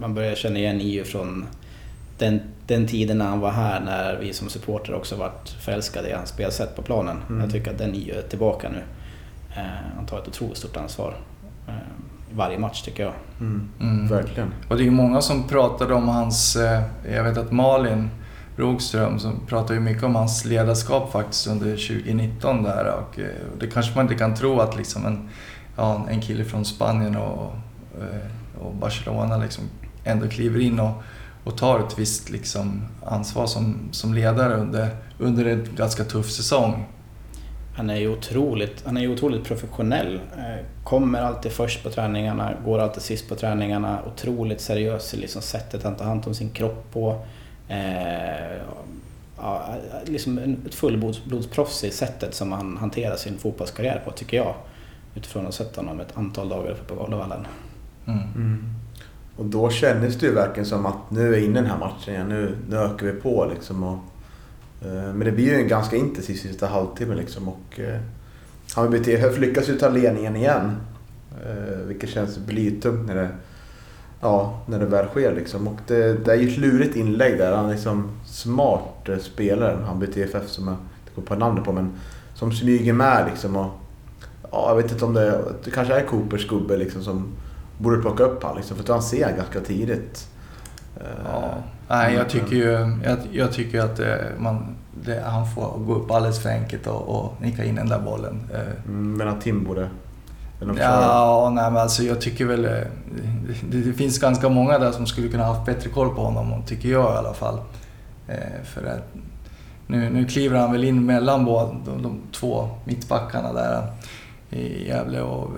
Man 0.00 0.14
börjar 0.14 0.34
känna 0.34 0.58
igen 0.58 0.78
EU 0.80 1.04
från 1.04 1.46
den, 2.20 2.40
den 2.66 2.86
tiden 2.86 3.18
när 3.18 3.26
han 3.26 3.40
var 3.40 3.50
här, 3.50 3.80
när 3.80 4.16
vi 4.16 4.32
som 4.32 4.48
supporter 4.48 4.94
också 4.94 5.16
varit 5.16 5.48
förälskade 5.48 6.08
i 6.08 6.12
hans 6.12 6.28
spelsätt 6.28 6.76
på 6.76 6.82
planen. 6.82 7.16
Mm. 7.28 7.40
Jag 7.40 7.50
tycker 7.50 7.70
att 7.70 7.78
den 7.78 7.94
är 7.94 8.22
tillbaka 8.28 8.68
nu. 8.68 8.82
Eh, 9.56 9.94
han 9.96 10.06
tar 10.06 10.18
ett 10.18 10.28
otroligt 10.28 10.56
stort 10.56 10.76
ansvar 10.76 11.16
eh, 11.68 11.74
varje 12.32 12.58
match 12.58 12.82
tycker 12.82 13.02
jag. 13.02 13.12
Mm. 13.40 13.68
Mm. 13.80 14.08
Verkligen. 14.08 14.52
Och 14.68 14.76
det 14.76 14.86
är 14.86 14.90
många 14.90 15.20
som 15.20 15.48
pratade 15.48 15.94
om 15.94 16.08
hans, 16.08 16.56
eh, 16.56 16.82
jag 17.12 17.24
vet 17.24 17.38
att 17.38 17.52
Malin 17.52 18.10
Rogström 18.56 19.18
som 19.18 19.46
pratar 19.46 19.74
ju 19.74 19.80
mycket 19.80 20.02
om 20.02 20.14
hans 20.14 20.44
ledarskap 20.44 21.12
faktiskt 21.12 21.46
under 21.46 21.70
2019 21.70 22.62
där 22.62 22.94
och 22.94 23.20
det 23.60 23.66
kanske 23.66 23.96
man 23.96 24.04
inte 24.04 24.14
kan 24.14 24.34
tro 24.34 24.60
att 24.60 24.76
liksom 24.76 25.06
en, 25.06 25.28
ja, 25.76 26.06
en 26.10 26.20
kille 26.20 26.44
från 26.44 26.64
Spanien 26.64 27.16
och, 27.16 27.54
och 28.60 28.74
Barcelona 28.74 29.36
liksom 29.36 29.64
ändå 30.04 30.28
kliver 30.28 30.60
in 30.60 30.80
och 30.80 31.02
och 31.44 31.58
tar 31.58 31.80
ett 31.80 31.98
visst 31.98 32.30
liksom, 32.30 32.82
ansvar 33.04 33.46
som, 33.46 33.88
som 33.92 34.14
ledare 34.14 34.54
under, 34.54 34.88
under 35.18 35.44
en 35.44 35.68
ganska 35.76 36.04
tuff 36.04 36.30
säsong. 36.30 36.86
Han 37.76 37.90
är 37.90 37.96
ju 37.96 38.08
otroligt, 38.08 38.82
han 38.86 38.96
är 38.96 39.12
otroligt 39.12 39.44
professionell. 39.44 40.20
Eh, 40.36 40.66
kommer 40.84 41.20
alltid 41.20 41.52
först 41.52 41.82
på 41.82 41.90
träningarna, 41.90 42.52
går 42.64 42.78
alltid 42.78 43.02
sist 43.02 43.28
på 43.28 43.34
träningarna. 43.34 43.98
Otroligt 44.06 44.60
seriös 44.60 45.14
i 45.14 45.16
liksom 45.16 45.42
sättet 45.42 45.82
han 45.82 45.96
tar 45.96 46.04
hand 46.04 46.26
om 46.26 46.34
sin 46.34 46.50
kropp 46.50 46.92
på. 46.92 47.26
Eh, 47.68 48.56
ja, 49.36 49.74
liksom 50.04 50.38
ett 50.66 50.74
fullblodsproffs 50.74 51.84
i 51.84 51.90
sättet 51.90 52.34
som 52.34 52.52
han 52.52 52.76
hanterar 52.76 53.16
sin 53.16 53.38
fotbollskarriär 53.38 54.02
på, 54.04 54.10
tycker 54.10 54.36
jag. 54.36 54.54
utifrån 55.14 55.46
att 55.46 55.58
ha 55.58 55.64
sett 55.64 55.76
honom 55.76 56.00
ett 56.00 56.16
antal 56.16 56.48
dagar 56.48 56.70
uppe 56.70 56.94
på 56.94 57.02
Galovallen. 57.02 57.46
Mm. 58.06 58.74
Och 59.40 59.46
då 59.46 59.70
kändes 59.70 60.16
det 60.16 60.26
ju 60.26 60.32
verkligen 60.32 60.66
som 60.66 60.86
att 60.86 61.10
nu 61.10 61.26
är 61.26 61.30
vi 61.30 61.44
inne 61.44 61.58
i 61.58 61.62
den 61.62 61.70
här 61.70 61.78
matchen 61.78 62.14
igen. 62.14 62.28
Nu, 62.28 62.56
nu 62.68 62.76
ökar 62.76 63.06
vi 63.06 63.12
på 63.12 63.50
liksom. 63.54 63.82
Och, 63.82 63.98
eh, 64.86 65.14
men 65.14 65.20
det 65.20 65.32
blir 65.32 65.44
ju 65.44 65.54
en 65.54 65.68
ganska 65.68 65.96
intensiv 65.96 66.34
sista 66.34 66.66
halvtimme 66.66 67.14
liksom. 67.14 67.48
Och, 67.48 67.80
eh, 67.80 68.00
Hammarby 68.74 68.98
TFF 68.98 69.38
lyckas 69.38 69.68
ju 69.68 69.78
ta 69.78 69.88
ledningen 69.88 70.36
igen. 70.36 70.76
Eh, 71.44 71.78
vilket 71.86 72.10
känns 72.10 72.38
blytungt 72.38 73.06
när 73.06 73.14
det, 73.14 73.28
ja, 74.20 74.60
när 74.66 74.78
det 74.78 74.86
väl 74.86 75.06
sker 75.06 75.34
liksom. 75.34 75.68
Och 75.68 75.78
det, 75.86 76.24
det 76.24 76.32
är 76.32 76.36
ju 76.36 76.48
ett 76.48 76.58
lurigt 76.58 76.96
inlägg 76.96 77.38
där. 77.38 77.56
Han 77.56 77.66
är 77.66 77.72
liksom 77.72 78.10
smart 78.26 79.08
eh, 79.08 79.18
spelare, 79.18 79.76
Hammarby 79.84 80.06
TFF 80.06 80.48
som 80.48 80.66
jag 80.66 80.76
inte 80.76 81.14
kommer 81.14 81.26
på 81.26 81.34
namnet 81.34 81.64
på. 81.64 81.72
Men 81.72 81.92
som 82.34 82.52
smyger 82.52 82.92
med 82.92 83.26
liksom. 83.30 83.56
Och, 83.56 83.70
ja, 84.50 84.68
jag 84.68 84.76
vet 84.76 84.92
inte 84.92 85.04
om 85.04 85.14
det, 85.14 85.44
det 85.64 85.70
kanske 85.70 85.94
är 85.94 86.06
Coopers 86.06 86.48
gubbe 86.48 86.76
liksom 86.76 87.02
som 87.02 87.32
borde 87.80 87.98
plocka 88.02 88.22
upp 88.24 88.42
han 88.42 88.56
liksom. 88.56 88.76
För 88.76 88.82
att 88.84 88.88
han 88.88 89.02
ser 89.02 89.36
ganska 89.36 89.60
tidigt. 89.60 90.28
Ja. 91.24 91.54
Nej, 91.88 92.14
jag 92.14 92.28
tycker 92.28 92.56
ju 92.56 92.96
jag, 93.04 93.18
jag 93.32 93.52
tycker 93.52 93.80
att 93.80 93.98
eh, 94.00 94.06
man, 94.38 94.76
det, 95.04 95.22
han 95.26 95.46
får 95.50 95.78
gå 95.78 95.94
upp 95.94 96.10
alldeles 96.10 96.42
för 96.42 96.50
enkelt 96.50 96.86
och, 96.86 97.08
och 97.08 97.34
nicka 97.42 97.64
in 97.64 97.74
den 97.74 97.88
där 97.88 97.98
bollen. 98.00 98.40
Eh, 98.54 98.60
Mm, 98.86 99.12
Men 99.16 99.28
att 99.28 99.40
Tim 99.40 99.64
borde... 99.64 99.88
Ja, 100.78 101.50
nej, 101.54 101.70
men 101.70 101.82
alltså 101.82 102.02
jag 102.02 102.20
tycker 102.20 102.44
väl... 102.44 102.64
eh, 102.64 102.70
Det, 103.70 103.76
det 103.80 103.92
finns 103.92 104.18
ganska 104.18 104.48
många 104.48 104.78
där 104.78 104.92
som 104.92 105.06
skulle 105.06 105.28
kunna 105.28 105.44
ha 105.44 105.54
haft 105.54 105.66
bättre 105.66 105.90
koll 105.90 106.14
på 106.14 106.20
honom, 106.22 106.62
tycker 106.66 106.88
jag 106.88 107.14
i 107.14 107.18
alla 107.18 107.34
fall. 107.34 107.58
För 108.64 108.84
att 108.86 109.14
nu, 109.86 110.10
nu 110.10 110.24
kliver 110.24 110.58
han 110.58 110.72
väl 110.72 110.84
in 110.84 111.06
mellan 111.06 111.44
båda, 111.44 111.76
de, 111.86 112.02
de 112.02 112.20
två 112.32 112.68
mittbackarna 112.84 113.52
där 113.52 113.86
i 114.50 114.88
Gävle. 114.88 115.20
Och, 115.22 115.50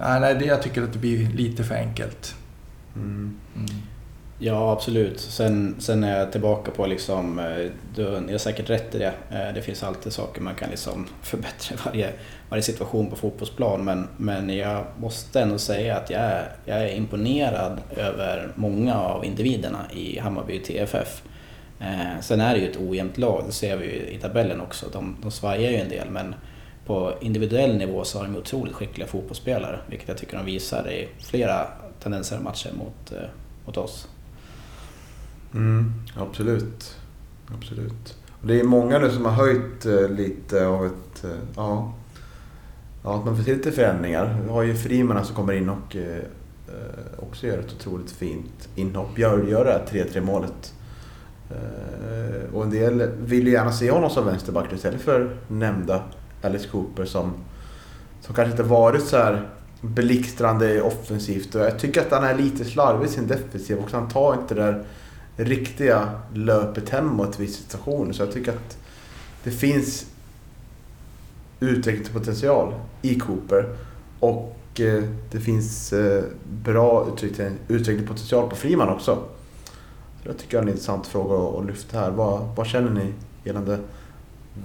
nej, 0.00 0.20
nej, 0.20 0.34
det, 0.34 0.44
jag 0.44 0.62
tycker 0.62 0.82
att 0.82 0.92
det 0.92 0.98
blir 0.98 1.28
lite 1.28 1.64
för 1.64 1.74
enkelt. 1.74 2.34
Mm. 2.96 3.36
Mm. 3.56 3.66
Ja, 4.40 4.72
absolut. 4.72 5.20
Sen, 5.20 5.76
sen 5.78 6.04
är 6.04 6.18
jag 6.18 6.32
tillbaka 6.32 6.70
på 6.70 6.86
liksom, 6.86 7.38
eh, 7.38 7.70
du 7.94 8.04
har 8.06 8.38
säkert 8.38 8.70
rätt 8.70 8.94
i 8.94 8.98
det. 8.98 9.12
Eh, 9.30 9.54
Det 9.54 9.62
finns 9.62 9.82
alltid 9.82 10.12
saker 10.12 10.40
man 10.40 10.54
kan 10.54 10.70
liksom 10.70 11.06
förbättra 11.22 11.74
i 11.74 11.78
varje, 11.86 12.12
varje 12.48 12.62
situation 12.62 13.10
på 13.10 13.16
fotbollsplan. 13.16 13.84
Men, 13.84 14.08
men 14.16 14.50
jag 14.56 14.84
måste 15.00 15.40
ändå 15.40 15.58
säga 15.58 15.96
att 15.96 16.10
jag 16.10 16.20
är, 16.20 16.52
jag 16.64 16.78
är 16.82 16.94
imponerad 16.94 17.80
över 17.96 18.48
många 18.54 18.94
av 18.94 19.24
individerna 19.24 19.78
i 19.92 20.18
Hammarby 20.18 20.58
TFF. 20.58 21.22
Eh, 21.80 22.20
Sen 22.20 22.40
är 22.40 22.54
det 22.54 22.60
ju 22.60 22.70
ett 22.70 22.80
ojämnt 22.80 23.18
lag, 23.18 23.42
det 23.46 23.52
ser 23.52 23.76
vi 23.76 23.84
ju 23.86 24.10
i 24.10 24.18
tabellen 24.18 24.60
också. 24.60 24.86
De, 24.92 25.16
de 25.22 25.30
svajar 25.30 25.70
ju 25.70 25.76
en 25.76 25.88
del 25.88 26.10
men 26.10 26.34
på 26.88 27.14
individuell 27.20 27.76
nivå 27.76 28.04
så 28.04 28.18
har 28.18 28.24
de 28.24 28.36
otroligt 28.36 28.74
skickliga 28.74 29.08
fotbollsspelare. 29.08 29.80
Vilket 29.86 30.08
jag 30.08 30.18
tycker 30.18 30.36
de 30.36 30.46
visar 30.46 30.90
i 30.90 31.08
flera 31.18 31.66
tendenser 32.02 32.36
i 32.36 32.40
matcher 32.40 32.70
mot, 32.78 33.12
eh, 33.12 33.28
mot 33.66 33.76
oss. 33.76 34.08
Mm, 35.54 35.92
absolut. 36.16 36.96
Absolut. 37.54 38.16
Och 38.40 38.46
det 38.46 38.60
är 38.60 38.64
många 38.64 38.98
nu 38.98 39.10
som 39.10 39.24
har 39.24 39.32
höjt 39.32 39.86
eh, 39.86 40.08
lite 40.08 40.66
av 40.66 40.86
ett... 40.86 41.24
Eh, 41.24 41.30
ja, 41.56 41.94
ja, 43.04 43.18
att 43.18 43.24
man 43.24 43.36
får 43.36 43.44
till 43.44 43.56
lite 43.56 43.72
förändringar. 43.72 44.40
Vi 44.44 44.50
har 44.50 44.62
ju 44.62 44.74
Frimarna 44.74 45.24
som 45.24 45.36
kommer 45.36 45.52
in 45.52 45.68
och 45.68 45.96
eh, 45.96 46.22
också 47.18 47.46
gör 47.46 47.58
ett 47.58 47.72
otroligt 47.72 48.10
fint 48.10 48.68
inhopp. 48.74 49.18
Gör, 49.18 49.46
gör 49.46 49.64
det 49.64 49.70
här 49.70 50.04
3-3 50.04 50.20
målet. 50.20 50.74
Eh, 51.50 52.54
och 52.54 52.62
en 52.62 52.70
del 52.70 53.10
vill 53.18 53.46
ju 53.46 53.52
gärna 53.52 53.72
se 53.72 53.90
honom 53.90 54.10
som 54.10 54.26
vänsterback 54.26 54.72
istället 54.72 55.00
för 55.00 55.36
nämnda 55.48 56.02
Alice 56.42 56.68
Cooper 56.68 57.04
som, 57.04 57.32
som 58.20 58.34
kanske 58.34 58.50
inte 58.50 58.62
varit 58.62 59.04
så 59.04 59.16
här 59.16 59.48
blixtrande 59.80 60.82
offensivt. 60.82 61.54
Och 61.54 61.60
jag 61.60 61.78
tycker 61.78 62.00
att 62.00 62.10
han 62.10 62.24
är 62.24 62.34
lite 62.34 62.64
slarvig 62.64 63.06
i 63.06 63.10
sin 63.10 63.26
defensiv 63.26 63.78
också. 63.78 63.96
Han 63.96 64.08
tar 64.08 64.34
inte 64.34 64.54
det 64.54 64.62
där 64.62 64.84
riktiga 65.36 66.10
löpet 66.34 66.88
hemåt 66.88 67.38
vid 67.40 67.54
situationer. 67.54 68.12
Så 68.12 68.22
jag 68.22 68.32
tycker 68.32 68.52
att 68.52 68.78
det 69.44 69.50
finns 69.50 70.06
utvecklingspotential 71.60 72.74
i 73.02 73.18
Cooper. 73.20 73.76
Och 74.20 74.56
eh, 74.80 75.04
det 75.30 75.40
finns 75.40 75.92
eh, 75.92 76.24
bra 76.64 77.06
utvecklingspotential 77.68 78.50
på 78.50 78.56
Friman 78.56 78.88
också. 78.88 79.18
Så 80.22 80.28
jag 80.28 80.38
tycker 80.38 80.50
det 80.52 80.58
är 80.58 80.62
en 80.62 80.68
intressant 80.68 81.06
fråga 81.06 81.48
att- 81.48 81.54
att 81.60 81.66
lyfta 81.66 81.98
här. 82.00 82.10
Vad, 82.10 82.48
vad 82.56 82.66
känner 82.66 82.90
ni 82.90 83.12
gällande 83.44 83.78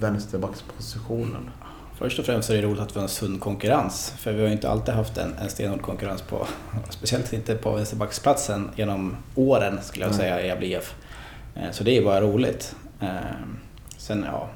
vänsterbackspositionen? 0.00 1.50
Först 1.98 2.18
och 2.18 2.24
främst 2.24 2.50
är 2.50 2.54
det 2.54 2.62
roligt 2.62 2.80
att 2.80 2.90
vi 2.96 2.98
har 2.98 3.02
en 3.02 3.08
sund 3.08 3.40
konkurrens. 3.40 4.14
För 4.18 4.32
vi 4.32 4.40
har 4.40 4.46
ju 4.46 4.52
inte 4.52 4.70
alltid 4.70 4.94
haft 4.94 5.18
en, 5.18 5.34
en 5.42 5.48
stenhård 5.50 5.82
konkurrens 5.82 6.22
på, 6.22 6.46
speciellt 6.90 7.32
inte 7.32 7.54
på 7.54 7.72
vänsterbacksplatsen 7.72 8.70
genom 8.76 9.16
åren 9.34 9.78
skulle 9.82 10.04
jag 10.04 10.14
säga 10.14 10.42
i 10.42 10.46
Gävle 10.46 10.66
IF. 10.66 10.94
Eh, 11.56 11.70
Så 11.72 11.84
det 11.84 11.90
är 11.90 11.94
ju 11.94 12.04
bara 12.04 12.20
roligt. 12.20 12.76
Eh, 13.00 13.08
Sen 13.96 14.24
ja, 14.32 14.48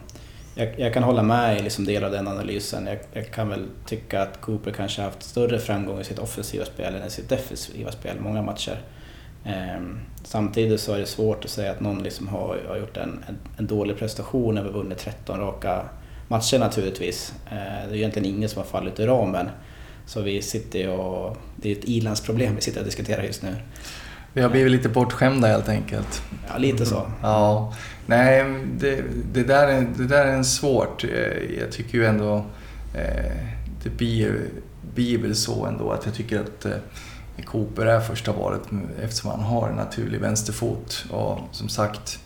jag, 0.54 0.80
jag 0.80 0.94
kan 0.94 1.02
hålla 1.02 1.22
med 1.22 1.58
i 1.58 1.62
liksom 1.62 1.84
del 1.84 2.04
av 2.04 2.10
den 2.10 2.28
analysen. 2.28 2.86
Jag, 2.86 2.98
jag 3.12 3.30
kan 3.30 3.48
väl 3.48 3.66
tycka 3.86 4.22
att 4.22 4.40
Cooper 4.40 4.70
kanske 4.70 5.02
haft 5.02 5.22
större 5.22 5.58
framgång 5.58 6.00
i 6.00 6.04
sitt 6.04 6.18
offensiva 6.18 6.64
spel 6.64 6.94
än 6.94 7.06
i 7.06 7.10
sitt 7.10 7.28
defensiva 7.28 7.92
spel 7.92 8.20
många 8.20 8.42
matcher. 8.42 8.80
Eh, 9.44 9.80
Samtidigt 10.24 10.80
så 10.80 10.92
är 10.92 10.98
det 10.98 11.06
svårt 11.06 11.44
att 11.44 11.50
säga 11.50 11.70
att 11.70 11.80
någon 11.80 12.02
liksom 12.02 12.28
har, 12.28 12.58
har 12.68 12.76
gjort 12.76 12.96
en, 12.96 13.24
en, 13.28 13.38
en 13.56 13.66
dålig 13.66 13.98
prestation 13.98 14.58
över 14.58 14.70
vunnit 14.70 14.98
13 14.98 15.40
raka 15.40 15.82
matcher 16.28 16.58
naturligtvis. 16.58 17.32
Eh, 17.50 17.54
Det 17.88 17.94
är 17.94 17.96
egentligen 17.96 18.28
ingen 18.36 18.48
som 18.48 18.62
har 18.62 18.68
fallit 18.68 19.00
ur 19.00 19.06
ramen. 19.06 19.48
Så 20.06 20.20
vi 20.22 20.42
sitter 20.42 20.88
och... 20.88 21.36
Det 21.56 21.68
är 21.68 21.72
ett 21.76 21.84
ilandsproblem 21.84 22.54
vi 22.54 22.60
sitter 22.60 22.80
och 22.80 22.86
diskuterar 22.86 23.22
just 23.22 23.42
nu. 23.42 23.56
Vi 24.32 24.42
har 24.42 24.50
blivit 24.50 24.72
lite 24.72 24.88
bortskämda 24.88 25.48
helt 25.48 25.68
enkelt. 25.68 26.22
Ja, 26.48 26.58
lite 26.58 26.86
så. 26.86 27.06
Ja, 27.22 27.74
nej, 28.06 28.44
det, 28.78 29.04
det, 29.32 29.42
där 29.42 29.68
är, 29.68 29.86
det 29.96 30.06
där 30.06 30.26
är 30.26 30.32
en 30.32 30.44
svårt. 30.44 31.04
Eh, 31.04 31.10
Jag 31.60 31.72
tycker 31.72 31.98
ju 31.98 32.06
ändå... 32.06 32.44
eh, 32.94 33.36
Det 33.82 33.90
blir, 33.90 34.40
blir 34.94 35.18
väl 35.18 35.36
så 35.36 35.66
ändå 35.66 35.90
att 35.92 36.06
jag 36.06 36.14
tycker 36.14 36.40
att 36.40 36.66
Cooper 37.44 37.86
är 37.86 38.00
första 38.00 38.32
valet 38.32 38.60
eftersom 39.02 39.30
han 39.30 39.40
har 39.40 39.68
en 39.68 39.76
naturlig 39.76 40.20
vänsterfot. 40.20 41.04
Och 41.10 41.38
som 41.52 41.68
sagt, 41.68 42.18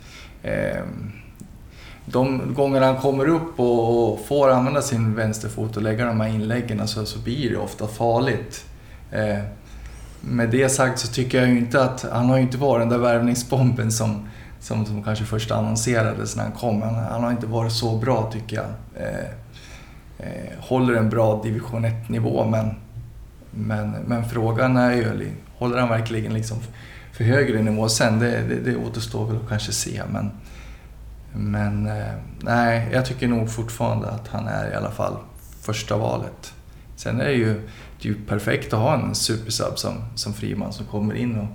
eh, 0.43 0.83
de 2.05 2.55
gånger 2.55 2.81
han 2.81 2.97
kommer 2.97 3.29
upp 3.29 3.61
och, 3.61 4.13
och 4.13 4.27
får 4.27 4.51
använda 4.51 4.83
sin 4.83 5.15
vänsterfot 5.15 5.77
och 5.77 5.83
lägga 5.83 6.07
de 6.07 6.21
här 6.21 6.29
inläggen 6.29 6.89
så, 6.89 7.07
så 7.07 7.19
blir 7.19 7.51
det 7.51 7.57
ofta 7.57 7.87
farligt. 7.87 8.65
Eh, 9.11 9.39
med 10.21 10.51
det 10.51 10.69
sagt 10.69 10.99
så 10.99 11.09
tycker 11.09 11.39
jag 11.39 11.49
ju 11.49 11.59
inte 11.59 11.85
att 11.85 12.07
han 12.13 12.29
har 12.29 12.37
ju 12.37 12.43
inte 12.43 12.59
varit 12.59 12.81
den 12.81 12.89
där 12.89 12.99
värvningsbomben 12.99 13.93
som, 13.93 14.29
som, 14.61 14.87
som 14.87 15.03
kanske 15.03 15.25
först 15.25 15.51
annonserades 15.51 16.37
när 16.37 16.43
han 16.43 16.53
kom. 16.53 16.83
Han, 16.83 16.95
han 16.95 17.23
har 17.23 17.31
inte 17.31 17.47
varit 17.47 17.73
så 17.73 17.97
bra 17.97 18.31
tycker 18.33 18.57
jag. 18.57 18.67
Eh, 18.95 19.25
eh, 20.19 20.59
håller 20.59 20.95
en 20.95 21.11
bra 21.11 21.43
division 21.43 21.87
1-nivå 21.87 22.45
men, 22.45 22.75
men, 23.51 23.91
men 23.91 24.25
frågan 24.25 24.77
är 24.77 24.93
ju, 24.93 25.31
håller 25.59 25.79
han 25.79 25.89
verkligen 25.89 26.35
liksom 26.35 26.59
för 27.13 27.25
högre 27.25 27.63
nivå 27.63 27.89
sen? 27.89 28.19
Det, 28.19 28.43
det, 28.49 28.61
det 28.71 28.77
återstår 28.77 29.27
väl 29.27 29.37
att 29.37 29.49
kanske 29.49 29.73
se. 29.73 30.03
Men, 30.13 30.31
men 31.35 31.87
eh, 31.87 32.13
nej, 32.41 32.89
jag 32.93 33.07
tycker 33.07 33.29
nog 33.29 33.51
fortfarande 33.51 34.09
att 34.09 34.29
han 34.29 34.47
är 34.49 34.71
i 34.73 34.75
alla 34.75 34.91
fall 34.91 35.17
första 35.61 35.97
valet. 35.97 36.53
Sen 36.97 37.21
är 37.21 37.25
det 37.25 37.33
ju, 37.33 37.55
det 38.03 38.09
är 38.09 38.13
ju 38.13 38.15
perfekt 38.15 38.73
att 38.73 38.81
ha 38.81 38.95
en 38.95 39.15
supersub 39.15 39.79
som, 39.79 39.95
som 40.15 40.33
Friman 40.33 40.73
som 40.73 40.87
kommer 40.87 41.15
in 41.15 41.39
och, 41.39 41.47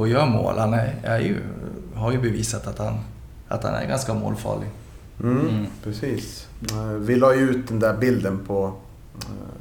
och 0.00 0.08
gör 0.08 0.26
mål. 0.26 0.58
Han 0.58 0.74
är, 0.74 0.94
är 1.02 1.20
ju, 1.20 1.36
har 1.94 2.12
ju 2.12 2.18
bevisat 2.20 2.66
att 2.66 2.78
han, 2.78 2.94
att 3.48 3.64
han 3.64 3.74
är 3.74 3.86
ganska 3.86 4.14
målfarlig. 4.14 4.68
Mm, 5.20 5.40
Mm. 5.48 5.66
Precis. 5.84 6.46
Eh, 6.70 6.84
Vi 6.86 7.16
la 7.16 7.34
ju 7.34 7.40
ut 7.50 7.68
den 7.68 7.78
där 7.80 7.96
bilden 7.96 8.38
på, 8.46 8.72
eh, 9.16 9.57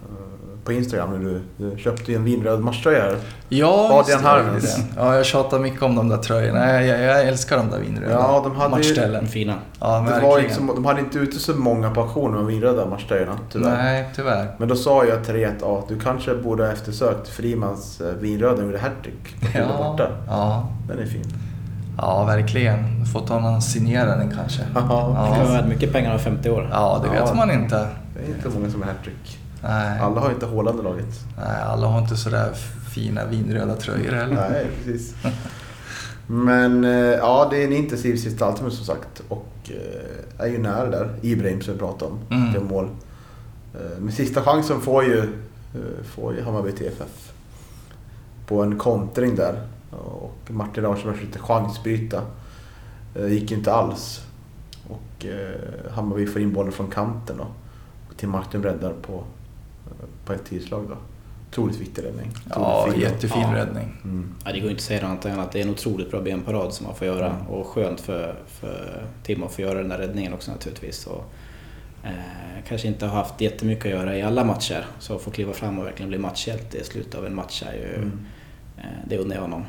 på 0.68 0.74
Instagram 0.74 1.10
när 1.12 1.20
du, 1.30 1.42
du 1.72 1.78
köpte 1.78 2.12
ju 2.12 2.18
en 2.18 2.24
vinröd 2.24 2.60
matchtröja 2.60 3.02
här. 3.04 3.16
Ja, 3.50 3.90
Adrian 4.00 4.24
det. 4.62 4.68
Ja, 4.98 5.16
jag 5.16 5.26
tjatar 5.26 5.60
mycket 5.60 5.82
om 5.82 5.96
de 5.96 6.10
där 6.10 6.18
tröjorna. 6.18 6.74
Jag, 6.74 6.86
jag, 6.88 7.02
jag 7.02 7.28
älskar 7.28 7.58
de 7.58 7.70
där 7.70 7.80
vinröda 7.80 8.12
Ja, 8.14 8.42
de 8.44 8.56
hade 8.56 8.66
ju- 8.66 8.78
matchställen. 8.78 9.28
Fina. 9.28 9.54
Ja, 9.80 10.00
Det 10.00 10.22
var 10.22 10.36
verkligen. 10.36 10.56
så, 10.68 10.74
de 10.74 10.86
hade 10.86 11.00
inte 11.00 11.18
ute 11.20 11.40
så 11.40 11.54
många 11.54 11.92
på 11.92 12.02
auktionen 12.02 12.38
med 12.38 12.46
vinröda 12.46 12.86
matchtröjorna 12.86 13.32
tyvärr. 13.52 13.78
Nej, 13.78 14.10
tyvärr. 14.16 14.48
Men 14.58 14.68
då 14.68 14.76
sa 14.76 15.06
jag 15.06 15.24
till 15.26 15.34
dig 15.34 15.46
att 15.46 15.62
ja, 15.62 15.86
du 15.88 16.00
kanske 16.00 16.36
borde 16.36 16.64
ha 16.66 16.72
eftersökt 16.72 17.28
Frimans 17.28 18.02
eh, 18.02 18.08
vinröda 18.08 18.64
gjorde 18.64 18.80
hattrick. 18.80 19.42
på 19.42 19.48
Ja, 19.60 19.66
borta. 19.78 20.08
ja, 20.28 20.70
Den 20.88 21.00
är 21.00 21.06
fin. 21.06 21.26
ja, 21.98 22.26
verkligen. 22.26 23.06
Fått 23.14 23.30
honom 23.30 23.62
signera 23.62 24.16
den 24.16 24.32
kanske. 24.36 24.62
Det 24.62 24.74
kan 24.80 24.88
vara 24.88 25.38
Ja, 25.46 25.52
värt 25.54 25.68
mycket 25.68 25.94
pengar 25.94 26.14
av 26.14 26.18
50 26.18 26.50
år. 26.50 26.70
ja 26.72 27.02
det 27.04 27.10
vet 27.10 27.24
Ja. 27.30 27.34
man 27.36 27.52
inte. 27.52 27.88
Det 28.16 28.32
är 28.32 28.36
inte 28.36 28.60
många 28.60 28.70
som 28.72 28.82
har 28.82 28.90
hattrick. 28.90 29.37
Nej. 29.64 30.00
Alla 30.00 30.22
har 30.22 30.32
inte 30.32 30.46
Haaland 30.46 30.80
i 30.80 30.84
laget. 30.84 31.20
Nej, 31.38 31.62
alla 31.62 31.88
har 31.88 32.00
inte 32.00 32.18
sådär 32.18 32.54
fina 32.94 33.26
vinröda 33.26 33.76
tröjor 33.76 34.12
heller. 34.12 34.50
Nej, 34.52 34.68
precis. 34.78 35.16
Men 36.28 36.84
eh, 36.84 36.92
ja, 36.92 37.48
det 37.52 37.58
är 37.58 37.66
en 37.68 37.74
intensiv 37.74 38.16
sista 38.16 38.46
halvtimme 38.46 38.72
som 38.72 38.86
sagt. 38.86 39.22
Och 39.28 39.48
eh, 39.70 40.46
är 40.46 40.48
ju 40.48 40.58
nära 40.58 40.90
där. 40.90 41.16
Ibrahim 41.22 41.62
som 41.62 41.74
vi 41.74 41.80
pratade 41.80 42.12
om. 42.12 42.20
Mm. 42.30 42.54
Det 42.54 42.60
mål. 42.60 42.90
Eh, 43.74 44.00
Men 44.00 44.12
sista 44.12 44.42
chansen 44.42 44.82
får 44.82 45.04
ju 45.04 45.24
får 46.04 46.36
ju 46.36 46.42
Hammarby 46.42 46.72
TFF 46.72 47.32
på 48.48 48.64
en 48.64 48.78
kontring 48.78 49.36
där. 49.36 49.62
Och 49.92 50.38
Martin 50.48 50.84
Larsson 50.84 51.14
försökte 51.14 51.40
chansbryta. 51.40 52.22
Eh, 53.16 53.28
gick 53.28 53.52
ju 53.52 53.58
inte 53.58 53.74
alls. 53.74 54.22
Och 54.88 55.26
Hammarby 55.92 56.26
får 56.26 56.42
in 56.42 56.54
bollen 56.54 56.72
från 56.72 56.88
kanten 56.88 57.38
då. 57.38 57.48
Och 58.10 58.18
Tim 58.18 58.30
Martin 58.30 58.64
räddar 58.64 58.94
på, 59.02 59.24
på 60.26 60.34
ett 60.34 60.46
tidslag 60.46 60.86
då. 60.90 60.98
Otroligt 61.50 61.82
viktig 61.82 62.04
räddning. 62.04 62.32
Ja, 62.50 62.90
jättefin 62.96 63.42
Ja. 63.42 63.56
räddning. 63.56 64.02
Mm. 64.04 64.34
Ja, 64.46 64.52
det 64.52 64.60
går 64.60 64.70
inte 64.70 64.80
att 64.80 64.84
säga 64.84 65.06
annat 65.06 65.26
än 65.26 65.40
att 65.40 65.52
det 65.52 65.60
är 65.60 65.64
en 65.64 65.70
otroligt 65.70 66.12
bra 66.12 66.22
benparad 66.22 66.74
som 66.74 66.86
man 66.86 66.96
får 66.96 67.08
göra. 67.08 67.30
Mm. 67.30 67.48
Och 67.48 67.68
skönt 67.68 68.00
för, 68.00 68.36
för 68.48 69.06
Tim 69.24 69.44
att 69.44 69.52
få 69.52 69.62
göra 69.62 69.80
den 69.80 69.90
där 69.90 69.98
räddningen 69.98 70.34
också 70.34 70.52
naturligtvis. 70.52 71.08
Och, 71.08 71.34
eh, 72.04 72.12
kanske 72.68 72.88
inte 72.88 73.06
har 73.06 73.16
haft 73.18 73.42
jättemycket 73.42 73.86
att 73.86 73.92
göra 73.92 74.18
i 74.18 74.22
alla 74.22 74.44
matcher. 74.44 74.86
Så 75.00 75.16
att 75.16 75.22
få 75.22 75.32
kliva 75.32 75.54
fram 75.54 75.80
och 75.80 75.86
verkligen 75.86 76.10
bli 76.10 76.18
matchhjälte 76.18 76.78
i 76.78 76.84
slutet 76.84 77.16
av 77.16 77.26
en 77.26 77.36
match 77.36 77.64
är 77.68 77.74
ju... 77.74 77.96
Mm. 77.96 78.20
Eh, 78.78 78.84
det 79.10 79.18
undrar 79.18 79.36
jag 79.36 79.42
honom. 79.42 79.64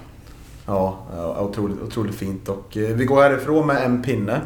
Ja, 0.66 0.98
ja, 1.16 1.40
otroligt, 1.40 1.80
otroligt 1.80 2.14
fint. 2.14 2.48
Och 2.48 2.76
eh, 2.76 2.96
vi 2.96 3.04
går 3.04 3.22
härifrån 3.22 3.66
med 3.66 3.84
en 3.84 4.02
pinne. 4.02 4.40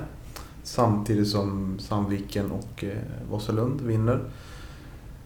Samtidigt 0.63 1.29
som 1.29 1.79
Sandviken 1.79 2.51
och 2.51 2.85
eh, 2.85 2.99
Vasalund 3.31 3.81
vinner. 3.81 4.21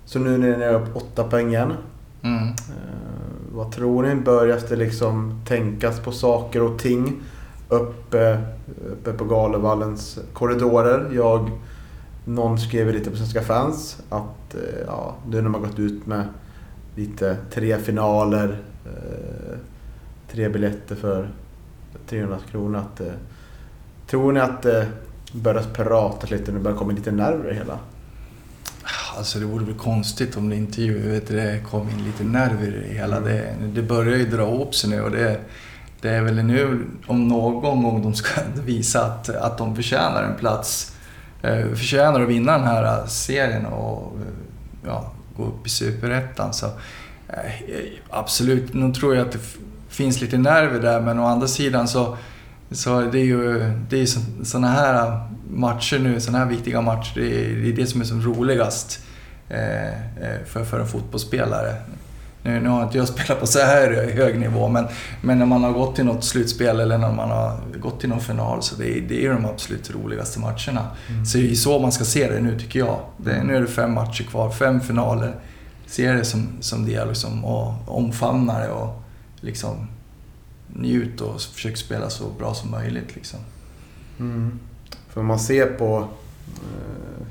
Så 0.07 0.19
nu 0.19 0.35
är 0.35 0.39
ni 0.39 0.49
nere 0.49 0.75
upp 0.75 0.97
åtta 0.97 1.25
poäng 1.25 1.49
igen. 1.49 1.73
Mm. 2.23 2.49
Eh, 2.49 2.55
vad 3.53 3.73
tror 3.73 4.03
ni? 4.03 4.15
Börjar 4.15 4.61
det 4.69 4.77
liksom 4.77 5.41
tänkas 5.47 6.01
på 6.01 6.13
saker 6.13 6.63
och 6.63 6.79
ting 6.79 7.23
uppe, 7.69 8.43
uppe 8.93 9.13
på 9.13 9.25
Galevallens 9.25 10.19
korridorer? 10.33 11.11
Jag, 11.15 11.51
någon 12.25 12.59
skrev 12.59 12.93
lite 12.93 13.11
på 13.11 13.17
Svenska 13.17 13.43
fans 13.43 14.03
att 14.09 14.55
eh, 14.55 14.61
ja, 14.87 15.15
nu 15.29 15.43
när 15.43 15.49
man 15.49 15.63
gått 15.63 15.79
ut 15.79 16.07
med 16.07 16.25
lite 16.95 17.37
tre 17.51 17.79
finaler, 17.79 18.59
eh, 18.85 19.59
tre 20.33 20.49
biljetter 20.49 20.95
för 20.95 21.29
300 22.09 22.39
kronor. 22.51 22.79
Att, 22.79 23.01
tror 24.07 24.33
ni 24.33 24.41
att 24.41 24.63
det 24.63 24.89
börjar 25.33 25.63
pratas 25.63 26.31
lite 26.31 26.53
nu, 26.53 26.59
börjar 26.59 26.79
komma 26.79 26.93
lite 26.93 27.11
nerver 27.11 27.51
i 27.51 27.55
hela? 27.55 27.79
Alltså 29.17 29.39
det 29.39 29.45
vore 29.45 29.65
väl 29.65 29.75
konstigt 29.75 30.37
om 30.37 30.49
det 30.49 30.57
inte 30.57 30.91
vet 30.91 31.27
det 31.27 31.61
kom 31.71 31.91
in 31.91 32.05
lite 32.05 32.25
nerver 32.25 32.67
i 32.67 32.89
det 32.89 32.95
hela. 32.95 33.17
Mm. 33.17 33.29
Det, 33.29 33.81
det 33.81 33.83
börjar 33.83 34.17
ju 34.17 34.27
dra 34.27 34.43
ihop 34.43 34.75
sig 34.75 34.91
nu 34.91 35.01
och 35.01 35.11
det, 35.11 35.41
det 36.01 36.11
är 36.11 36.23
väl 36.23 36.45
nu 36.45 36.87
om 37.07 37.29
någon 37.29 37.83
gång 37.83 38.03
de 38.03 38.15
ska 38.15 38.41
visa 38.65 39.05
att, 39.05 39.29
att 39.29 39.59
de 39.59 39.77
förtjänar 39.77 40.23
en 40.23 40.37
plats. 40.39 40.97
Eh, 41.43 41.69
förtjänar 41.69 42.21
att 42.21 42.29
vinna 42.29 42.53
den 42.53 42.67
här 42.67 43.07
serien 43.07 43.67
och 43.67 44.17
eh, 44.21 44.27
ja, 44.87 45.13
gå 45.37 45.45
upp 45.45 45.67
i 45.67 45.71
Superettan. 45.71 46.53
Så 46.53 46.67
eh, 47.29 47.53
absolut, 48.11 48.75
nog 48.75 48.95
tror 48.95 49.17
jag 49.17 49.27
att 49.27 49.33
det 49.33 49.57
finns 49.89 50.21
lite 50.21 50.39
nerver 50.39 50.81
där 50.81 51.01
men 51.01 51.19
å 51.19 51.27
andra 51.27 51.49
sidan 51.49 51.89
så 51.89 52.17
så 52.71 53.01
det 53.01 53.19
är 53.19 53.25
ju 53.25 53.73
det 53.89 54.03
är 54.03 54.07
sådana 54.45 54.69
här 54.69 55.21
matcher 55.51 55.99
nu, 55.99 56.21
sådana 56.21 56.39
här 56.39 56.47
viktiga 56.51 56.81
matcher, 56.81 57.13
det 57.15 57.27
är, 57.27 57.57
det 57.57 57.69
är 57.69 57.73
det 57.73 57.87
som 57.87 58.01
är 58.01 58.05
som 58.05 58.23
roligast 58.23 59.01
eh, 59.49 59.87
eh, 59.87 60.45
för, 60.47 60.65
för 60.65 60.81
en 60.81 60.87
fotbollsspelare. 60.87 61.75
Nu, 62.43 62.61
nu 62.61 62.69
har 62.69 62.83
inte 62.83 62.99
jag 62.99 63.09
spelat 63.15 63.41
på 63.41 63.47
så 63.47 63.59
här 63.59 64.11
hög 64.15 64.39
nivå, 64.39 64.69
men, 64.69 64.87
men 65.21 65.39
när 65.39 65.47
man 65.47 65.65
har 65.65 65.73
gått 65.73 65.97
till 65.97 66.05
något 66.05 66.25
slutspel 66.25 66.81
eller 66.81 66.99
när 66.99 67.13
man 67.13 67.31
har 67.31 67.59
gått 67.81 68.01
till 68.01 68.09
någon 68.09 68.21
final, 68.21 68.63
så 68.63 68.77
det 68.77 68.99
är, 68.99 69.01
det 69.01 69.27
är 69.27 69.33
de 69.33 69.45
absolut 69.45 69.91
roligaste 69.95 70.41
matcherna. 70.41 70.87
Så 71.27 71.39
det 71.39 71.51
är 71.51 71.55
så 71.55 71.79
man 71.79 71.93
ska 71.93 72.05
se 72.05 72.29
det 72.29 72.41
nu, 72.41 72.59
tycker 72.59 72.79
jag. 72.79 72.99
Det, 73.17 73.43
nu 73.43 73.57
är 73.57 73.61
det 73.61 73.67
fem 73.67 73.95
matcher 73.95 74.25
kvar, 74.25 74.51
fem 74.51 74.81
finaler. 74.81 75.35
Se 75.87 76.13
det 76.13 76.25
som, 76.25 76.49
som 76.61 76.87
det 76.87 77.05
liksom, 77.05 77.45
och 77.45 77.75
omfamna 77.87 78.59
det 78.59 78.69
och 78.69 79.03
liksom 79.41 79.89
njut 80.69 81.21
och 81.21 81.41
försök 81.41 81.77
spela 81.77 82.11
så 82.11 82.25
bra 82.39 82.55
som 82.55 82.71
möjligt. 82.71 83.15
Liksom. 83.15 83.39
Mm. 84.19 84.59
För 85.09 85.21
om 85.21 85.27
man 85.27 85.39
ser 85.39 85.67
på... 85.67 86.09
Eh, 86.47 87.27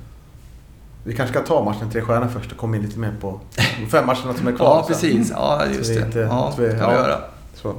vi 1.04 1.16
kanske 1.16 1.34
ska 1.40 1.46
ta 1.48 1.64
matchen 1.64 1.92
Tre 1.92 2.02
Stjärnor 2.02 2.28
först 2.28 2.52
och 2.52 2.58
komma 2.58 2.76
in 2.76 2.82
lite 2.82 3.00
mer 3.00 3.14
på 3.22 3.40
de 3.80 3.88
fem 3.88 4.06
matcherna 4.06 4.34
som 4.34 4.48
är 4.48 4.56
kvar. 4.56 4.66
Ja, 4.68 4.84
sen. 4.84 4.94
precis. 4.94 5.30
Ja, 5.36 5.66
just 5.66 5.94
det. 5.94 6.00
inte- 6.06 6.20
Ja, 6.20 6.54
vi- 6.58 6.66
kan 6.70 6.76
vi 6.76 6.80
ja. 6.80 6.94
göra. 6.94 7.18
Så. 7.54 7.70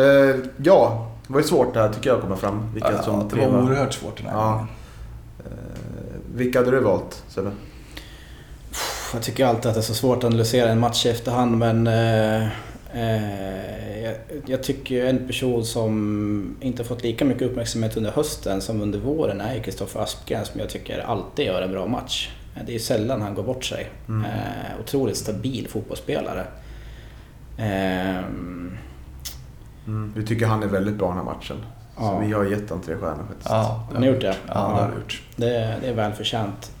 Eh, 0.00 0.36
ja, 0.56 1.10
det 1.26 1.32
var 1.32 1.40
ju 1.40 1.46
svårt 1.46 1.74
det 1.74 1.80
här 1.80 1.92
tycker 1.92 2.10
jag 2.10 2.16
att 2.16 2.22
komma 2.22 2.36
fram. 2.36 2.72
Vilka 2.74 2.92
Ja, 2.92 3.02
som 3.02 3.28
det 3.28 3.36
var 3.36 3.62
oerhört 3.62 3.92
svårt 3.94 4.16
den 4.16 4.26
här 4.26 4.34
Ja. 4.34 4.50
gången. 4.52 4.66
Eh, 5.38 6.18
vilka 6.34 6.58
hade 6.58 6.70
du 6.70 6.80
valt 6.80 7.22
Sebbe? 7.28 7.50
Jag 9.12 9.22
tycker 9.22 9.46
alltid 9.46 9.66
att 9.66 9.74
det 9.74 9.80
är 9.80 9.82
så 9.82 9.94
svårt 9.94 10.18
att 10.18 10.24
analysera 10.24 10.70
en 10.70 10.80
match 10.80 11.06
i 11.06 11.08
efterhand 11.08 11.58
men 11.58 11.86
eh, 11.86 12.48
jag, 14.02 14.14
jag 14.46 14.62
tycker 14.62 15.06
en 15.06 15.26
person 15.26 15.64
som 15.64 16.56
inte 16.60 16.84
fått 16.84 17.02
lika 17.02 17.24
mycket 17.24 17.42
uppmärksamhet 17.42 17.96
under 17.96 18.10
hösten 18.10 18.60
som 18.60 18.80
under 18.80 18.98
våren 18.98 19.40
är 19.40 19.58
Kristoffer 19.58 20.00
Aspgren 20.00 20.44
som 20.44 20.60
jag 20.60 20.68
tycker 20.68 20.98
alltid 20.98 21.46
gör 21.46 21.62
en 21.62 21.72
bra 21.72 21.86
match. 21.86 22.30
Det 22.66 22.74
är 22.74 22.78
sällan 22.78 23.22
han 23.22 23.34
går 23.34 23.42
bort 23.42 23.64
sig. 23.64 23.90
Mm. 24.08 24.24
Eh, 24.24 24.80
otroligt 24.80 25.16
stabil 25.16 25.68
fotbollsspelare. 25.68 26.44
Mm. 27.58 28.76
Vi 30.16 30.26
tycker 30.26 30.46
han 30.46 30.62
är 30.62 30.66
väldigt 30.66 30.94
bra 30.94 31.08
den 31.08 31.16
här 31.16 31.24
matchen. 31.24 31.56
Så 31.96 32.02
Ja. 32.04 32.18
vi 32.18 32.32
har 32.32 32.44
gett 32.44 32.70
han 32.70 32.80
tre 32.80 32.96
stjärnor 32.96 33.24
faktiskt. 33.28 33.50
Ja, 33.50 33.88
Har 33.92 34.00
ni 34.00 34.06
gjort 34.06 34.20
det? 34.20 34.36
Ja, 34.46 34.52
det 34.54 34.58
har 34.60 34.88
du 34.90 34.94
gjort. 35.00 35.22
Det, 35.36 35.76
det 35.80 35.88
är 35.88 35.94
välförtjänt. 35.94 36.72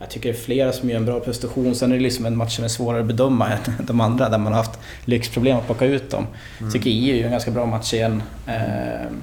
Jag 0.00 0.10
tycker 0.10 0.32
det 0.32 0.38
är 0.38 0.42
flera 0.42 0.72
som 0.72 0.90
gör 0.90 0.96
en 0.96 1.04
bra 1.04 1.20
prestation. 1.20 1.74
Sen 1.74 1.92
är 1.92 1.96
det 1.96 2.02
liksom 2.02 2.26
en 2.26 2.36
match 2.36 2.56
som 2.56 2.64
är 2.64 2.68
svårare 2.68 3.00
att 3.00 3.06
bedöma 3.06 3.48
än 3.48 3.58
de 3.86 4.00
andra 4.00 4.28
där 4.28 4.38
man 4.38 4.52
har 4.52 4.62
haft 4.62 4.78
lyxproblem 5.04 5.56
att 5.56 5.66
plocka 5.66 5.84
ut 5.84 6.10
dem. 6.10 6.26
Jag 6.60 6.72
tycker 6.72 6.90
EU 6.90 7.20
är 7.20 7.24
en 7.24 7.30
ganska 7.30 7.50
bra 7.50 7.66
match 7.66 7.94
igen. 7.94 8.22
Ehm, 8.46 9.22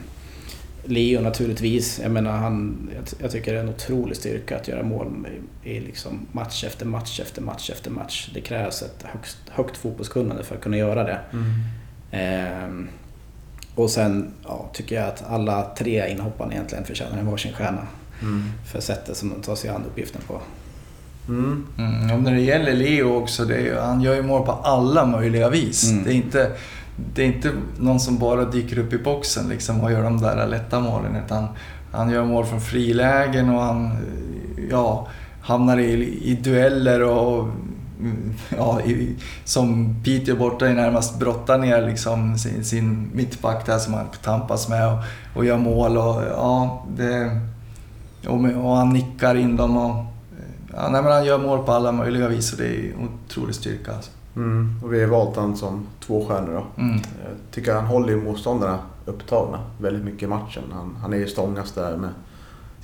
Leo 0.85 1.21
naturligtvis. 1.21 1.99
Jag 2.03 2.11
menar 2.11 2.31
han, 2.31 2.89
jag, 2.95 3.03
jag 3.21 3.31
tycker 3.31 3.53
det 3.53 3.59
är 3.59 3.63
en 3.63 3.69
otrolig 3.69 4.17
styrka 4.17 4.57
att 4.57 4.67
göra 4.67 4.83
mål 4.83 5.27
i, 5.63 5.69
i 5.69 5.79
liksom 5.79 6.25
match 6.31 6.63
efter 6.63 6.85
match 6.85 7.19
efter 7.19 7.41
match 7.41 7.69
efter 7.69 7.91
match. 7.91 8.29
Det 8.33 8.41
krävs 8.41 8.81
ett 8.81 9.03
högst, 9.03 9.37
högt 9.49 9.77
fotbollskunnande 9.77 10.43
för 10.43 10.55
att 10.55 10.61
kunna 10.61 10.77
göra 10.77 11.03
det. 11.03 11.19
Mm. 11.33 11.53
Ehm, 12.11 12.87
och 13.75 13.89
sen 13.89 14.31
ja, 14.43 14.69
tycker 14.73 14.95
jag 14.95 15.05
att 15.07 15.23
alla 15.29 15.75
tre 15.77 16.11
inhopparna 16.11 16.53
egentligen 16.53 16.83
förtjänar 16.85 17.17
en 17.17 17.25
varsin 17.25 17.53
stjärna 17.53 17.87
Mm. 18.21 18.43
för 18.65 18.79
sättet 18.81 19.17
som 19.17 19.29
de 19.29 19.41
tar 19.41 19.55
sig 19.55 19.69
an 19.69 19.85
uppgiften 19.91 20.21
på. 20.27 20.41
Mm. 21.27 21.65
Mm, 21.77 22.11
och 22.11 22.23
när 22.23 22.31
det 22.31 22.41
gäller 22.41 22.73
Leo 22.73 23.15
också, 23.15 23.53
är, 23.53 23.81
han 23.81 24.01
gör 24.01 24.15
ju 24.15 24.23
mål 24.23 24.45
på 24.45 24.51
alla 24.51 25.05
möjliga 25.05 25.49
vis. 25.49 25.91
Mm. 25.91 26.03
Det, 26.03 26.11
är 26.11 26.15
inte, 26.15 26.51
det 27.13 27.21
är 27.21 27.25
inte 27.25 27.51
någon 27.79 27.99
som 27.99 28.17
bara 28.17 28.45
dyker 28.45 28.79
upp 28.79 28.93
i 28.93 28.97
boxen 28.97 29.49
liksom 29.49 29.81
och 29.81 29.91
gör 29.91 30.03
de 30.03 30.21
där 30.21 30.47
lätta 30.47 30.79
målen. 30.79 31.15
Utan 31.25 31.47
han 31.91 32.09
gör 32.09 32.25
mål 32.25 32.45
från 32.45 32.61
frilägen 32.61 33.49
och 33.49 33.61
han 33.61 33.91
ja, 34.71 35.07
hamnar 35.41 35.77
i, 35.77 36.19
i 36.23 36.35
dueller 36.35 37.03
och 37.03 37.47
ja, 38.57 38.81
i, 38.81 39.15
som 39.43 39.95
Piteå 40.03 40.35
borta 40.35 40.69
i 40.69 40.73
närmast 40.73 41.19
brottar 41.19 41.57
ner 41.57 41.87
liksom 41.87 42.37
sin, 42.37 42.65
sin 42.65 43.09
mittback 43.13 43.65
där 43.65 43.77
som 43.77 43.93
han 43.93 44.05
tampas 44.23 44.69
med 44.69 44.87
och, 44.87 44.99
och 45.35 45.45
gör 45.45 45.57
mål. 45.57 45.97
Och, 45.97 46.23
ja, 46.31 46.85
det, 46.97 47.39
och, 48.27 48.65
och 48.65 48.75
han 48.75 48.89
nickar 48.89 49.35
in 49.35 49.55
dem. 49.55 49.77
Och, 49.77 50.05
ja, 50.77 50.89
nej, 50.89 51.01
men 51.01 51.11
han 51.11 51.25
gör 51.25 51.37
mål 51.37 51.65
på 51.65 51.71
alla 51.71 51.91
möjliga 51.91 52.27
vis 52.27 52.51
och 52.51 52.57
det 52.57 52.67
är 52.67 52.93
otrolig 52.95 53.55
styrka. 53.55 53.95
Alltså. 53.95 54.11
Mm. 54.35 54.79
Och 54.83 54.93
vi 54.93 55.01
har 55.01 55.07
valt 55.07 55.35
han 55.35 55.57
som 55.57 55.87
två 55.99 56.25
stjärnor 56.25 56.53
då. 56.53 56.81
Mm. 56.81 56.95
Jag 56.95 57.33
tycker 57.51 57.73
han 57.73 57.85
håller 57.85 58.09
ju 58.09 58.23
motståndarna 58.23 58.79
upptagna 59.05 59.59
väldigt 59.81 60.03
mycket 60.03 60.23
i 60.23 60.27
matchen. 60.27 60.63
Han, 60.73 60.97
han 61.01 61.13
är 61.13 61.17
ju 61.17 61.27
stångast 61.27 61.75
där 61.75 61.97
med 61.97 62.09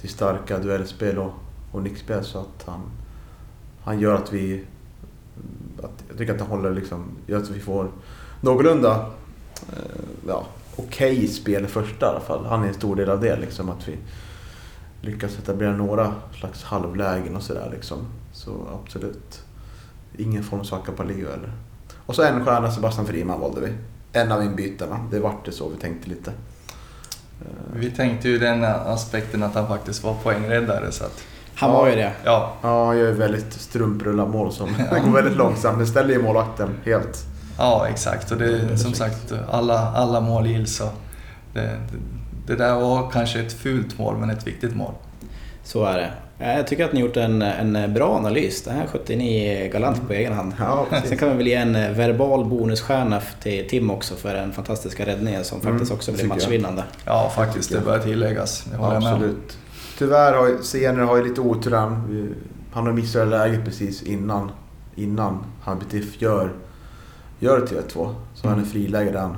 sitt 0.02 0.12
starka 0.12 0.58
duellspel 0.58 1.18
och, 1.18 1.32
och 1.72 1.84
nickspel 1.84 2.24
så 2.24 2.40
att 2.40 2.64
han, 2.66 2.82
han 3.84 4.00
gör 4.00 4.16
att 4.16 4.34
vi... 4.34 4.64
Att, 5.84 6.04
jag 6.10 6.18
tycker 6.18 6.34
att 6.34 6.40
han 6.40 6.50
håller 6.50 6.72
liksom, 6.72 7.06
gör 7.28 7.38
att 7.38 7.50
vi 7.50 7.60
får 7.60 7.88
någorlunda 8.42 9.06
eh, 9.70 10.04
ja, 10.28 10.46
okej 10.76 11.28
spel 11.28 11.66
i 11.66 11.68
första 11.68 12.06
i 12.06 12.10
alla 12.10 12.20
fall. 12.20 12.46
Han 12.46 12.64
är 12.64 12.68
en 12.68 12.74
stor 12.74 12.96
del 12.96 13.10
av 13.10 13.22
det 13.22 13.40
liksom 13.40 13.70
att 13.70 13.88
vi 13.88 13.98
lyckas 15.04 15.38
etablera 15.40 15.72
några 15.72 16.14
slags 16.40 16.64
halvlägen 16.64 17.36
och 17.36 17.44
sådär 17.44 17.70
liksom. 17.72 17.98
Så 18.34 18.52
absolut. 18.84 19.42
Ingen 20.18 20.44
form 20.44 20.60
av 20.60 20.64
svacka 20.64 20.92
på 20.92 21.04
Leo 21.04 21.28
eller. 21.28 21.52
Och 22.06 22.16
så 22.16 22.24
en 22.24 22.46
stjärna 22.46 22.72
Sebastian 22.72 23.06
Friman 23.08 23.40
valde 23.40 23.62
vi. 23.62 23.74
En 24.20 24.32
av 24.32 24.44
inbytarna. 24.44 25.00
Det 25.12 25.20
vart 25.20 25.46
det 25.46 25.52
så 25.52 25.70
vi 25.70 25.76
tänkte 25.76 26.10
lite. 26.10 26.32
Eh, 27.42 27.48
Vi 27.76 27.92
tänkte 27.92 28.30
ju 28.30 28.40
den 28.40 28.64
aspekten 28.64 29.44
att 29.44 29.54
han 29.56 29.68
faktiskt 29.68 30.04
var 30.04 30.14
poängräddare. 30.14 30.92
Så 30.92 31.04
att, 31.06 31.24
Han 31.56 31.70
Ja. 31.70 31.78
var 31.78 31.88
ju 31.90 31.96
det. 31.96 32.12
ja, 32.24 32.54
Ja, 32.62 32.96
gör 32.96 33.06
ju 33.08 33.12
väldigt 33.12 33.54
strumprulla-mål 33.54 34.52
som 34.52 34.70
det 34.92 35.00
går 35.06 35.12
väldigt 35.12 35.38
långsamt. 35.38 35.80
Det 35.80 35.86
ställer 35.86 36.14
ju 36.14 36.22
målvakten 36.24 36.70
helt. 36.86 37.26
ja, 37.58 37.88
exakt. 37.88 38.32
Och 38.32 38.38
det, 38.38 38.78
som 38.78 38.94
sagt, 38.94 39.34
alla, 39.52 39.80
alla 39.92 40.20
mål 40.22 40.48
gills. 40.48 40.82
Det, 41.54 41.62
det, 41.62 41.78
det 42.48 42.56
där 42.56 42.76
var 42.80 43.12
kanske 43.12 43.40
ett 43.40 43.54
fult 43.54 43.98
mål, 43.98 44.18
men 44.18 44.30
ett 44.30 44.48
viktigt 44.48 44.76
mål. 44.76 44.92
Så 45.64 45.86
är 45.86 45.98
det. 45.98 46.12
Jag 46.56 46.68
tycker 46.68 46.86
att 46.86 46.94
ni 46.94 47.00
gjort 47.00 47.18
en, 47.18 47.42
en 47.42 47.94
bra 47.94 48.16
analys. 48.18 48.64
Det 48.64 48.72
här 48.72 48.88
skötte 48.88 49.16
ni 49.16 49.70
galant 49.74 50.08
på 50.08 50.14
egen 50.14 50.34
hand. 50.34 50.54
Ja. 50.60 50.86
Sen 51.06 51.18
kan 51.18 51.30
vi 51.32 51.38
väl 51.38 51.48
ge 51.48 51.54
en 51.56 51.74
verbal 51.74 52.46
bonusstjärna 52.46 53.22
till 53.42 53.70
Tim 53.70 53.92
också 53.92 54.16
för 54.16 54.34
den 54.34 54.52
fantastiska 54.52 55.06
räddningen 55.06 55.44
som 55.44 55.62
faktiskt 55.62 55.82
Mm, 55.92 55.96
också 55.96 56.12
blev 56.12 56.22
tycker 56.22 56.30
jag. 56.36 56.42
matchvinnande. 56.42 56.84
Ja, 57.06 57.32
faktiskt. 57.36 57.72
Det 57.72 57.80
bör 57.80 58.00
tilläggas. 58.00 58.64
Det 58.72 58.78
om. 58.78 58.84
Absolut. 58.86 59.58
Tyvärr 59.98 60.34
har 60.34 60.62
Senare 60.64 61.06
har 61.06 61.18
ju 61.18 61.24
lite 61.24 61.42
otur 61.42 61.72
han. 61.72 62.36
Har 62.72 62.92
missat 62.92 63.28
läget 63.28 63.66
precis 63.66 64.04
innan, 64.04 64.52
innan 64.96 65.46
Habitif 65.62 66.22
gör, 66.22 66.52
gör 67.40 67.60
3-2. 67.60 68.16
Så 68.34 68.48
han 68.48 68.52
är 68.52 68.54
Mm. 68.54 68.70
friläge 68.70 69.12
där 69.12 69.20
han 69.20 69.36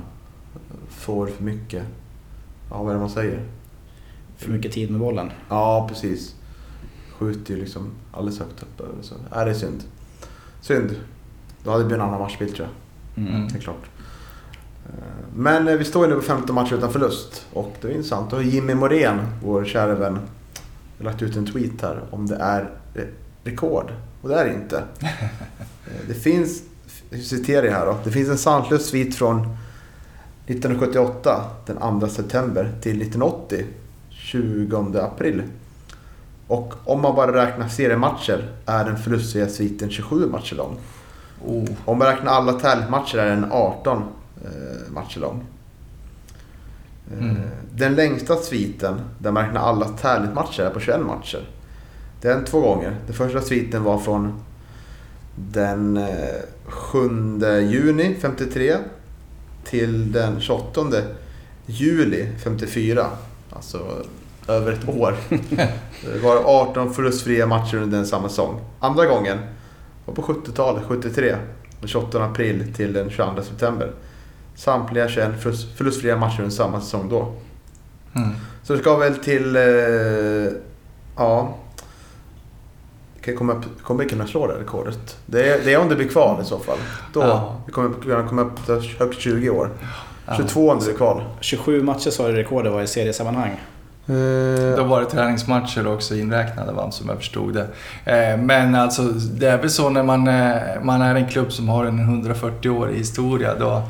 får 0.90 1.28
för 1.28 1.44
mycket. 1.44 1.84
Ja, 2.76 2.84
vad 2.84 2.90
är 2.90 2.94
det 2.94 3.00
man 3.00 3.10
säger? 3.10 3.44
För 4.38 4.50
mycket 4.52 4.72
tid 4.72 4.92
med 4.92 5.00
bollen. 5.00 5.32
Ja, 5.50 5.86
precis. 5.90 6.36
Skjuter 7.18 7.54
ju 7.54 7.60
liksom 7.60 7.92
alldeles 8.12 8.40
högt 8.40 8.64
upp. 8.64 8.82
Så. 9.02 9.16
Ja, 9.34 9.46
det 9.46 9.52
är 9.52 9.56
synd. 9.56 9.84
Synd. 10.62 10.96
Då 11.64 11.72
hade 11.72 11.84
det 11.84 11.88
blivit 11.88 12.02
en 12.02 12.08
annan 12.08 12.20
matchbild 12.22 12.56
tror 12.56 12.68
jag. 13.16 13.28
Mm. 13.28 13.48
Det 13.48 13.56
är 13.58 13.60
klart. 13.62 13.84
Eh, 14.86 14.94
Men 15.36 15.68
eh, 15.68 15.76
vi 15.76 15.86
står 15.86 16.04
ju 16.08 16.10
nu 16.14 16.16
på 16.20 16.26
15 16.26 16.56
matcher 16.56 16.74
utan 16.74 16.92
förlust. 16.92 17.46
Och 17.54 17.76
det 17.82 17.88
är 17.88 17.92
intressant. 17.92 18.32
Har 18.32 18.42
Jimmy 18.42 18.74
Morén, 18.76 19.20
vår 19.44 19.66
kära 19.66 19.96
vän, 19.96 20.20
lagt 21.00 21.22
ut 21.22 21.36
en 21.36 21.46
tweet 21.46 21.82
här 21.82 22.04
om 22.12 22.28
det 22.28 22.36
är 22.36 22.70
rekord. 23.44 23.92
Och 24.22 24.30
det 24.30 24.36
är 24.36 24.46
det 24.46 24.54
inte. 24.54 24.84
Eh, 25.88 26.08
Det 26.08 26.14
finns, 26.14 26.62
citerar 27.24 27.66
jag 27.66 27.74
här 27.74 27.86
då. 27.86 27.98
Det 28.04 28.12
finns 28.12 28.30
en 28.30 28.38
sanslös 28.38 28.92
tweet 28.92 29.16
från 29.16 29.58
1978, 30.48 31.44
den 31.66 32.00
2 32.00 32.08
september, 32.08 32.72
till 32.82 33.02
1980, 33.02 33.66
20 34.10 35.00
april. 35.00 35.44
Och 36.48 36.74
om 36.86 37.02
man 37.02 37.16
bara 37.16 37.46
räknar 37.46 37.68
seriematcher 37.68 38.52
är 38.66 38.86
den 38.86 38.98
förlustfria 38.98 39.48
sviten 39.48 39.90
27 39.90 40.28
matcher 40.30 40.56
lång. 40.56 40.78
Oh. 41.46 41.70
Om 41.86 41.98
man 41.98 42.08
räknar 42.08 42.32
alla 42.32 42.54
tävlingsmatcher 42.54 43.18
är 43.18 43.30
den 43.30 43.52
18 43.52 44.04
eh, 44.44 44.92
matcher 44.94 45.20
lång. 45.20 45.44
Eh, 47.12 47.18
Mm. 47.20 47.36
Den 47.72 47.96
längsta 47.96 48.36
sviten, 48.36 49.02
där 49.20 49.32
man 49.32 49.46
räknar 49.46 49.62
alla 49.62 49.88
tävlingsmatcher, 49.88 50.64
är 50.64 50.70
på 50.70 50.80
21 50.80 51.02
matcher. 51.02 51.50
Den 52.22 52.46
två 52.46 52.62
gånger. 52.62 52.96
Den 53.06 53.16
första 53.16 53.42
sviten 53.42 53.84
var 53.84 53.98
från 53.98 54.44
den 55.36 55.98
eh, 55.98 56.42
7 56.66 57.00
juni 57.62 58.18
53 58.22 58.76
till 59.66 60.12
den 60.12 60.42
28 60.42 60.82
juli 61.66 62.30
54. 62.44 63.06
Alltså 63.50 63.80
över 64.48 64.72
ett 64.72 64.90
år. 64.90 65.16
Det 66.14 66.20
var 66.24 66.38
18 66.46 66.94
förlustfria 66.94 67.46
matcher 67.48 67.78
under 67.78 67.98
den 67.98 68.08
samma 68.08 68.30
säsong. 68.30 68.60
Andra 68.80 69.06
gången 69.06 69.38
var 70.06 70.14
på 70.14 70.22
70-talet, 70.22 70.84
73. 70.88 71.36
Den 71.80 71.88
28 71.90 72.24
april 72.24 72.74
till 72.76 72.94
den 72.94 73.10
22 73.10 73.42
september. 73.44 73.92
Samtliga 74.56 75.08
21 75.10 75.30
förlust- 75.44 75.76
förlustfria 75.78 76.18
matcher 76.18 76.40
under 76.40 76.56
samma 76.56 76.82
säsong 76.82 77.10
då. 77.10 77.34
Mm. 78.16 78.30
Så 78.64 78.74
det 78.74 78.80
ska 78.80 78.98
väl 78.98 79.16
till... 79.16 79.56
Eh, 79.56 79.64
ja... 81.18 81.58
Kan 83.26 83.36
komma 83.36 83.54
upp, 83.54 83.84
kommer 83.84 84.04
vi 84.04 84.10
kunna 84.10 84.28
slå 84.28 84.48
det 84.48 84.54
rekordet? 84.54 85.18
Det 85.26 85.50
är, 85.50 85.60
det 85.66 85.74
är 85.74 85.80
om 85.80 85.90
det 85.90 85.96
blir 85.96 86.08
kval 86.08 86.42
i 86.42 86.46
så 86.46 86.60
fall. 86.60 86.78
Då 87.14 87.22
Ja. 87.22 87.56
vi 87.66 87.72
kommer 87.72 87.90
vi 87.90 87.96
kunna 88.12 88.28
komma 88.28 88.42
upp 88.42 88.66
till 88.66 88.96
högst 89.00 89.20
20 89.22 89.50
år. 89.50 89.70
Ja. 90.26 90.34
22 90.38 90.72
om 90.72 90.80
det 90.80 90.86
blir 90.86 90.96
kval. 90.96 91.24
27 91.40 91.84
matcher 91.84 92.10
sa 92.10 92.28
du 92.28 92.34
rekordet 92.34 92.72
var 92.74 92.82
i 92.82 92.88
seriesammanhang. 92.88 93.62
Då 94.78 94.84
var 94.84 95.00
det 95.02 95.06
träningsmatcher 95.06 95.88
också 95.88 96.16
inräknade 96.16 96.72
va, 96.72 96.92
som 96.92 97.10
jag 97.10 97.18
förstod 97.18 97.54
det. 97.54 97.68
Eh, 98.32 98.38
Men 98.38 98.76
alltså 98.76 99.02
det 99.14 99.48
är 99.48 99.58
väl 99.58 99.70
så 99.70 99.90
när 99.90 100.04
man, 100.04 100.28
eh, 100.28 100.54
man 100.84 101.02
är 101.02 101.16
en 101.16 101.28
klubb 101.30 101.52
som 101.52 101.70
har 101.70 101.86
en 101.86 102.00
140-årig 102.24 102.96
historia 102.98 103.56
då, 103.60 103.82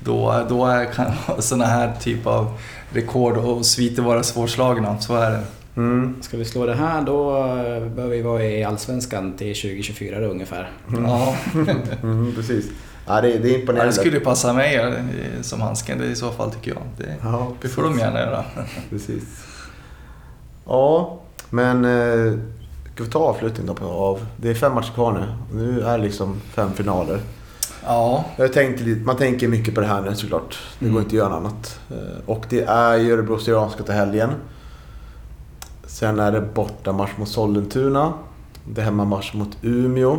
då, 0.00 0.44
då 0.48 0.66
är, 0.66 0.84
kan 0.84 1.06
sådana 1.38 1.64
här 1.66 1.92
typ 2.00 2.26
av 2.26 2.58
rekord 2.92 3.36
och 3.36 3.66
sviter 3.66 4.02
vara 4.02 4.22
svårslagna. 4.22 4.98
Så 5.00 5.16
är 5.16 5.30
det. 5.30 5.40
Mm. 5.76 6.14
Ska 6.22 6.36
vi 6.36 6.44
slå 6.44 6.66
det 6.66 6.74
här 6.74 7.02
då 7.02 7.36
eh, 7.36 7.88
bör 7.88 8.08
vi 8.08 8.22
vara 8.22 8.44
i 8.44 8.64
Allsvenskan 8.64 9.32
till 9.36 9.54
2024 9.54 10.20
då, 10.20 10.26
ungefär. 10.26 10.70
Ja, 11.06 11.34
Mm, 12.02 12.32
precis. 12.36 12.66
Ja, 13.06 13.20
det, 13.20 13.28
det 13.38 13.48
är 13.48 13.52
Ja, 13.52 13.58
imponerande. 13.58 13.90
det 13.92 13.96
skulle 14.00 14.20
passa 14.20 14.52
mig 14.52 14.76
eh, 14.76 14.92
som 15.42 15.60
handsken 15.60 15.98
det 15.98 16.06
i 16.06 16.14
så 16.16 16.30
fall 16.30 16.50
tycker 16.50 16.70
jag. 16.70 16.82
Det, 16.98 17.14
Ja, 17.22 17.52
det 17.62 17.68
får 17.68 17.82
de 17.82 17.98
gärna 17.98 18.20
göra. 18.20 18.44
Precis. 18.90 19.22
Ja, 20.66 21.18
men... 21.50 21.84
Eh, 21.84 22.38
ska 22.94 23.04
vi 23.04 23.10
ta 23.10 23.18
avslutningen 23.18 23.66
då 23.66 23.74
på 23.74 23.86
av... 23.86 24.26
Det 24.36 24.50
är 24.50 24.54
fem 24.54 24.74
matcher 24.74 24.92
kvar 24.94 25.12
nu. 25.12 25.24
Nu 25.62 25.80
är 25.80 25.98
det 25.98 26.04
liksom 26.04 26.40
fem 26.52 26.70
finaler. 26.74 27.20
Ja, 27.84 28.24
Jag 28.36 28.52
tänkte, 28.52 28.84
lite- 28.84 29.00
man 29.06 29.16
tänker 29.16 29.48
mycket 29.48 29.74
på 29.74 29.80
det 29.80 29.86
här 29.86 30.02
nu 30.02 30.14
såklart. 30.14 30.58
Det 30.78 30.84
går 30.84 30.90
Mm. 30.90 31.02
inte 31.02 31.08
att 31.08 31.18
göra 31.18 31.28
något 31.40 31.40
annat. 31.42 31.80
Och 32.26 32.44
det 32.48 32.62
är 32.62 32.96
ju 32.96 33.12
Örebro 33.12 33.38
Syrianska 33.38 33.82
till 33.82 33.94
helgen. 33.94 34.30
Sen 35.94 36.20
är 36.20 36.32
det 36.32 36.40
bortamatch 36.40 37.10
mot 37.18 37.28
Sollentuna. 37.28 38.12
Det 38.68 38.80
är 38.80 38.84
hemmamatch 38.84 39.34
mot 39.34 39.56
Umeå. 39.62 40.18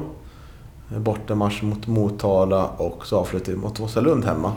Bortamatch 0.97 1.61
mot 1.61 1.87
Motala 1.87 2.67
och 2.67 3.05
så 3.05 3.17
avslutar 3.19 3.51
vi 3.51 3.57
mot 3.57 3.79
Vasalund 3.79 4.25
hemma. 4.25 4.53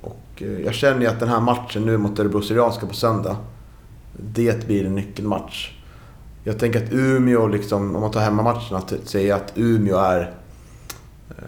Och 0.00 0.42
eh, 0.42 0.60
jag 0.60 0.74
känner 0.74 1.00
ju 1.00 1.06
att 1.06 1.20
den 1.20 1.28
här 1.28 1.40
matchen 1.40 1.82
nu 1.82 1.96
mot 1.96 2.18
Örebro 2.18 2.42
Syrianska 2.42 2.86
på 2.86 2.94
söndag. 2.94 3.36
Det 4.12 4.66
blir 4.66 4.86
en 4.86 4.94
nyckelmatch. 4.94 5.72
Jag 6.44 6.58
tänker 6.58 6.84
att 6.84 6.92
Umeå, 6.92 7.46
liksom, 7.46 7.96
om 7.96 8.02
man 8.02 8.10
tar 8.10 8.20
hemmamatcherna, 8.20 8.78
att 8.78 8.92
säga 9.04 9.36
att 9.36 9.52
Umeå 9.54 9.96
är 9.96 10.20
eh, 11.28 11.44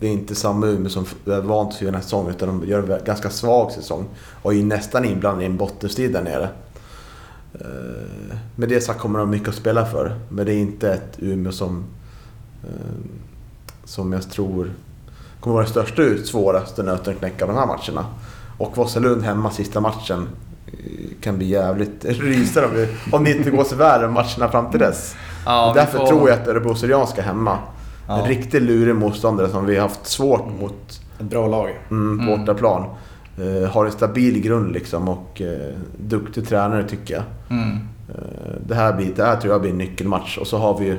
Det 0.00 0.06
är 0.06 0.12
inte 0.12 0.34
samma 0.34 0.66
Umeå 0.66 0.88
som 0.88 1.06
är 1.26 1.40
vant 1.40 1.82
vid 1.82 1.88
den 1.88 1.94
här 1.94 2.02
säsongen 2.02 2.30
utan 2.30 2.48
de 2.48 2.68
gör 2.68 2.90
en 2.90 3.04
ganska 3.04 3.30
svag 3.30 3.72
säsong. 3.72 4.06
Och 4.42 4.54
är 4.54 4.64
nästan 4.64 5.04
inblandade 5.04 5.42
i 5.42 5.46
en 5.46 5.56
bottenstrid 5.56 6.12
där 6.12 6.22
nere. 6.22 6.48
Eh, 7.60 8.36
Med 8.56 8.68
det 8.68 8.80
sagt 8.80 9.00
kommer 9.00 9.18
de 9.18 9.30
mycket 9.30 9.48
att 9.48 9.54
spela 9.54 9.86
för. 9.86 10.14
Men 10.28 10.46
det 10.46 10.52
är 10.54 10.58
inte 10.58 10.92
ett 10.92 11.16
Umeå 11.18 11.52
som, 11.52 11.84
eh, 12.64 12.70
som 13.84 14.12
jag 14.12 14.30
tror 14.30 14.70
kommer 15.40 15.54
vara 15.54 15.64
den 15.64 15.70
största 15.70 16.02
och 16.02 16.18
svåraste 16.26 16.82
nöten 16.82 17.12
att 17.14 17.18
knäcka 17.18 17.46
de 17.46 17.56
här 17.56 17.66
matcherna. 17.66 18.04
Och 18.58 18.76
Vasalund 18.76 19.22
hemma 19.22 19.50
sista 19.50 19.80
matchen 19.80 20.28
eh, 20.66 20.72
kan 21.20 21.36
bli 21.38 21.46
jävligt 21.46 22.04
rysare 22.08 22.66
om, 22.66 22.74
det- 22.74 22.88
om 23.12 23.24
det 23.24 23.36
inte 23.36 23.50
går 23.50 23.64
så 23.64 23.76
väl 23.76 24.10
matcherna 24.10 24.48
fram 24.50 24.70
till 24.70 24.80
dess. 24.80 25.14
ja 25.46 25.72
Därför 25.74 25.98
får- 25.98 26.06
tror 26.06 26.28
jag 26.30 26.38
att 26.40 26.48
Örebro 26.48 26.74
Syrianska 26.74 27.22
hemma 27.22 27.58
Ja. 28.08 28.20
en 28.22 28.28
riktigt 28.28 28.62
lurig 28.62 28.94
motståndare 28.94 29.48
som 29.48 29.66
vi 29.66 29.74
har 29.76 29.82
haft 29.82 30.06
svårt 30.06 30.46
mot 30.60 31.00
Ett 31.20 31.26
bra 31.30 31.46
lag. 31.46 31.70
mm, 31.90 32.26
på 32.26 32.32
Mm. 32.32 32.44
Eh, 33.38 33.70
har 33.70 33.84
en 33.86 33.92
stabil 33.92 34.40
grund 34.40 34.72
liksom 34.72 35.08
och 35.08 35.40
eh, 35.40 35.74
duktig 35.98 36.48
tränare 36.48 36.88
tycker 36.88 37.14
jag. 37.14 37.22
Mm. 37.50 37.78
Eh, 38.08 38.52
det, 38.66 38.74
här 38.74 38.92
blir, 38.92 39.14
det 39.16 39.24
här 39.24 39.36
tror 39.36 39.52
jag 39.52 39.60
blir 39.60 39.70
en 39.70 39.78
nyckelmatch. 39.78 40.38
Och 40.38 40.46
så 40.46 40.58
har 40.58 40.78
vi 40.78 40.84
ju 40.86 40.98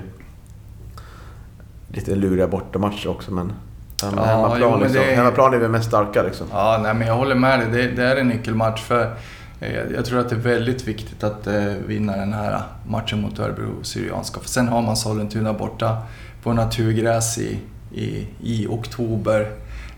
lite 1.87 2.15
luriga 2.15 2.47
bortamatcher 2.47 3.07
också 3.09 3.31
men 3.31 3.53
Ja, 4.01 4.09
hemmaplan, 4.23 4.59
jo, 4.61 4.69
men 4.71 4.79
liksom. 4.79 5.01
det- 5.01 5.15
hemmaplan 5.15 5.53
är 5.53 5.57
vi 5.57 5.67
mest 5.67 5.87
starka 5.87 6.23
liksom. 6.23 6.47
Ja, 6.51 6.79
nej, 6.83 6.93
men 6.93 7.07
jag 7.07 7.15
håller 7.15 7.35
med 7.35 7.59
dig. 7.59 7.67
Det, 7.71 7.91
det 7.91 8.03
är 8.07 8.15
en 8.15 8.27
nyckelmatch. 8.27 8.81
för 8.81 9.15
eh, 9.59 9.73
Jag 9.95 10.05
tror 10.05 10.19
att 10.19 10.29
det 10.29 10.35
är 10.35 10.39
väldigt 10.39 10.87
viktigt 10.87 11.23
att 11.23 11.47
vinna 11.87 12.17
den 12.17 12.33
här 12.33 12.61
matchen 12.87 13.21
mot 13.21 13.39
Örebro 13.39 13.69
Syrianska. 13.81 14.39
För 14.39 14.49
sen 14.49 14.67
har 14.67 14.81
man 14.81 14.95
Sollentuna 14.97 15.53
borta 15.53 15.97
på 16.43 16.53
naturgräs 16.53 17.37
i, 17.37 17.59
i, 17.93 18.27
i 18.43 18.67
oktober. 18.69 19.51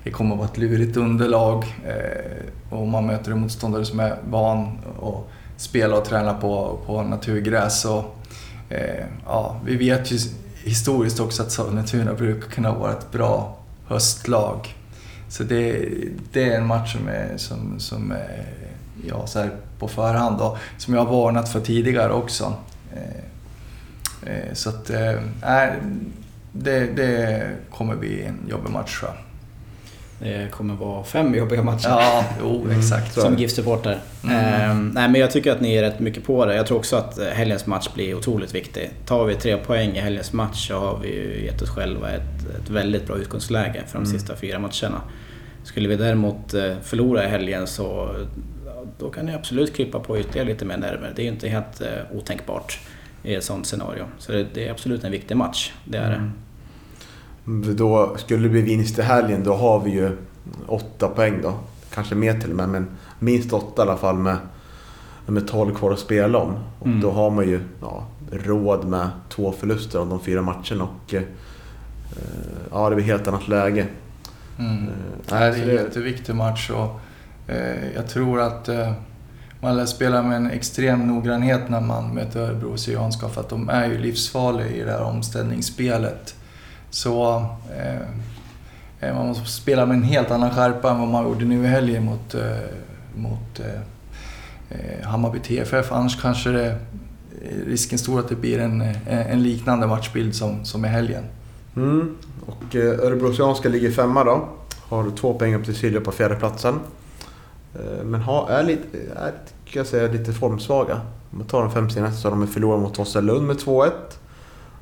Det 0.06 0.12
kommer 0.12 0.32
att 0.32 0.40
vara 0.40 0.50
ett 0.50 0.58
lurigt 0.58 0.98
underlag 0.98 1.66
eh, 1.86 2.78
och 2.78 2.88
man 2.88 3.06
möter 3.06 3.32
en 3.32 3.40
motståndare 3.40 3.86
som 3.86 4.00
är 4.00 4.18
van 4.30 4.78
att 5.02 5.62
spela 5.62 5.98
och 5.98 6.06
träna 6.06 6.34
på, 6.34 6.80
på 6.86 7.04
naturgräs. 7.04 7.82
Så, 7.82 8.06
eh, 8.70 9.06
ja, 9.26 9.60
vi 9.66 9.76
vet 9.76 10.12
ju 10.12 10.18
historiskt 10.64 11.20
också 11.20 11.44
att 11.44 11.52
Sollentuna 11.52 12.14
brukar 12.14 12.50
kunna 12.50 12.74
vara 12.74 12.92
ett 12.92 13.12
bra 13.12 13.58
höstlag. 13.88 14.76
Så 15.30 15.44
det, 15.44 15.90
det 16.32 16.54
är 16.54 16.58
en 16.58 16.66
match 16.66 16.94
som, 16.94 17.08
är, 17.08 17.38
som, 17.38 17.80
som 17.80 18.12
är, 18.12 18.46
ja, 19.08 19.28
så 19.28 19.40
här 19.40 19.50
på 19.80 19.88
förhand 19.88 20.38
då, 20.38 20.58
som 20.78 20.94
jag 20.94 21.06
har 21.06 21.12
varnat 21.12 21.50
för 21.50 21.60
tidigare 21.60 22.14
också. 22.14 22.54
Eh, 22.94 24.34
eh, 24.34 24.54
så 24.54 24.70
att, 24.70 24.90
eh, 24.90 25.20
det, 26.52 26.80
det 26.96 27.42
kommer 27.72 27.96
bli 27.96 28.24
en 28.24 28.38
jobbig 28.50 28.70
match 28.70 29.00
tror 29.00 29.12
jag. 29.12 29.26
Det 30.20 30.52
kommer 30.52 30.74
vara 30.76 31.04
fem 31.04 31.36
jobbiga 31.36 31.64
matcher. 31.64 31.88
Ja, 31.90 32.26
jo, 32.42 32.68
exakt. 32.78 33.14
så. 33.14 33.22
Som 33.22 33.38
GIF-supporter. 33.38 34.00
Mm. 34.24 34.36
Ehm, 34.36 34.90
nej 34.96 35.10
men 35.10 35.22
jag 35.22 35.32
tycker 35.32 35.52
att 35.52 35.62
ni 35.62 35.76
är 35.76 35.82
rätt 35.82 36.00
mycket 36.00 36.24
på 36.24 36.46
det. 36.46 36.56
Jag 36.56 36.68
tror 36.68 36.78
också 36.78 36.96
att 36.96 37.20
eh, 37.20 37.26
helgens 37.28 37.66
match 37.66 37.90
blir 37.94 38.16
otroligt 38.16 38.56
viktig. 38.56 38.90
Tar 39.06 39.26
vi 39.26 39.36
tre 39.36 39.58
poäng 39.58 39.92
i 39.96 40.00
helgens 40.00 40.34
match 40.34 40.68
så 40.68 40.80
har 40.80 41.00
vi 41.00 41.08
ju 41.08 41.46
gett 41.46 41.62
oss 41.62 41.70
själva 41.70 42.12
ett, 42.12 42.46
ett 42.64 42.70
väldigt 42.70 43.08
bra 43.08 43.18
utgångsläge 43.18 43.84
för 43.88 44.00
de 44.00 44.04
Mm. 44.06 44.20
sista 44.20 44.36
fyra 44.36 44.60
matcherna. 44.60 45.02
Skulle 45.64 45.88
vi 45.90 45.96
däremot 45.96 46.54
eh, 46.54 46.74
förlora 46.84 47.26
i 47.26 47.28
helgen 47.28 47.68
så 47.68 48.16
då 49.00 49.10
kan 49.10 49.26
ni 49.26 49.34
absolut 49.34 49.76
krypa 49.76 50.00
på 50.00 50.20
ytterligare 50.20 50.48
lite 50.48 50.66
mer 50.66 50.78
nerver. 50.78 51.14
Det 51.16 51.22
är 51.22 51.24
ju 51.24 51.32
inte 51.32 51.50
helt 51.50 51.82
eh, 51.82 52.18
otänkbart. 52.18 52.80
i 53.24 53.36
ett 53.36 53.44
sånt 53.44 53.66
scenario. 53.68 54.04
Så 54.20 54.32
det, 54.32 54.46
det 54.54 54.68
är 54.68 54.72
absolut 54.72 55.04
en 55.04 55.12
viktig 55.12 55.38
match, 55.38 55.72
det 55.86 55.98
är 55.98 56.10
det. 56.10 56.16
Mm. 56.16 56.32
Då 57.76 58.16
skulle 58.18 58.44
det 58.44 58.50
bli 58.50 58.62
vinst 58.62 59.00
i 59.00 59.02
helgen, 59.02 59.44
då 59.44 59.54
har 59.56 59.80
vi 59.80 59.92
ju 59.92 60.18
åtta 60.68 61.08
poäng 61.08 61.40
då. 61.44 61.54
Kanske 61.94 62.16
mer 62.16 62.40
till 62.40 62.50
och 62.50 62.56
med, 62.56 62.70
men 62.70 62.88
minst 63.20 63.54
åtta 63.54 63.82
i 63.82 63.88
alla 63.88 63.98
fall 63.98 64.16
med, 64.16 64.38
med 65.28 65.48
12 65.48 65.76
kvar 65.76 65.92
att 65.92 66.00
spela 66.00 66.38
om. 66.38 66.54
Och 66.80 66.86
Mm. 66.88 67.02
då 67.02 67.12
har 67.12 67.30
man 67.30 67.48
ju 67.48 67.60
ja, 67.82 68.04
råd 68.32 68.86
med 68.86 69.10
två 69.30 69.52
förluster 69.52 70.00
av 70.00 70.10
de 70.10 70.20
fyra 70.20 70.42
matcherna. 70.42 70.84
Och, 70.84 71.14
eh, 71.14 71.22
ja, 72.72 72.90
det 72.90 72.96
blir 72.96 73.06
helt 73.06 73.28
annat 73.28 73.48
läge. 73.48 73.88
Mm. 74.60 74.84
Eh, 74.84 74.90
det 75.30 75.36
är 75.36 75.70
en 75.70 75.76
jätteviktig 75.76 76.36
match 76.36 76.70
och 76.70 77.00
eh, 77.52 77.94
jag 77.96 78.08
tror 78.10 78.42
att 78.42 78.68
eh, 78.70 78.92
man 79.62 79.78
lär 79.78 79.86
spela 79.86 80.22
med 80.24 80.38
en 80.38 80.52
extrem 80.52 81.08
noggrannhet 81.08 81.70
när 81.70 81.82
man 81.82 82.14
möter 82.14 82.40
Örebro 82.40 82.78
Syrianska 82.78 83.30
för 83.30 83.42
att 83.42 83.50
de 83.50 83.70
är 83.70 83.86
ju 83.88 83.98
livsfarliga 83.98 84.68
i 84.68 84.82
det 84.82 84.92
här 84.92 85.04
omställningsspelet. 85.04 86.36
Så 86.96 87.46
eh, 87.78 88.02
eh, 89.00 89.16
man 89.16 89.28
måste 89.28 89.46
spela 89.46 89.86
med 89.86 89.98
en 89.98 90.04
helt 90.04 90.32
annan 90.32 90.52
skärpa 90.52 90.92
än 90.92 91.00
vad 91.00 91.08
man 91.08 91.24
gjorde 91.24 91.46
nu 91.46 91.64
i 91.64 91.68
helgen 91.68 92.06
mot, 92.06 92.36
eh, 92.36 92.42
mot 93.16 93.60
eh, 93.60 93.82
eh 94.70 95.08
Hammarby 95.08 95.40
TFF. 95.40 95.92
Annars 95.92 96.22
kanske 96.22 96.50
det, 96.50 96.66
eh, 96.66 96.72
är 96.72 97.66
risken 97.66 98.00
stor 98.00 98.20
att 98.20 98.30
det 98.30 98.36
blir 98.36 98.60
en, 98.60 98.82
en 99.08 99.44
liknande 99.44 99.88
matchbild 99.88 100.36
som, 100.36 100.66
som 100.66 100.86
i 100.86 100.88
helgen. 100.88 101.24
Mm. 101.76 102.18
Och 102.46 102.76
Örebro 102.76 103.30
Oceanska 103.30 103.70
ligger 103.70 103.92
femma 103.92 104.24
då. 104.24 104.50
Har 104.90 105.12
två 105.12 105.34
poäng 105.34 105.56
upp 105.56 105.66
till 105.66 105.76
Silja 105.76 106.02
på 106.02 106.12
fjärdeplatsen. 106.12 106.80
Men 108.04 108.22
har, 108.22 108.50
är 108.50 108.64
lite, 108.64 108.98
är, 109.16 109.32
kan 109.66 109.80
jag 109.80 109.88
säga, 109.88 110.12
lite 110.12 110.34
formsvaga. 110.34 111.02
Om 111.32 111.38
man 111.38 111.48
tar 111.48 111.62
de 111.62 111.72
fem 111.72 111.90
senaste 111.90 112.22
så 112.22 112.30
har 112.30 112.36
de 112.36 112.48
förlorat 112.48 112.82
mot 112.82 112.94
Tosselund 112.94 113.48
med 113.48 113.56
2-1. 113.56 113.92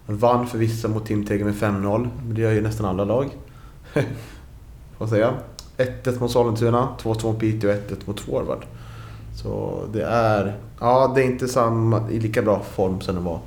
Vann 0.06 0.48
för 0.48 0.58
vissa 0.58 0.88
mot 0.88 1.06
Tim 1.06 1.26
Tegel 1.26 1.46
med 1.46 1.56
5-0. 1.56 2.10
Men 2.26 2.36
det 2.36 2.42
gör 2.42 2.52
ju 2.52 2.62
nästan 2.62 2.86
alla 2.86 3.06
lag. 3.06 3.38
Får 4.98 5.08
säga. 5.08 5.34
1-1 5.78 6.20
mot 6.20 6.32
Sollentuna, 6.32 6.88
2-2 7.02 7.26
mot 7.26 7.40
Piteå 7.40 7.70
och 7.70 7.76
1-1 7.76 7.96
mot 8.06 8.20
Forward. 8.20 8.66
Så 9.36 9.84
det 9.94 10.04
är... 10.04 10.56
Ja, 10.80 11.12
det 11.16 11.22
är 11.22 11.26
inte 11.26 11.48
samma, 11.48 12.10
i 12.10 12.20
lika 12.20 12.42
bra 12.42 12.60
form 12.60 13.02
som 13.02 13.16
det 13.16 13.22
var, 13.22 13.40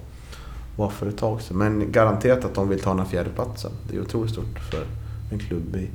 var 0.76 0.88
för 0.88 1.06
ett 1.06 1.18
tag 1.18 1.42
sedan. 1.42 1.56
Men 1.58 1.92
garanterat 1.92 2.44
att 2.44 2.54
de 2.54 2.68
vill 2.68 2.80
ta 2.80 2.90
den 2.90 2.98
här 2.98 3.06
fjärdeplatsen. 3.06 3.70
Det 3.90 3.96
är 3.96 4.00
otroligt 4.00 4.32
stort 4.32 4.58
för 4.70 4.84
en 5.32 5.38
klubb 5.38 5.76
i 5.76 5.90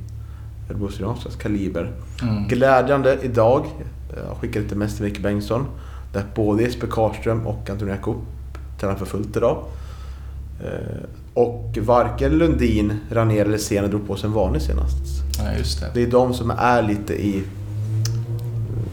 Örebro 0.70 0.90
Syrianskas 0.90 1.36
kaliber. 1.36 1.92
Mm. 2.22 2.48
Glädjande 2.48 3.18
idag, 3.22 3.66
jag 4.28 4.36
skickade 4.36 4.68
till 4.68 4.76
Mäster 4.76 5.04
Micke 5.04 5.22
Bengtsson, 5.22 5.66
där 6.12 6.24
både 6.34 6.62
Jesper 6.62 6.86
Karlström 6.86 7.46
och 7.46 7.70
Antonia 7.70 7.96
Kopp 7.96 8.16
tränar 8.80 8.94
för 8.94 9.06
fullt 9.06 9.36
idag. 9.36 9.64
Eh, 10.64 11.04
Och 11.34 11.78
varken 11.80 12.32
Lundin, 12.38 12.96
Ranier 13.10 13.44
eller 13.44 13.58
Sena 13.58 13.88
drog 13.88 14.06
på 14.06 14.16
sig 14.16 14.26
en 14.26 14.32
varning 14.32 14.60
senast. 14.60 14.96
Ja, 15.38 15.52
just 15.58 15.80
det. 15.80 15.90
Det 15.94 16.02
är 16.02 16.06
de 16.10 16.34
som 16.34 16.50
är 16.50 16.82
lite 16.82 17.14
i... 17.26 17.42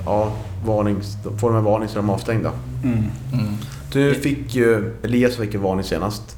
Ja, 0.05 0.31
varnings, 0.65 1.17
får 1.37 1.49
de 1.49 1.57
en 1.57 1.63
varning 1.63 1.89
så 1.89 1.93
är 1.99 2.01
de 2.01 2.09
avstängda. 2.09 2.51
Mm. 2.83 2.97
Mm. 3.33 3.53
Du 3.93 4.13
fick 4.15 4.55
ju... 4.55 4.93
Elias 5.03 5.35
fick 5.35 5.53
en 5.55 5.61
varning 5.61 5.83
senast. 5.83 6.37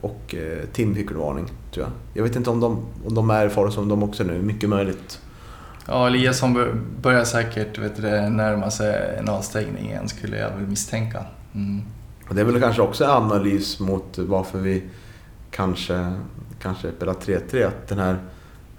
Och 0.00 0.34
eh, 0.34 0.64
Tim 0.72 0.94
fick 0.94 1.10
en 1.10 1.18
varning, 1.18 1.44
tror 1.74 1.86
jag. 1.86 1.92
Jag 2.14 2.22
vet 2.22 2.36
inte 2.36 2.50
om 2.50 2.60
de, 2.60 2.78
om 3.06 3.14
de 3.14 3.30
är 3.30 3.46
i 3.46 3.48
fara 3.48 3.70
som 3.70 3.88
de 3.88 4.02
också 4.02 4.24
nu. 4.24 4.42
Mycket 4.42 4.68
möjligt. 4.68 5.20
Ja, 5.88 6.06
Eliasson 6.06 6.54
bör- 6.54 6.74
börjar 7.02 7.24
säkert 7.24 7.78
vet 7.78 7.96
du, 7.96 8.02
närma 8.30 8.70
sig 8.70 9.16
en 9.18 9.28
avstängning 9.28 9.88
igen, 9.88 10.08
skulle 10.08 10.38
jag 10.38 10.50
väl 10.50 10.66
misstänka. 10.66 11.24
Mm. 11.54 11.82
Och 12.28 12.34
det 12.34 12.40
är 12.40 12.44
väl 12.44 12.60
kanske 12.60 12.82
också 12.82 13.04
en 13.04 13.10
analys 13.10 13.80
mot 13.80 14.18
varför 14.18 14.58
vi 14.58 14.82
kanske, 15.50 16.12
kanske 16.62 16.92
spelar 16.96 17.14
3-3. 17.14 17.66
Att 17.66 17.88
den 17.88 17.98
här 17.98 18.18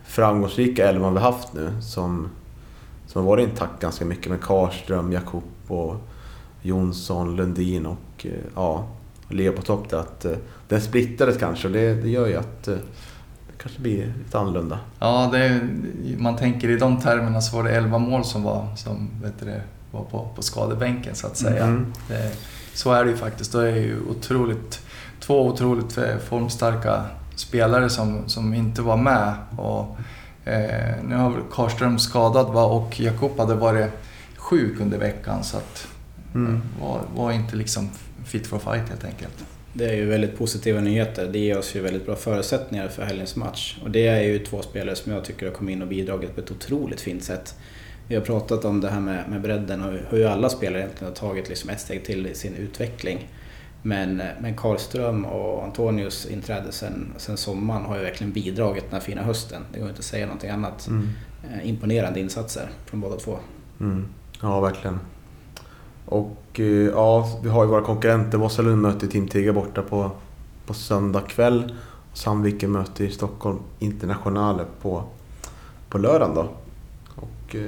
framgångsrika 0.05 0.89
elvan 0.89 1.13
vi 1.13 1.19
haft 1.19 1.53
nu 1.53 1.81
som, 1.81 2.29
som 3.07 3.21
har 3.21 3.29
varit 3.29 3.49
intakt 3.49 3.81
ganska 3.81 4.05
mycket 4.05 4.31
med 4.31 4.41
Karström, 4.41 5.11
Jakob 5.11 5.43
och 5.67 5.95
Jonsson, 6.61 7.35
Lundin 7.35 7.85
och 7.85 8.25
eh, 8.25 8.31
ja, 8.55 8.87
Leo 9.29 9.53
på 9.53 9.61
topp 9.61 9.89
där. 9.89 9.97
Att 9.97 10.25
eh, 10.25 10.31
den 10.67 10.81
splittrades 10.81 11.37
kanske 11.37 11.67
och 11.67 11.73
det, 11.73 11.93
det 11.93 12.09
gör 12.09 12.27
ju 12.27 12.35
att 12.35 12.67
eh, 12.67 12.75
det 13.47 13.63
kanske 13.63 13.81
blir 13.81 14.13
lite 14.17 14.39
annorlunda. 14.39 14.79
Ja, 14.99 15.29
det, 15.31 15.59
man 16.17 16.35
tänker 16.35 16.69
i 16.69 16.77
de 16.77 17.01
termerna 17.01 17.41
så 17.41 17.55
var 17.57 17.63
det 17.63 17.75
11 17.75 17.97
mål 17.97 18.25
som 18.25 18.43
var, 18.43 18.75
som, 18.75 19.09
vet 19.23 19.39
du, 19.39 19.61
var 19.91 20.03
på, 20.03 20.29
på 20.35 20.41
skadebänken 20.41 21.15
så 21.15 21.27
att 21.27 21.37
säga. 21.37 21.67
Mhm. 21.67 21.93
Det, 22.07 22.31
så 22.77 22.91
är 22.91 23.03
det 23.03 23.09
ju 23.09 23.17
faktiskt. 23.17 23.51
Det 23.51 23.69
är 23.71 23.75
ju 23.75 23.99
otroligt, 24.09 24.81
två 25.19 25.47
otroligt 25.47 25.97
eh, 25.97 26.17
formstarka 26.17 27.03
spelare 27.35 27.89
som, 27.89 28.29
som 28.29 28.53
inte 28.53 28.81
var 28.81 28.97
med. 28.97 29.33
Och, 29.57 29.97
eh, 30.49 30.95
nu 31.03 31.15
har 31.15 31.29
väl 31.29 31.41
Karlström 31.51 31.99
skadad 31.99 32.53
va? 32.53 32.65
och 32.65 32.99
Jakob 32.99 33.39
hade 33.39 33.55
varit 33.55 33.89
sjuk 34.35 34.79
under 34.79 34.97
veckan 34.97 35.43
så 35.43 35.57
att 35.57 35.87
Mm. 36.35 36.61
var, 36.81 37.01
var 37.15 37.31
inte 37.31 37.55
liksom 37.55 37.89
fit 38.25 38.47
for 38.47 38.59
fight 38.59 38.89
helt 38.89 39.03
enkelt. 39.03 39.45
Det 39.73 39.85
är 39.85 39.93
ju 39.95 40.05
väldigt 40.05 40.37
positiva 40.37 40.81
nyheter. 40.81 41.27
Det 41.27 41.39
ger 41.39 41.57
oss 41.57 41.75
ju 41.75 41.81
väldigt 41.81 42.05
bra 42.05 42.15
förutsättningar 42.15 42.87
för 42.87 43.03
helgens 43.03 43.35
match. 43.35 43.77
Och 43.83 43.91
det 43.91 44.07
är 44.07 44.21
ju 44.21 44.39
två 44.39 44.61
spelare 44.61 44.95
som 44.95 45.11
jag 45.11 45.25
tycker 45.25 45.45
har 45.45 45.53
kommit 45.53 45.73
in 45.73 45.81
och 45.81 45.87
bidragit 45.87 46.35
på 46.35 46.41
ett 46.41 46.51
otroligt 46.51 47.01
fint 47.01 47.23
sätt. 47.23 47.55
Vi 48.07 48.15
har 48.15 48.21
pratat 48.21 48.65
om 48.65 48.81
det 48.81 48.89
här 48.89 48.99
med, 48.99 49.29
med 49.29 49.41
bredden 49.41 49.83
och 49.83 49.93
hur 50.09 50.25
alla 50.25 50.49
spelare 50.49 50.81
egentligen 50.81 51.13
har 51.13 51.15
tagit 51.15 51.49
liksom 51.49 51.69
ett 51.69 51.79
steg 51.79 52.05
till 52.05 52.27
i 52.27 52.35
sin 52.35 52.53
utveckling. 52.55 53.27
Men, 53.81 54.21
men 54.39 54.55
Karlström 54.55 55.25
och 55.25 55.63
Antonius 55.63 56.25
inträde 56.25 56.71
sen, 56.71 57.13
sen 57.17 57.37
sommaren 57.37 57.85
har 57.85 57.97
ju 57.97 58.03
verkligen 58.03 58.33
bidragit 58.33 58.83
den 58.83 58.93
här 58.93 58.99
fina 58.99 59.21
hösten. 59.21 59.61
Det 59.73 59.79
går 59.79 59.89
inte 59.89 59.99
att 59.99 60.05
säga 60.05 60.25
någonting 60.25 60.49
annat. 60.49 60.87
Mm. 60.87 61.09
Eh, 61.43 61.69
Imponerande 61.69 62.19
insatser 62.19 62.69
från 62.85 63.01
båda 63.01 63.15
två. 63.15 63.37
Mm. 63.79 64.05
Ja, 64.41 64.59
verkligen. 64.59 64.99
Och 66.05 66.59
eh, 66.59 66.65
ja, 66.65 67.39
vi 67.43 67.49
har 67.49 67.63
ju 67.63 67.69
våra 67.69 67.81
konkurrenter. 67.81 68.37
Vasalund 68.37 68.81
möter 68.81 69.07
Team 69.07 69.27
Tiga 69.27 69.53
borta 69.53 69.81
på, 69.81 70.11
på 70.65 70.73
söndag 70.73 71.21
kväll. 71.21 71.75
Sandviken 72.13 72.71
möter 72.71 73.03
i 73.03 73.11
Stockholm 73.11 73.59
Internationale 73.79 74.65
på, 74.81 75.03
på 75.89 75.97
lördagen 75.97 76.35
då. 76.35 76.49
Och 77.49 77.55
eh, 77.55 77.61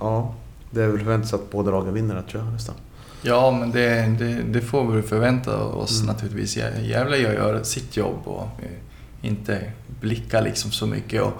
ja, 0.00 0.34
det 0.70 0.82
är 0.82 0.88
väl 0.88 0.98
förväntat 0.98 1.32
att 1.34 1.50
båda 1.50 1.70
lagen 1.70 1.94
vinner 1.94 2.22
tror 2.30 2.44
jag 2.44 2.52
nästan. 2.52 2.74
Ja, 3.22 3.50
men 3.60 3.70
det, 3.70 4.16
det, 4.18 4.42
det 4.42 4.60
får 4.60 4.92
vi 4.92 5.02
förvänta 5.02 5.64
oss 5.64 6.00
Mm. 6.02 6.14
naturligtvis. 6.14 6.56
Gä- 6.56 6.80
Gävle 6.84 7.16
gör, 7.16 7.62
sitt 7.62 7.96
jobb 7.96 8.18
och 8.24 8.42
eh, 8.62 9.28
inte 9.28 9.72
blicka 10.00 10.40
liksom 10.40 10.70
så 10.70 10.86
mycket 10.86 11.22
och, 11.22 11.32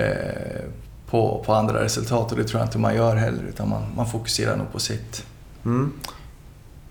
eh, 0.00 0.60
på, 1.06 1.42
på 1.46 1.54
andra 1.54 1.84
resultat 1.84 2.32
och 2.32 2.38
det 2.38 2.44
tror 2.44 2.60
jag 2.60 2.66
inte 2.66 2.78
man 2.78 2.94
gör 2.94 3.16
heller 3.16 3.42
utan 3.48 3.68
man, 3.68 3.82
man 3.96 4.06
fokuserar 4.06 4.56
nog 4.56 4.72
på 4.72 4.78
sitt. 4.80 5.24
Mm. 5.64 5.92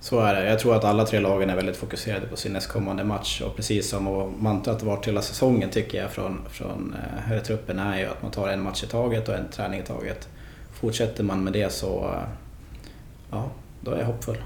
Så 0.01 0.19
är 0.19 0.33
det. 0.33 0.49
Jag 0.49 0.59
tror 0.59 0.75
att 0.75 0.83
alla 0.83 1.05
tre 1.05 1.19
lagen 1.19 1.49
är 1.49 1.55
väldigt 1.55 1.77
fokuserade 1.77 2.27
på 2.27 2.35
sin 2.35 2.53
nästkommande 2.53 3.03
match 3.03 3.41
och 3.41 3.55
precis 3.55 3.89
som 3.89 4.33
mantrat 4.39 4.83
varit 4.83 5.07
hela 5.07 5.21
säsongen 5.21 5.69
tycker 5.69 6.01
jag 6.01 6.11
från, 6.11 6.41
från 6.49 6.95
eh, 6.97 7.21
herrtruppen 7.21 7.79
är 7.79 7.99
ju 7.99 8.05
att 8.05 8.21
man 8.21 8.31
tar 8.31 8.47
en 8.47 8.63
match 8.63 8.83
i 8.83 8.87
taget 8.87 9.29
och 9.29 9.35
en 9.35 9.49
träning 9.51 9.79
i 9.79 9.83
taget. 9.83 10.27
Fortsätter 10.73 11.23
man 11.23 11.43
med 11.43 11.53
det 11.53 11.71
så 11.73 12.11
eh, 12.13 12.29
ja, 13.31 13.49
då 13.81 13.91
är 13.91 13.99
jag 13.99 14.05
hoppfull. 14.05 14.37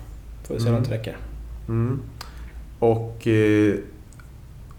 Får 0.47 0.53
vi 0.53 0.59
se 0.59 0.65
hur 0.65 0.73
långt 0.73 0.89
det 0.89 0.95
räcker. 0.95 1.17
Mm. 1.67 2.01
Och 2.79 3.27
eh, 3.27 3.75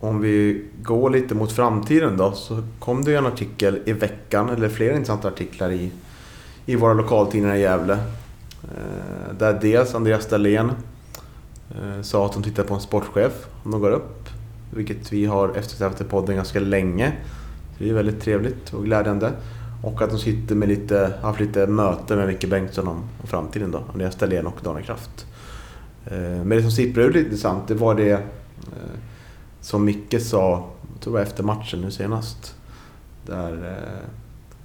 om 0.00 0.20
vi 0.20 0.64
går 0.82 1.10
lite 1.10 1.34
mot 1.34 1.52
framtiden 1.52 2.16
då 2.16 2.32
så 2.32 2.62
kom 2.78 3.04
det 3.04 3.10
ju 3.10 3.16
en 3.16 3.26
artikel 3.26 3.78
i 3.84 3.92
veckan, 3.92 4.48
eller 4.48 4.68
flera 4.68 4.92
intressanta 4.92 5.28
artiklar 5.28 5.72
i, 5.72 5.90
i 6.66 6.76
våra 6.76 6.92
lokaltidningar 6.92 7.56
i 7.56 7.60
Gävle. 7.60 7.98
Eh, 8.70 9.34
där 9.38 9.58
dels 9.60 9.94
Andreas 9.94 10.26
Dahlén 10.26 10.72
eh, 11.70 12.02
sa 12.02 12.26
att 12.26 12.32
de 12.32 12.42
tittar 12.42 12.64
på 12.64 12.74
en 12.74 12.80
sportchef 12.80 13.46
om 13.64 13.70
de 13.70 13.80
går 13.80 13.90
upp. 13.90 14.28
Vilket 14.70 15.12
vi 15.12 15.26
har 15.26 15.48
eftersträvat 15.48 16.00
i 16.00 16.04
podden 16.04 16.36
ganska 16.36 16.60
länge. 16.60 17.12
Så 17.76 17.84
det 17.84 17.90
är 17.90 17.94
väldigt 17.94 18.20
trevligt 18.20 18.74
och 18.74 18.84
glädjande. 18.84 19.32
Och 19.82 20.02
att 20.02 20.10
de 20.10 20.18
sitter 20.18 20.54
med 20.54 20.68
lite, 20.68 21.12
haft 21.22 21.40
lite 21.40 21.66
möte 21.66 22.16
med 22.16 22.26
Micke 22.26 22.48
Bengtsson 22.48 22.88
om, 22.88 22.96
om 23.20 23.26
framtiden 23.26 23.70
då. 23.70 23.82
Andreas 23.92 24.16
Dahlén 24.16 24.46
och 24.46 24.58
Daniel 24.62 24.84
Kraft. 24.84 25.26
Eh, 26.06 26.18
men 26.18 26.48
det 26.48 26.62
som 26.62 26.70
sipprade 26.70 27.08
ut 27.08 27.14
lite 27.14 27.26
intressant, 27.26 27.68
det 27.68 27.74
var 27.74 27.94
det 27.94 28.22
som 29.60 29.84
Micke 29.84 30.20
sa, 30.22 30.70
jag 30.92 31.00
tror 31.00 31.12
det 31.12 31.18
var 31.18 31.26
efter 31.26 31.42
matchen 31.42 31.80
nu 31.80 31.90
senast. 31.90 32.54
Där 33.26 33.78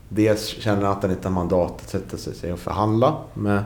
dels 0.09 0.47
känner 0.47 0.81
han 0.83 0.97
att 0.97 1.03
han 1.03 1.11
inte 1.11 1.27
har 1.27 1.33
mandat 1.33 1.71
att 1.71 1.89
sätta 1.89 2.17
sig 2.17 2.53
och 2.53 2.59
förhandla 2.59 3.17
med 3.33 3.63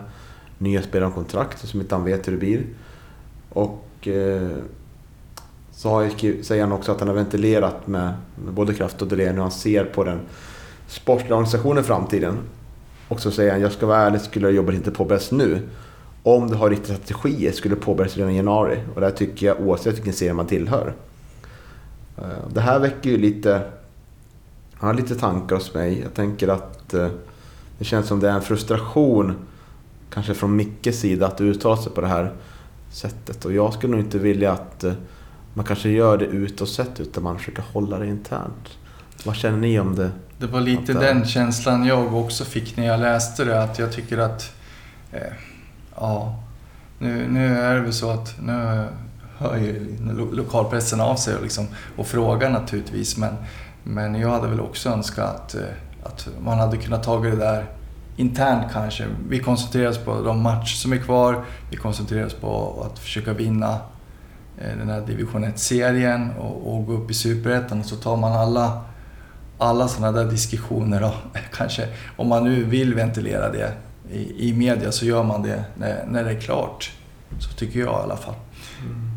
nya 0.58 0.82
spelare 0.82 1.08
om 1.08 1.14
kontrakt 1.14 1.68
som 1.68 1.82
inte 1.82 1.96
han 1.96 2.04
vet 2.04 2.28
hur 2.28 2.32
det 2.32 2.38
blir. 2.38 2.64
Och 3.50 4.08
eh, 4.08 4.50
så 5.72 5.90
har 5.90 6.02
jag 6.04 6.46
säger 6.46 6.62
han 6.62 6.72
också 6.72 6.92
att 6.92 7.00
han 7.00 7.08
har 7.08 7.16
ventilerat 7.16 7.88
med, 7.88 8.14
med 8.46 8.54
både 8.54 8.74
Kraft 8.74 9.02
och 9.02 9.08
Delén 9.08 9.36
hur 9.36 9.42
han 9.42 9.52
ser 9.52 9.86
på 9.86 10.04
den 10.04 10.20
sportsliga 10.88 11.36
organisationen 11.36 11.84
i 11.84 11.88
framtiden. 11.88 12.38
Och 13.08 13.20
så 13.20 13.32
säger 13.32 13.52
han, 13.52 13.62
jag 13.62 13.72
ska 13.72 13.86
vara 13.86 14.00
ärlig, 14.00 14.22
skulle 14.22 14.48
jag 14.48 14.56
jobbat 14.56 14.76
inte 14.76 14.92
påbörjas 14.92 15.32
nu. 15.32 15.60
om 16.24 16.48
du 16.50 16.56
har 16.56 16.70
riktiga 16.70 16.96
strategier, 16.96 17.52
skulle 17.52 17.76
påbörjas 17.76 18.18
redan 18.18 18.32
i 18.32 18.36
januari. 18.36 18.78
Och 18.96 19.02
det 19.02 19.08
här 19.08 19.14
tycker 19.14 19.46
jag 19.46 19.62
oavsett 19.62 19.96
vilken 19.96 20.14
serie 20.14 20.34
man 20.34 20.48
tillhör. 20.48 20.94
Eh, 22.18 22.24
Det 22.54 22.62
här 22.62 22.80
väcker 22.80 23.10
ju 23.10 23.18
lite, 23.18 23.62
han 24.74 24.88
har 24.88 24.94
lite 24.94 25.16
tankar 25.16 25.56
hos 25.56 25.74
mig. 25.74 26.00
Jag 26.02 26.14
tänker 26.14 26.48
att 26.48 26.94
eh, 26.94 27.08
det 27.78 27.86
känns 27.86 28.08
som 28.08 28.20
det 28.20 28.30
är 28.30 28.34
en 28.34 28.42
frustration, 28.42 29.34
kanske 30.14 30.34
från 30.34 30.56
Mickes 30.56 31.00
sida, 31.00 31.28
att 31.28 31.42
uttala 31.42 31.78
sig 31.78 31.92
på 31.92 32.02
det 32.02 32.08
här 32.08 32.34
sättet. 32.92 33.46
Och 33.46 33.54
jag 33.54 33.74
skulle 33.74 33.92
nog 33.92 34.02
inte 34.06 34.18
vilja 34.18 34.52
att 34.52 34.84
eh, 34.84 34.94
man 35.54 35.66
kanske 35.66 35.90
gör 35.90 36.18
det 36.18 36.26
utåt 36.26 36.70
sett, 36.70 37.00
utan 37.00 37.24
man 37.24 37.38
försöker 37.38 37.64
hålla 37.74 38.00
det 38.00 38.08
internt. 38.08 38.70
Vad 39.26 39.36
känner 39.36 39.58
ni 39.58 39.80
om 39.80 39.96
det? 39.96 40.12
Det 40.38 40.48
var 40.48 40.62
lite 40.62 40.82
Att, 40.82 40.90
eh, 40.90 41.00
den 41.02 41.26
känslan 41.26 41.86
jag 41.86 42.14
också 42.16 42.46
fick 42.46 42.78
när 42.78 42.86
jag 42.86 43.00
läste 43.00 43.46
det. 43.46 43.64
Att 43.64 43.80
jag 43.80 43.92
tycker 43.94 44.18
att... 44.18 44.56
Eh, 45.12 45.22
ja, 45.96 46.40
nu, 47.00 47.28
nu 47.30 47.58
är 47.58 47.76
det 47.76 47.82
väl 47.82 47.94
så 47.94 48.10
att 48.10 48.36
nu 48.42 48.88
hör 49.38 49.58
ju 49.58 49.98
lo- 50.12 50.32
lokalpressen 50.32 51.02
av 51.02 51.16
sig 51.16 51.36
och, 51.36 51.44
liksom, 51.44 51.68
och 51.98 52.08
frågar 52.08 52.50
naturligtvis. 52.50 53.18
Men, 53.18 53.34
men 53.84 54.16
jag 54.16 54.30
hade 54.30 54.48
väl 54.48 54.60
också 54.62 54.90
önskat 54.90 55.36
att, 55.36 55.56
eh, 55.56 55.62
att 56.04 56.28
man 56.46 56.60
hade 56.60 56.78
kunnat 56.78 57.04
ta 57.04 57.20
det 57.20 57.36
där 57.36 57.66
internt 58.16 58.72
kanske. 58.74 59.06
Vi 59.30 59.40
koncentrerar 59.40 59.90
oss 59.90 59.98
på 59.98 60.22
de 60.22 60.42
matcher 60.42 60.76
som 60.76 60.94
är 60.94 60.98
kvar. 60.98 61.46
Vi 61.70 61.78
koncentrerar 61.78 62.26
oss 62.26 62.34
på 62.34 62.84
att 62.86 63.00
försöka 63.00 63.34
vinna 63.34 63.80
eh, 64.58 64.78
den 64.78 64.90
här 64.90 65.02
division 65.02 65.46
1-serien 65.46 66.32
och, 66.40 66.74
och 66.74 66.86
gå 66.86 66.94
upp 66.94 67.12
i 67.12 67.14
superettan. 67.14 67.84
Så 67.84 67.96
tar 67.96 68.18
man 68.18 68.32
alla 68.32 68.82
alla 69.58 69.88
sådana 69.88 70.24
där 70.24 70.32
diskussioner 70.32 71.02
då, 71.02 71.14
kanske, 71.52 71.88
om 72.16 72.28
man 72.28 72.44
nu 72.44 72.64
vill 72.64 72.94
ventilera 72.94 73.52
det 73.52 73.74
i, 74.12 74.50
i 74.50 74.54
media 74.54 74.92
så 74.92 75.06
gör 75.06 75.24
man 75.24 75.44
det 75.44 75.64
när, 75.76 76.06
när 76.08 76.24
det 76.24 76.32
är 76.32 76.42
klart. 76.42 76.92
Så 77.40 77.50
tycker 77.54 77.80
jag 77.80 78.00
i 78.00 78.04
alla 78.04 78.18
fall. 78.18 78.36
Mm. 78.82 79.12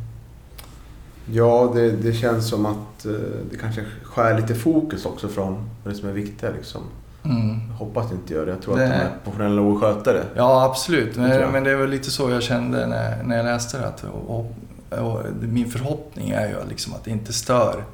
Ja, 1.32 1.72
det, 1.74 1.90
det 1.90 2.12
känns 2.12 2.48
som 2.48 2.66
att 2.66 3.06
eh, 3.06 3.12
det 3.50 3.56
kanske 3.60 3.84
skär 4.02 4.40
lite 4.40 4.54
fokus 4.54 5.06
också 5.06 5.28
från 5.28 5.70
det 5.84 5.94
som 5.94 6.08
är 6.08 6.12
viktigt. 6.12 6.50
Liksom. 6.56 6.82
Mm. 7.30 7.60
Jag 7.68 7.74
hoppas 7.76 8.12
inte 8.12 8.34
gör 8.34 8.46
det. 8.46 8.52
Jag 8.52 8.62
tror 8.62 8.76
Det- 8.78 8.84
att 8.84 8.90
de 8.90 8.96
är 8.96 9.10
professionella 9.24 9.62
och 9.62 9.80
sköter 9.80 10.14
det. 10.14 10.24
Ja, 10.36 10.64
absolut. 10.64 11.16
Men, 11.16 11.52
men 11.52 11.64
det 11.64 11.70
är 11.70 11.76
väl 11.76 11.90
lite 11.90 12.10
så 12.10 12.30
jag 12.30 12.42
kände 12.42 12.86
när, 12.86 13.22
när 13.22 13.36
jag 13.36 13.44
läste 13.44 13.78
det. 13.78 13.86
Att, 13.86 14.04
och, 14.26 14.52
och 14.90 15.22
min 15.40 15.70
förhoppning 15.70 16.30
är 16.30 16.48
ju 16.48 16.54
liksom 16.68 16.94
att 16.94 17.04
det 17.04 17.10
inte 17.10 17.32
stör, 17.32 17.84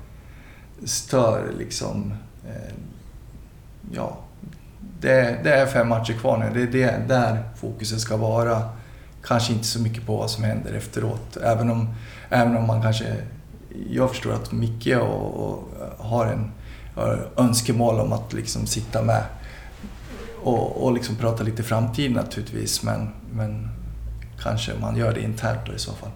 stör 0.84 1.44
liksom... 1.58 2.14
Eh, 2.48 2.72
ja, 3.92 4.16
det, 5.00 5.36
det 5.44 5.54
är 5.54 5.66
fem 5.66 5.88
matcher 5.88 6.12
kvar 6.12 6.38
nu. 6.38 6.66
Det 6.66 6.82
är 6.82 6.88
det, 6.88 7.14
där 7.14 7.42
fokuset 7.56 8.00
ska 8.00 8.16
vara. 8.16 8.62
Kanske 9.24 9.52
inte 9.52 9.66
så 9.66 9.80
mycket 9.80 10.06
på 10.06 10.16
vad 10.16 10.30
som 10.30 10.44
händer 10.44 10.72
efteråt. 10.74 11.36
Även 11.36 11.70
om, 11.70 11.88
även 12.30 12.56
om 12.56 12.66
man 12.66 12.82
kanske... 12.82 13.04
Jag 13.90 14.10
förstår 14.10 14.32
att 14.32 14.52
Micke 14.52 14.96
och, 15.00 15.34
och 15.48 15.68
har 15.98 16.26
en 16.26 16.50
har 16.94 17.28
önskemål 17.36 18.00
om 18.00 18.12
att 18.12 18.32
liksom 18.32 18.66
sitta 18.66 19.02
med 19.02 19.24
och, 20.42 20.84
och 20.84 20.92
liksom 20.92 21.16
prata 21.16 21.44
lite 21.44 21.62
framtid 21.62 22.12
naturligtvis. 22.12 22.82
Men, 22.82 23.08
men 23.32 23.68
kanske 24.42 24.72
man 24.80 24.96
gör 24.96 25.14
det 25.14 25.20
internt 25.20 25.60
då 25.66 25.72
i 25.72 25.78
så 25.78 25.92
fall. 25.92 26.10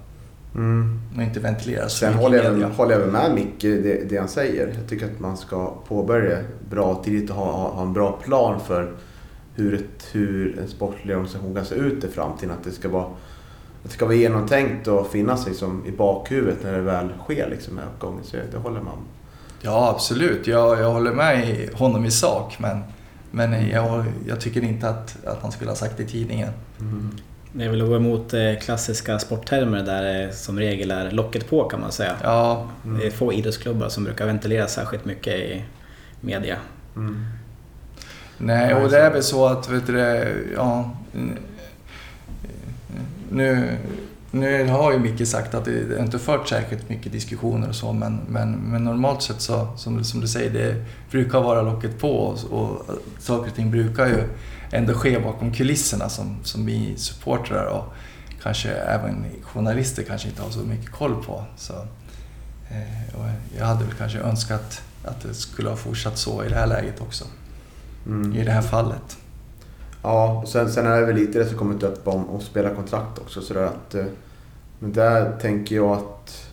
Mm. 0.54 1.00
Och 1.16 1.22
inte 1.22 1.40
ventilerar 1.40 1.88
så 1.88 1.96
Sen 1.96 2.14
håller 2.14 2.44
jag, 2.44 2.52
media. 2.52 2.68
håller 2.68 3.00
jag 3.00 3.12
med 3.12 3.34
Micke 3.34 3.62
det, 3.62 4.10
det 4.10 4.16
han 4.16 4.28
säger. 4.28 4.66
Jag 4.66 4.88
tycker 4.88 5.06
att 5.06 5.20
man 5.20 5.36
ska 5.36 5.74
påbörja 5.88 6.38
bra 6.70 7.02
tidigt 7.04 7.30
och 7.30 7.36
ha, 7.36 7.68
ha, 7.68 7.82
en 7.82 7.92
bra 7.92 8.12
plan 8.12 8.60
för 8.60 8.92
hur, 9.54 9.74
ett, 9.74 10.08
hur 10.12 10.58
en 10.58 10.68
sportlig 10.68 11.16
organisation 11.16 11.54
kan 11.54 11.64
se 11.64 11.74
ut 11.74 12.04
i 12.04 12.08
framtiden. 12.08 12.54
Att 12.58 12.64
det 12.64 12.70
ska 12.70 12.88
vara, 12.88 13.04
att 13.04 13.10
det 13.82 13.88
ska 13.88 14.04
vara 14.04 14.14
genomtänkt 14.14 14.88
och 14.88 15.06
finnas 15.06 15.46
liksom 15.46 15.86
i 15.86 15.90
bakhuvudet 15.90 16.62
när 16.62 16.72
det 16.72 16.82
väl 16.82 17.08
sker 17.24 17.50
liksom, 17.50 17.80
uppgången. 17.94 18.24
Så 18.24 18.36
det 18.52 18.58
håller 18.58 18.80
man. 18.80 18.98
Ja, 19.66 19.90
absolut. 19.94 20.46
Jag, 20.46 20.80
jag 20.80 20.90
håller 20.92 21.12
med 21.12 21.48
i- 21.48 21.70
honom 21.74 22.04
i 22.04 22.10
sak. 22.10 22.56
Men, 22.58 22.82
men 23.30 23.68
jag, 23.68 24.04
jag 24.28 24.40
tycker 24.40 24.64
inte 24.64 24.88
att, 24.88 25.16
att 25.26 25.42
han 25.42 25.52
skulle 25.52 25.70
ha 25.70 25.76
sagt 25.76 25.96
det 25.96 26.02
i 26.02 26.06
tidningen. 26.06 26.48
Det 27.52 27.64
är 27.64 27.68
väl 27.70 27.82
att 27.82 27.88
gå 27.88 27.96
emot 27.96 28.34
eh, 28.34 28.40
klassiska 28.62 29.18
sporttermer 29.18 29.82
där 29.82 30.02
det 30.02 30.32
som 30.32 30.58
regel 30.58 30.90
är 30.90 31.10
locket 31.10 31.50
på 31.50 31.64
kan 31.68 31.80
man 31.80 31.92
säga. 31.92 32.12
Ja, 32.22 32.66
Det 33.00 33.06
är 33.06 33.10
få 33.10 33.32
idrottsklubbar 33.32 33.88
som 33.88 34.04
brukar 34.04 34.26
ventilera 34.26 34.66
särskilt 34.66 35.04
mycket 35.04 35.34
i 35.34 35.64
media. 36.20 36.56
Mm. 36.96 37.26
nej, 38.38 38.74
och 38.74 38.90
det 38.90 38.98
är 38.98 39.10
väl 39.12 39.22
så 39.22 39.46
att, 39.46 39.68
vet 39.70 39.86
du 39.86 39.92
det, 39.92 40.34
ja... 40.56 40.90
Nu, 43.30 43.76
nu 44.40 44.68
har 44.68 44.92
ju 44.92 44.98
Micke 44.98 45.28
sagt 45.28 45.54
att 45.54 45.64
det 45.64 45.98
inte 46.00 46.18
fört 46.18 46.48
särskilt 46.48 46.88
mycket 46.88 47.12
diskussioner 47.12 47.68
och 47.68 47.74
så, 47.74 47.92
men, 47.92 48.20
men, 48.28 48.52
men 48.52 48.84
normalt 48.84 49.22
sett 49.22 49.40
så, 49.40 49.68
som, 49.76 50.04
som 50.04 50.20
du 50.20 50.28
säger, 50.28 50.50
det 50.50 50.84
brukar 51.10 51.40
vara 51.40 51.62
locket 51.62 51.98
på 51.98 52.18
och, 52.18 52.44
och 52.52 52.82
saker 53.18 53.50
och 53.50 53.56
ting 53.56 53.70
brukar 53.70 54.06
ju 54.06 54.22
ändå 54.72 54.94
ske 54.94 55.18
bakom 55.18 55.52
kulisserna 55.52 56.08
som, 56.08 56.36
som 56.42 56.66
vi 56.66 56.94
supportrar 56.96 57.66
och 57.66 57.84
kanske 58.42 58.70
även 58.70 59.24
journalister 59.42 60.02
kanske 60.02 60.28
inte 60.28 60.42
har 60.42 60.50
så 60.50 60.58
mycket 60.58 60.90
koll 60.90 61.24
på. 61.24 61.44
Så, 61.56 61.72
eh, 62.70 63.32
jag 63.58 63.66
hade 63.66 63.84
väl 63.84 63.94
kanske 63.94 64.18
önskat 64.18 64.82
att 65.04 65.20
det 65.22 65.34
skulle 65.34 65.68
ha 65.68 65.76
fortsatt 65.76 66.18
så 66.18 66.44
i 66.44 66.48
det 66.48 66.54
här 66.54 66.66
läget 66.66 67.00
också, 67.00 67.24
Mm. 68.06 68.36
i 68.36 68.44
det 68.44 68.50
här 68.50 68.62
fallet. 68.62 69.16
Ja, 70.02 70.40
och 70.42 70.48
sen, 70.48 70.72
sen 70.72 70.86
är 70.86 71.00
det 71.00 71.06
väl 71.06 71.14
lite 71.16 71.38
det 71.38 71.46
som 71.46 71.58
kommit 71.58 71.82
upp 71.82 72.08
om 72.08 72.36
att 72.36 72.42
spela 72.42 72.74
kontrakt 72.74 73.18
också. 73.18 73.40
Så 73.40 73.58
att, 73.58 73.94
eh, 73.94 74.04
men 74.78 74.92
där 74.92 75.38
tänker 75.38 75.76
jag 75.76 75.90
att 75.92 76.52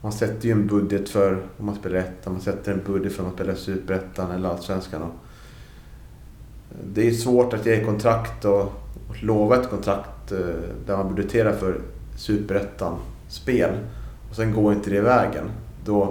man 0.00 0.12
sätter 0.12 0.46
ju 0.46 0.52
en 0.52 0.66
budget 0.66 1.08
för 1.08 1.42
om 1.58 1.66
man 1.66 1.74
spelar 1.74 1.98
ettan, 1.98 2.32
man 2.32 2.42
sätter 2.42 2.72
en 2.72 2.82
budget 2.86 3.12
för 3.12 3.22
om 3.22 3.28
man 3.28 3.34
spelar 3.34 3.54
superettan 3.54 4.30
eller 4.30 4.48
allsvenskan. 4.48 5.02
Och 5.02 5.14
det 6.84 7.08
är 7.08 7.12
svårt 7.12 7.54
att 7.54 7.66
ge 7.66 7.84
kontrakt 7.84 8.44
och, 8.44 8.62
och 9.08 9.22
lova 9.22 9.60
ett 9.60 9.70
kontrakt 9.70 10.32
eh, 10.32 10.38
där 10.86 10.96
man 10.96 11.14
budgeterar 11.14 11.52
för 11.52 11.80
superettan-spel 12.16 13.70
och 14.30 14.36
sen 14.36 14.52
går 14.52 14.72
inte 14.72 14.90
det 14.90 15.00
vägen. 15.00 15.50
Då, 15.84 16.04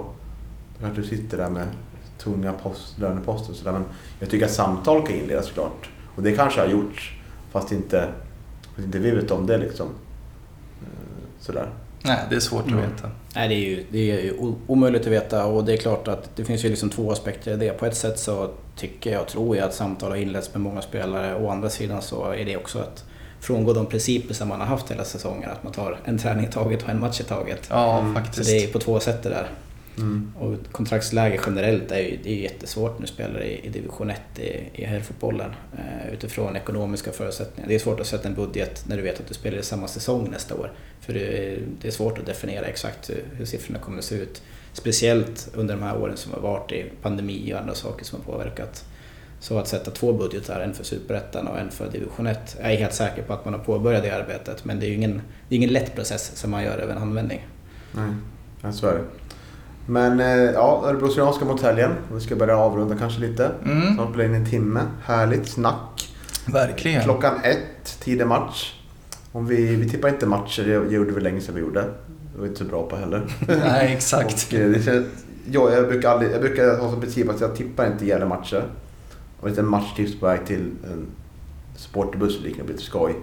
då 0.74 0.80
kanske 0.80 1.00
du 1.00 1.06
sitter 1.06 1.36
där 1.36 1.50
med 1.50 1.66
tunga 2.18 2.52
post, 2.52 2.98
löneposter 2.98 3.50
och 3.50 3.56
sådär. 3.56 3.72
Men 3.72 3.84
jag 4.18 4.30
tycker 4.30 4.46
att 4.46 4.52
samtal 4.52 5.06
kan 5.06 5.16
inledas 5.16 5.46
såklart. 5.46 5.90
Och 6.14 6.22
det 6.22 6.32
kanske 6.32 6.60
har 6.60 6.68
gjorts 6.68 7.20
fast 7.52 7.72
inte, 7.72 8.08
fast 8.62 8.86
inte 8.86 8.98
vi 8.98 9.10
vet 9.10 9.30
om 9.30 9.46
det 9.46 9.58
liksom. 9.58 9.86
Sådär. 11.40 11.68
Nej, 12.02 12.18
det 12.30 12.36
är 12.36 12.40
svårt 12.40 12.66
Mm. 12.66 12.78
att 12.78 12.84
veta. 12.84 13.10
Nej, 13.34 13.48
det 13.48 13.54
är 13.54 13.58
ju 13.68 13.84
det 13.92 14.10
är 14.10 14.20
ju 14.24 14.34
omöjligt 14.66 15.02
att 15.02 15.06
veta 15.12 15.44
och 15.44 15.64
det 15.64 15.72
är 15.72 15.76
klart 15.76 16.08
att 16.08 16.30
det 16.36 16.44
finns 16.44 16.64
ju 16.64 16.68
liksom 16.68 16.90
två 16.90 17.12
aspekter 17.12 17.52
i 17.52 17.56
det. 17.56 17.70
På 17.78 17.86
ett 17.86 17.96
sätt 17.96 18.18
så 18.18 18.50
tycker 18.76 19.12
jag, 19.12 19.28
tror 19.28 19.56
jag 19.56 19.68
att 19.68 19.74
samtal 19.74 20.10
har 20.10 20.16
inletts 20.16 20.54
med 20.54 20.60
många 20.60 20.82
spelare. 20.82 21.34
Å 21.44 21.48
andra 21.50 21.70
sidan 21.70 22.02
så 22.02 22.30
är 22.32 22.44
det 22.44 22.56
också 22.56 22.78
att 22.78 23.04
frångå 23.40 23.72
de 23.72 23.86
principer 23.86 24.34
som 24.34 24.48
man 24.48 24.60
har 24.60 24.66
haft 24.66 24.90
hela 24.90 25.04
säsongen. 25.04 25.50
Att 25.50 25.62
man 25.62 25.72
tar 25.72 25.98
en 26.04 26.18
träning 26.18 26.44
i 26.46 26.48
taget 26.52 26.82
och 26.82 26.88
en 26.88 27.00
match 27.00 27.20
i 27.20 27.24
taget. 27.24 27.66
Ja, 27.70 27.98
Mm. 28.00 28.14
Så 28.14 28.20
faktiskt. 28.20 28.50
det 28.50 28.64
är 28.64 28.72
på 28.72 28.78
två 28.78 29.00
sätt 29.00 29.22
det 29.22 29.28
där. 29.28 29.46
Mm. 29.98 30.32
Och 30.38 30.72
kontraktsläge 30.72 31.40
generellt 31.46 31.92
är 31.92 31.98
ju, 31.98 32.18
det 32.22 32.30
är 32.30 32.36
jättesvårt 32.36 32.92
när 32.92 33.06
du 33.06 33.12
spelar 33.12 33.42
i, 33.42 33.60
i 33.66 33.68
division 33.68 34.10
1 34.10 34.20
i, 34.38 34.70
i 34.72 34.84
herrfotbollen 34.84 35.50
eh, 35.78 36.12
utifrån 36.14 36.56
ekonomiska 36.56 37.12
förutsättningar. 37.12 37.68
Det 37.68 37.74
är 37.74 37.78
svårt 37.78 38.00
att 38.00 38.06
sätta 38.06 38.28
en 38.28 38.34
budget 38.34 38.84
när 38.86 38.96
du 38.96 39.02
vet 39.02 39.20
att 39.20 39.26
du 39.26 39.34
spelar 39.34 39.58
i 39.58 39.62
samma 39.62 39.88
säsong 39.88 40.28
nästa 40.30 40.54
år. 40.54 40.72
För 41.00 41.12
det, 41.12 41.58
det 41.80 41.88
är 41.88 41.92
svårt 41.92 42.18
att 42.18 42.26
definiera 42.26 42.66
exakt 42.66 43.10
hur, 43.10 43.24
hur 43.32 43.44
siffrorna 43.44 43.78
kommer 43.78 43.98
att 43.98 44.04
se 44.04 44.14
ut. 44.14 44.42
Speciellt 44.72 45.50
under 45.54 45.76
de 45.76 45.82
här 45.82 45.98
åren 45.98 46.16
som 46.16 46.32
har 46.32 46.40
varit 46.40 46.72
i 46.72 46.84
pandemi 47.02 47.54
och 47.54 47.60
andra 47.60 47.74
saker 47.74 48.04
som 48.04 48.18
har 48.18 48.32
påverkat. 48.32 48.84
Så 49.40 49.58
att 49.58 49.68
sätta 49.68 49.90
två 49.90 50.12
budgetar, 50.12 50.60
en 50.60 50.74
för 50.74 50.84
Superettan 50.84 51.46
och 51.46 51.58
en 51.58 51.70
för 51.70 51.90
division 51.90 52.26
1. 52.26 52.56
Jag 52.60 52.72
är 52.72 52.76
helt 52.76 52.94
säker 52.94 53.22
på 53.22 53.32
att 53.32 53.44
man 53.44 53.54
har 53.54 53.60
påbörjat 53.60 54.02
det 54.02 54.10
arbetet 54.10 54.64
men 54.64 54.80
det 54.80 54.86
är 54.86 54.88
ju 54.88 54.94
ingen, 54.94 55.22
det 55.48 55.54
är 55.54 55.56
ingen 55.56 55.72
lätt 55.72 55.94
process 55.94 56.36
som 56.36 56.50
man 56.50 56.62
gör 56.62 56.78
över 56.78 56.92
en 56.92 56.98
handvändning. 56.98 57.46
Nej, 58.62 58.72
så 58.72 58.86
är 58.86 58.94
det. 58.94 59.04
Men 59.90 60.20
eh, 60.20 60.26
ja, 60.52 60.82
Örebro 60.84 61.08
Syrianska 61.08 61.44
mot 61.44 61.62
helgen. 61.62 61.90
Vi 62.14 62.20
ska 62.20 62.36
börja 62.36 62.56
avrunda 62.56 62.96
kanske 62.96 63.20
lite. 63.20 63.50
Mm, 63.64 63.94
Snart 63.94 64.12
blir 64.12 64.28
det 64.28 64.36
en 64.36 64.50
timme. 64.50 64.80
Härligt 65.04 65.48
snack. 65.48 66.14
verkligen. 66.46 67.02
Klockan 67.02 67.40
ett, 67.42 68.00
tidig 68.00 68.26
match. 68.26 68.74
Om 69.32 69.46
vi, 69.46 69.76
vi 69.76 69.88
tippar 69.88 70.08
inte 70.08 70.26
matcher, 70.26 70.62
det 70.62 70.94
gjorde 70.94 71.12
vi 71.12 71.20
länge 71.20 71.40
sedan 71.40 71.54
vi 71.54 71.60
gjorde. 71.60 71.80
Det 72.34 72.40
var 72.40 72.46
inte 72.46 72.58
så 72.58 72.64
bra 72.64 72.86
på 72.88 72.96
heller. 72.96 73.22
Nej, 73.48 73.94
exakt. 73.94 74.52
Och, 74.52 74.58
eh, 74.58 74.82
känns, 74.82 75.06
ja, 75.50 75.72
jag, 75.72 75.88
brukar 75.88 76.10
aldrig, 76.10 76.32
jag 76.32 76.40
brukar 76.40 76.78
ha 76.78 76.90
som 76.90 77.00
princip 77.00 77.30
att 77.30 77.40
jag 77.40 77.56
tippar 77.56 77.86
inte 77.86 78.06
gäller 78.06 78.26
matcher. 78.26 78.64
Om 79.40 79.48
inte 79.48 79.60
en 79.60 79.68
matchtips 79.68 80.20
på 80.20 80.26
väg 80.26 80.46
till 80.46 80.70
en 80.92 81.06
supporterbuss 81.76 82.36
eller 82.36 82.48
liknande 82.48 82.64
blir 82.64 82.74
lite 82.74 82.86
skoj. 82.86 83.14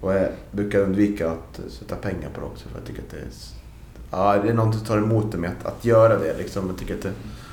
Och 0.00 0.14
jag 0.14 0.28
brukar 0.50 0.78
undvika 0.78 1.30
att 1.30 1.60
sätta 1.68 1.96
pengar 1.96 2.30
på 2.34 2.40
det 2.40 2.46
också 2.46 2.68
för 2.68 2.78
jag 2.78 2.86
tycker 2.86 3.02
att 3.02 3.10
det 3.10 3.16
är... 3.16 3.61
Ja, 4.12 4.36
det 4.42 4.48
är 4.48 4.54
något 4.54 4.74
som 4.76 4.84
tar 4.86 4.98
emot 4.98 5.32
det 5.32 5.38
med 5.38 5.50
att, 5.50 5.66
att 5.66 5.84
göra 5.84 6.18
det 6.18 6.36
liksom. 6.38 6.66
Jag 6.68 6.76
tycker 6.78 6.94
att 6.94 7.02
det 7.02 7.12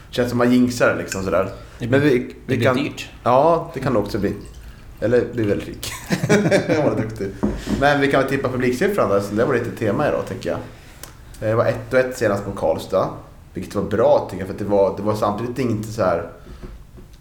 känns 0.10 0.30
som 0.30 0.42
att 0.42 0.48
man 0.48 0.54
jinxar 0.56 0.96
liksom 0.98 1.24
sådär. 1.24 1.50
Det 1.80 1.88
Men 1.88 2.00
blir, 2.00 2.10
vi, 2.12 2.18
det 2.20 2.34
vi 2.46 2.58
blir 2.58 2.66
kan, 2.66 2.76
dyrt. 2.76 3.10
Ja, 3.24 3.72
det 3.74 3.80
kan 3.80 3.94
det 3.94 4.00
också 4.00 4.20
bli. 4.20 4.34
Eller 5.00 5.26
bli 5.34 5.44
väldigt 5.44 5.68
rik. 5.68 5.92
jag 6.68 6.84
var 6.84 6.96
duktig. 6.96 7.28
Men 7.80 8.02
vi 8.02 8.12
kan 8.12 8.22
väl 8.22 8.30
tippa 8.30 8.50
publiksiffran 8.50 9.10
då, 9.10 9.22
så 9.22 9.36
det 9.36 9.46
var 9.46 9.54
lite 9.54 9.72
tema 9.72 10.08
idag 10.08 10.26
tänker 10.28 10.50
jag. 10.50 10.60
Det 11.40 11.56
var 11.56 11.66
1 11.66 11.94
1 11.94 12.18
senast 12.18 12.48
mot 12.48 12.56
Karlstad. 12.56 13.10
Vilket 13.54 13.76
var 13.76 13.84
bra 13.84 14.28
tycker 14.32 14.38
jag, 14.42 14.48
för 14.48 14.54
att 14.54 14.60
det 14.60 14.66
var, 14.66 14.98
det 14.98 15.04
var 15.04 15.16
samtidigt 15.16 15.60
inte 15.60 15.88
så 15.92 16.04
här... 16.04 16.30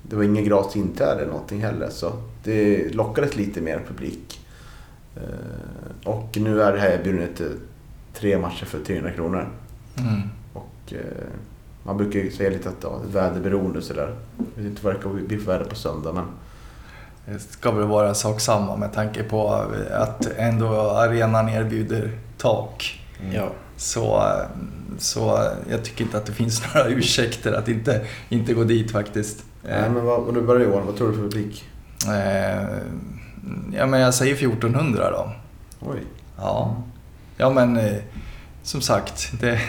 Det 0.03 0.16
var 0.16 0.22
ingen 0.22 0.45
gratis 0.45 0.76
inträde 0.76 1.12
eller 1.12 1.26
någonting 1.32 1.61
heller, 1.61 1.89
så 1.91 2.12
det 2.45 2.89
lockades 2.95 3.36
lite 3.36 3.61
mer 3.61 3.82
publik. 3.89 4.41
Eh, 5.16 5.22
Och 6.05 6.36
nu 6.36 6.62
är 6.62 6.72
det 6.72 6.80
här 6.80 6.91
erbjudandet 6.91 7.36
till 7.36 7.53
tre 8.14 8.38
matcher 8.38 8.64
för 8.64 8.78
300 8.78 9.11
kronor. 9.11 9.48
Mm. 9.98 10.22
Och 10.52 10.92
eh, 10.92 10.98
man 11.82 11.96
brukar 11.96 12.20
ju 12.20 12.30
säga 12.30 12.50
lite 12.50 12.68
att 12.68 12.76
ja, 12.82 13.00
det 13.02 13.18
är 13.18 13.22
väderberoende 13.22 13.78
och 13.78 13.84
sådär. 13.84 14.14
Jag 14.36 14.62
vet 14.62 14.70
inte 14.70 14.84
vad 14.84 14.94
det 14.94 14.98
kommer 14.98 15.20
bli 15.22 15.38
för 15.38 15.52
väder 15.52 15.64
på 15.64 15.74
söndag, 15.76 16.12
men 16.12 16.24
Det 17.34 17.38
ska 17.38 17.70
väl 17.70 17.86
vara 17.86 18.14
sak 18.14 18.40
samma 18.40 18.76
med 18.76 18.92
tanke 18.92 19.22
på 19.22 19.50
att 19.92 20.26
ändå 20.36 20.68
arenan 20.90 21.48
erbjuder 21.48 22.11
tak. 22.38 23.00
Ja. 23.34 23.48
Så, 23.76 24.22
så 24.98 25.48
jag 25.70 25.84
tycker 25.84 26.04
inte 26.04 26.16
att 26.16 26.26
det 26.26 26.32
finns 26.32 26.62
några 26.74 26.88
ursäkter 26.88 27.52
att 27.52 27.68
inte, 27.68 28.06
inte 28.28 28.54
gå 28.54 28.64
dit 28.64 28.90
faktiskt. 28.90 29.44
Nej, 29.62 29.90
men 29.90 30.04
vad, 30.04 30.20
och 30.20 30.34
du 30.34 30.40
börjar 30.42 30.66
Johan, 30.66 30.86
vad 30.86 30.96
tror 30.96 31.09
du 31.09 31.14
för 31.14 31.22
publik? 31.22 31.64
Eh, 32.06 32.62
ja, 33.72 33.86
men 33.86 34.00
jag 34.00 34.14
säger 34.14 34.34
1400 34.34 35.11
då. 35.11 35.32
Oj. 35.80 36.02
Ja, 36.36 36.76
ja 37.39 37.51
men 37.51 37.76
eh, 37.76 37.97
som 38.62 38.80
sagt, 38.80 39.32
det, 39.41 39.61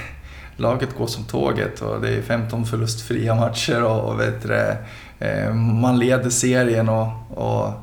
laget 0.58 0.98
går 0.98 1.08
som 1.08 1.24
tåget 1.24 1.82
och 1.82 2.02
det 2.02 2.10
är 2.10 2.22
15 2.22 2.66
förlustfria 2.66 3.36
matcher 3.36 3.84
och, 3.84 4.12
och 4.12 4.20
vet 4.20 4.48
det, 4.48 4.78
eh, 5.20 5.54
man 5.54 6.00
leder 6.00 6.30
serien 6.30 6.90
och, 6.90 7.08
och 7.30 7.74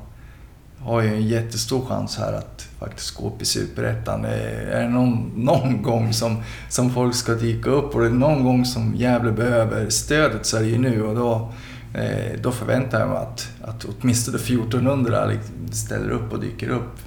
har 0.78 1.02
ju 1.02 1.08
en 1.08 1.28
jättestor 1.28 1.86
chans 1.86 2.18
här 2.18 2.32
att 2.32 2.68
faktiskt 2.78 3.16
gå 3.16 3.28
upp 3.28 3.42
i 3.42 3.44
Superettan. 3.44 4.24
Eh, 4.24 4.72
Är 4.72 4.82
det 4.82 4.88
någon, 4.88 5.32
någon 5.36 5.82
gång 5.82 6.12
som, 6.12 6.42
som 6.68 6.90
folk 6.90 7.14
ska 7.14 7.34
dyka 7.34 7.70
upp 7.70 7.94
och 7.94 8.00
det 8.00 8.06
är 8.06 8.10
någon 8.10 8.44
gång 8.44 8.64
som 8.64 8.94
Gävle 8.94 9.32
behöver 9.32 9.90
stödet 9.90 10.46
så 10.46 10.56
är 10.56 10.60
det 10.60 10.66
ju 10.66 10.78
nu 10.78 11.02
och 11.02 11.14
då, 11.14 11.52
eh, 11.94 12.40
då 12.42 12.52
förväntar 12.52 13.00
jag 13.00 13.08
mig 13.08 13.18
att, 13.18 13.48
att 13.62 13.84
åtminstone 13.84 14.36
1400 14.36 15.30
ställer 15.72 16.10
upp 16.10 16.32
och 16.32 16.40
dyker 16.40 16.68
upp. 16.68 16.98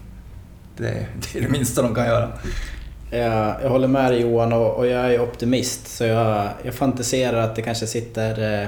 Det, 0.80 1.06
det 1.34 1.40
är 1.40 1.42
det 1.42 1.50
minsta 1.50 1.82
de 1.82 1.96
kan 1.96 2.06
göra. 2.06 2.32
Jag, 3.12 3.56
jag 3.64 3.70
håller 3.70 3.88
med 3.88 4.12
dig 4.12 4.22
Johan 4.22 4.54
och, 4.54 4.76
och 4.76 4.88
jag 4.88 5.14
är 5.14 5.22
optimist 5.22 5.88
så 5.88 6.04
jag, 6.04 6.50
jag 6.64 6.74
fantiserar 6.74 7.42
att 7.42 7.56
det 7.56 7.62
kanske 7.62 7.88
sitter 7.88 8.62
eh, 8.64 8.68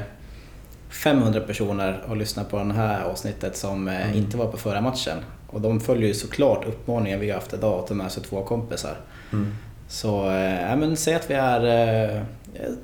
500 0.89 1.39
personer 1.41 2.03
och 2.09 2.17
lyssnar 2.17 2.43
på 2.43 2.57
det 2.63 2.73
här 2.73 3.03
avsnittet 3.03 3.57
som 3.57 3.87
eh, 3.87 4.05
Mm. 4.05 4.17
inte 4.17 4.37
var 4.37 4.47
på 4.47 4.57
förra 4.57 4.81
matchen. 4.81 5.17
Och 5.47 5.61
de 5.61 5.79
följer 5.79 6.07
ju 6.07 6.13
såklart 6.13 6.65
uppmaningen 6.65 7.19
vi 7.19 7.29
har 7.29 7.35
haft 7.35 7.53
idag 7.53 7.79
att 7.79 7.87
ta 7.87 7.93
med 7.93 8.11
sig 8.11 8.23
två 8.23 8.43
kompisar. 8.43 8.95
Mm. 9.33 9.55
Så 9.87 10.29
eh, 10.29 10.61
ja, 10.69 10.75
men 10.75 10.97
säg 10.97 11.13
att 11.15 11.29
vi 11.29 11.33
är 11.33 12.15
eh, 12.15 12.21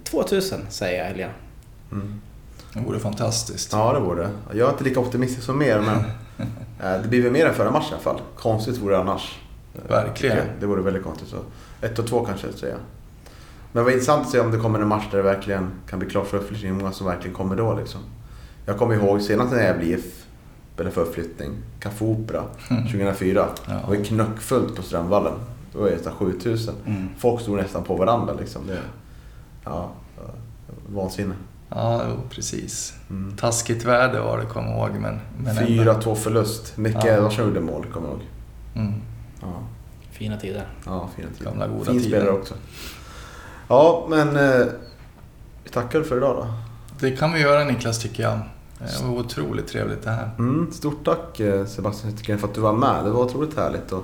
2000 0.03 0.59
säger 0.69 0.99
jag 0.99 1.05
Helena. 1.05 1.32
Mm. 1.91 2.21
Det 2.73 2.80
vore 2.80 2.99
fantastiskt. 2.99 3.71
Ja, 3.73 3.93
det 3.93 3.99
vore 3.99 4.23
det. 4.23 4.57
Jag 4.57 4.67
är 4.67 4.71
inte 4.71 4.84
lika 4.84 4.99
optimistisk 4.99 5.43
som 5.45 5.61
er, 5.61 5.80
men 5.80 5.95
eh, 5.95 6.05
det 6.78 7.07
blir 7.09 7.21
väl 7.21 7.32
mer 7.32 7.45
än 7.45 7.53
förra 7.53 7.71
matchen 7.71 7.89
i 7.89 7.93
alla 7.93 8.01
fall. 8.01 8.21
Konstigt 8.36 8.78
vore 8.78 8.95
det 8.95 9.01
annars. 9.01 9.39
Eh, 9.75 9.89
Verkligen. 9.89 10.47
Det 10.59 10.65
vore 10.65 10.82
väldigt 10.82 11.03
konstigt. 11.03 11.28
Så. 11.28 11.38
Ett 11.82 11.99
och 11.99 12.07
två 12.07 12.25
kanske, 12.25 12.53
säger 12.53 12.73
jag. 12.73 12.82
Men 13.71 13.84
vad 13.84 13.93
intressant 13.93 14.25
att 14.25 14.32
se 14.32 14.39
om 14.39 14.51
det 14.51 14.57
kommer 14.57 14.80
en 14.80 14.88
match 14.88 15.05
där 15.11 15.17
det 15.17 15.23
verkligen 15.23 15.71
kan 15.89 15.99
bli 15.99 16.09
klart 16.09 16.28
för 16.28 16.38
uppflyttning. 16.38 16.71
Hur 16.71 16.80
många 16.80 16.91
som 16.91 17.07
verkligen 17.07 17.36
kommer 17.36 17.55
då 17.55 17.75
liksom. 17.75 18.01
Jag 18.65 18.78
kommer 18.78 18.95
ihåg 18.95 19.21
senast 19.21 19.51
när 19.53 19.67
jag 19.67 19.78
blev 19.78 19.89
IF 19.89 20.25
för 20.78 21.01
uppflyttning, 21.01 21.51
Café 21.80 22.05
Opera, 22.05 22.43
2004. 22.67 23.47
Ja. 23.65 23.73
Det 23.73 23.88
var 23.88 23.95
ju 23.95 24.03
knöckfullt 24.03 24.75
på 24.75 24.82
Strömvallen. 24.82 25.34
Då 25.73 25.80
var 25.80 25.88
det 25.88 25.95
nästan 25.95 26.13
7000. 26.13 26.75
Mm. 26.86 27.09
Folk 27.17 27.41
stod 27.41 27.57
nästan 27.57 27.84
på 27.84 27.95
varandra 27.95 28.34
liksom. 28.34 28.67
Det, 28.67 28.80
ja, 29.63 29.89
vansinne. 30.89 31.34
Ja, 31.70 32.01
jo, 32.09 32.15
precis. 32.30 32.93
Mm. 33.09 33.36
Taskigt 33.38 33.86
väder 33.86 34.20
var 34.22 34.38
det, 34.38 34.45
kommer 34.45 34.70
jag 34.72 34.78
ihåg. 34.89 35.01
Men, 35.01 35.20
men 35.43 35.57
ändå. 35.57 35.84
4-2 35.93 36.15
förlust. 36.15 36.78
Micke 36.78 36.95
Ja. 37.05 37.22
Larsson 37.22 37.45
gjorde 37.47 37.59
mål, 37.59 37.86
kommer 37.93 38.07
jag 38.07 38.13
ihåg. 38.18 38.26
Mm. 38.76 38.93
Ja, 39.41 39.47
Fina 40.11 40.38
tider. 40.38 40.68
ja 40.86 41.09
fina 41.15 41.28
tider. 41.38 41.45
Gamla 41.51 41.68
goda 41.68 41.86
fin 41.91 41.99
tider. 42.03 42.18
spelare 42.18 42.38
också. 42.38 42.53
Ja, 43.68 44.05
men 44.09 44.36
eh, 44.36 44.65
vi 45.63 45.70
tackar 45.70 46.01
för 46.01 46.18
idag 46.18 46.36
då. 46.36 46.47
Det 46.99 47.11
kan 47.11 47.34
vi 47.34 47.39
göra 47.39 47.63
Niklas, 47.63 47.99
tycker 48.01 48.24
jag. 48.24 48.39
Det 48.80 49.03
var 49.03 49.20
otroligt 49.20 49.68
trevligt 49.68 50.03
det 50.03 50.09
här. 50.11 50.30
Mm, 50.39 50.72
stort 50.72 51.05
tack 51.05 51.39
eh, 51.39 51.65
Sebastian 51.65 52.11
Zettergren 52.11 52.39
för 52.39 52.47
att 52.47 52.53
du 52.53 52.61
var 52.61 52.74
med. 52.74 53.03
Det 53.05 53.09
var 53.11 53.24
otroligt 53.24 53.57
härligt 53.57 53.93
att 53.93 54.03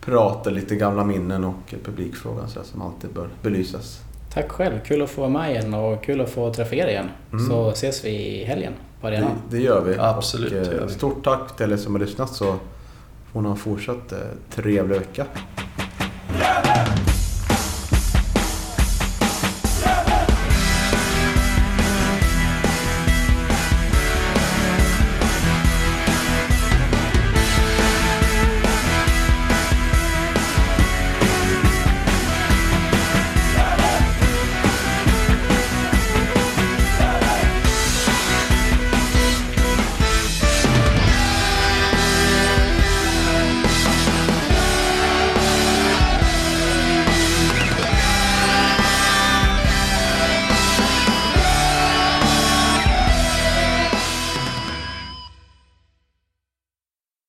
prata 0.00 0.50
lite 0.50 0.76
gamla 0.76 1.04
minnen 1.04 1.44
och 1.44 1.54
eh, 1.74 1.78
publikfrågan 1.84 2.48
så 2.48 2.62
som 2.64 2.82
alltid 2.82 3.10
bör 3.14 3.28
belysas. 3.42 4.00
Tack 4.38 4.48
själv, 4.52 4.80
kul 4.86 5.02
att 5.02 5.10
få 5.10 5.20
vara 5.20 5.30
med 5.30 5.50
igen 5.50 5.74
och 5.74 6.04
kul 6.04 6.20
att 6.20 6.30
få 6.30 6.52
träffa 6.54 6.74
er 6.74 6.86
igen. 6.86 7.08
Mm. 7.32 7.46
Så 7.48 7.70
ses 7.70 8.04
vi 8.04 8.08
i 8.10 8.44
helgen 8.44 8.72
på 9.00 9.10
Det, 9.10 9.16
arenan. 9.16 9.30
det 9.50 9.58
gör 9.60 9.80
vi. 9.80 9.98
Absolut, 9.98 10.52
Och, 10.52 10.58
det 10.58 10.66
gör 10.74 10.80
eh, 10.80 10.86
vi. 10.86 10.92
stort 10.94 11.24
tack 11.24 11.56
till 11.56 11.72
er 11.72 11.76
som 11.76 11.94
har 11.94 12.00
lyssnat 12.00 12.34
så 12.34 12.56
får 13.32 13.40
ni 13.40 13.46
ha 13.48 13.52
en 13.54 13.60
fortsatt 13.60 14.12
eh, 14.12 14.18
trevlig 14.54 14.98
vecka. 14.98 15.26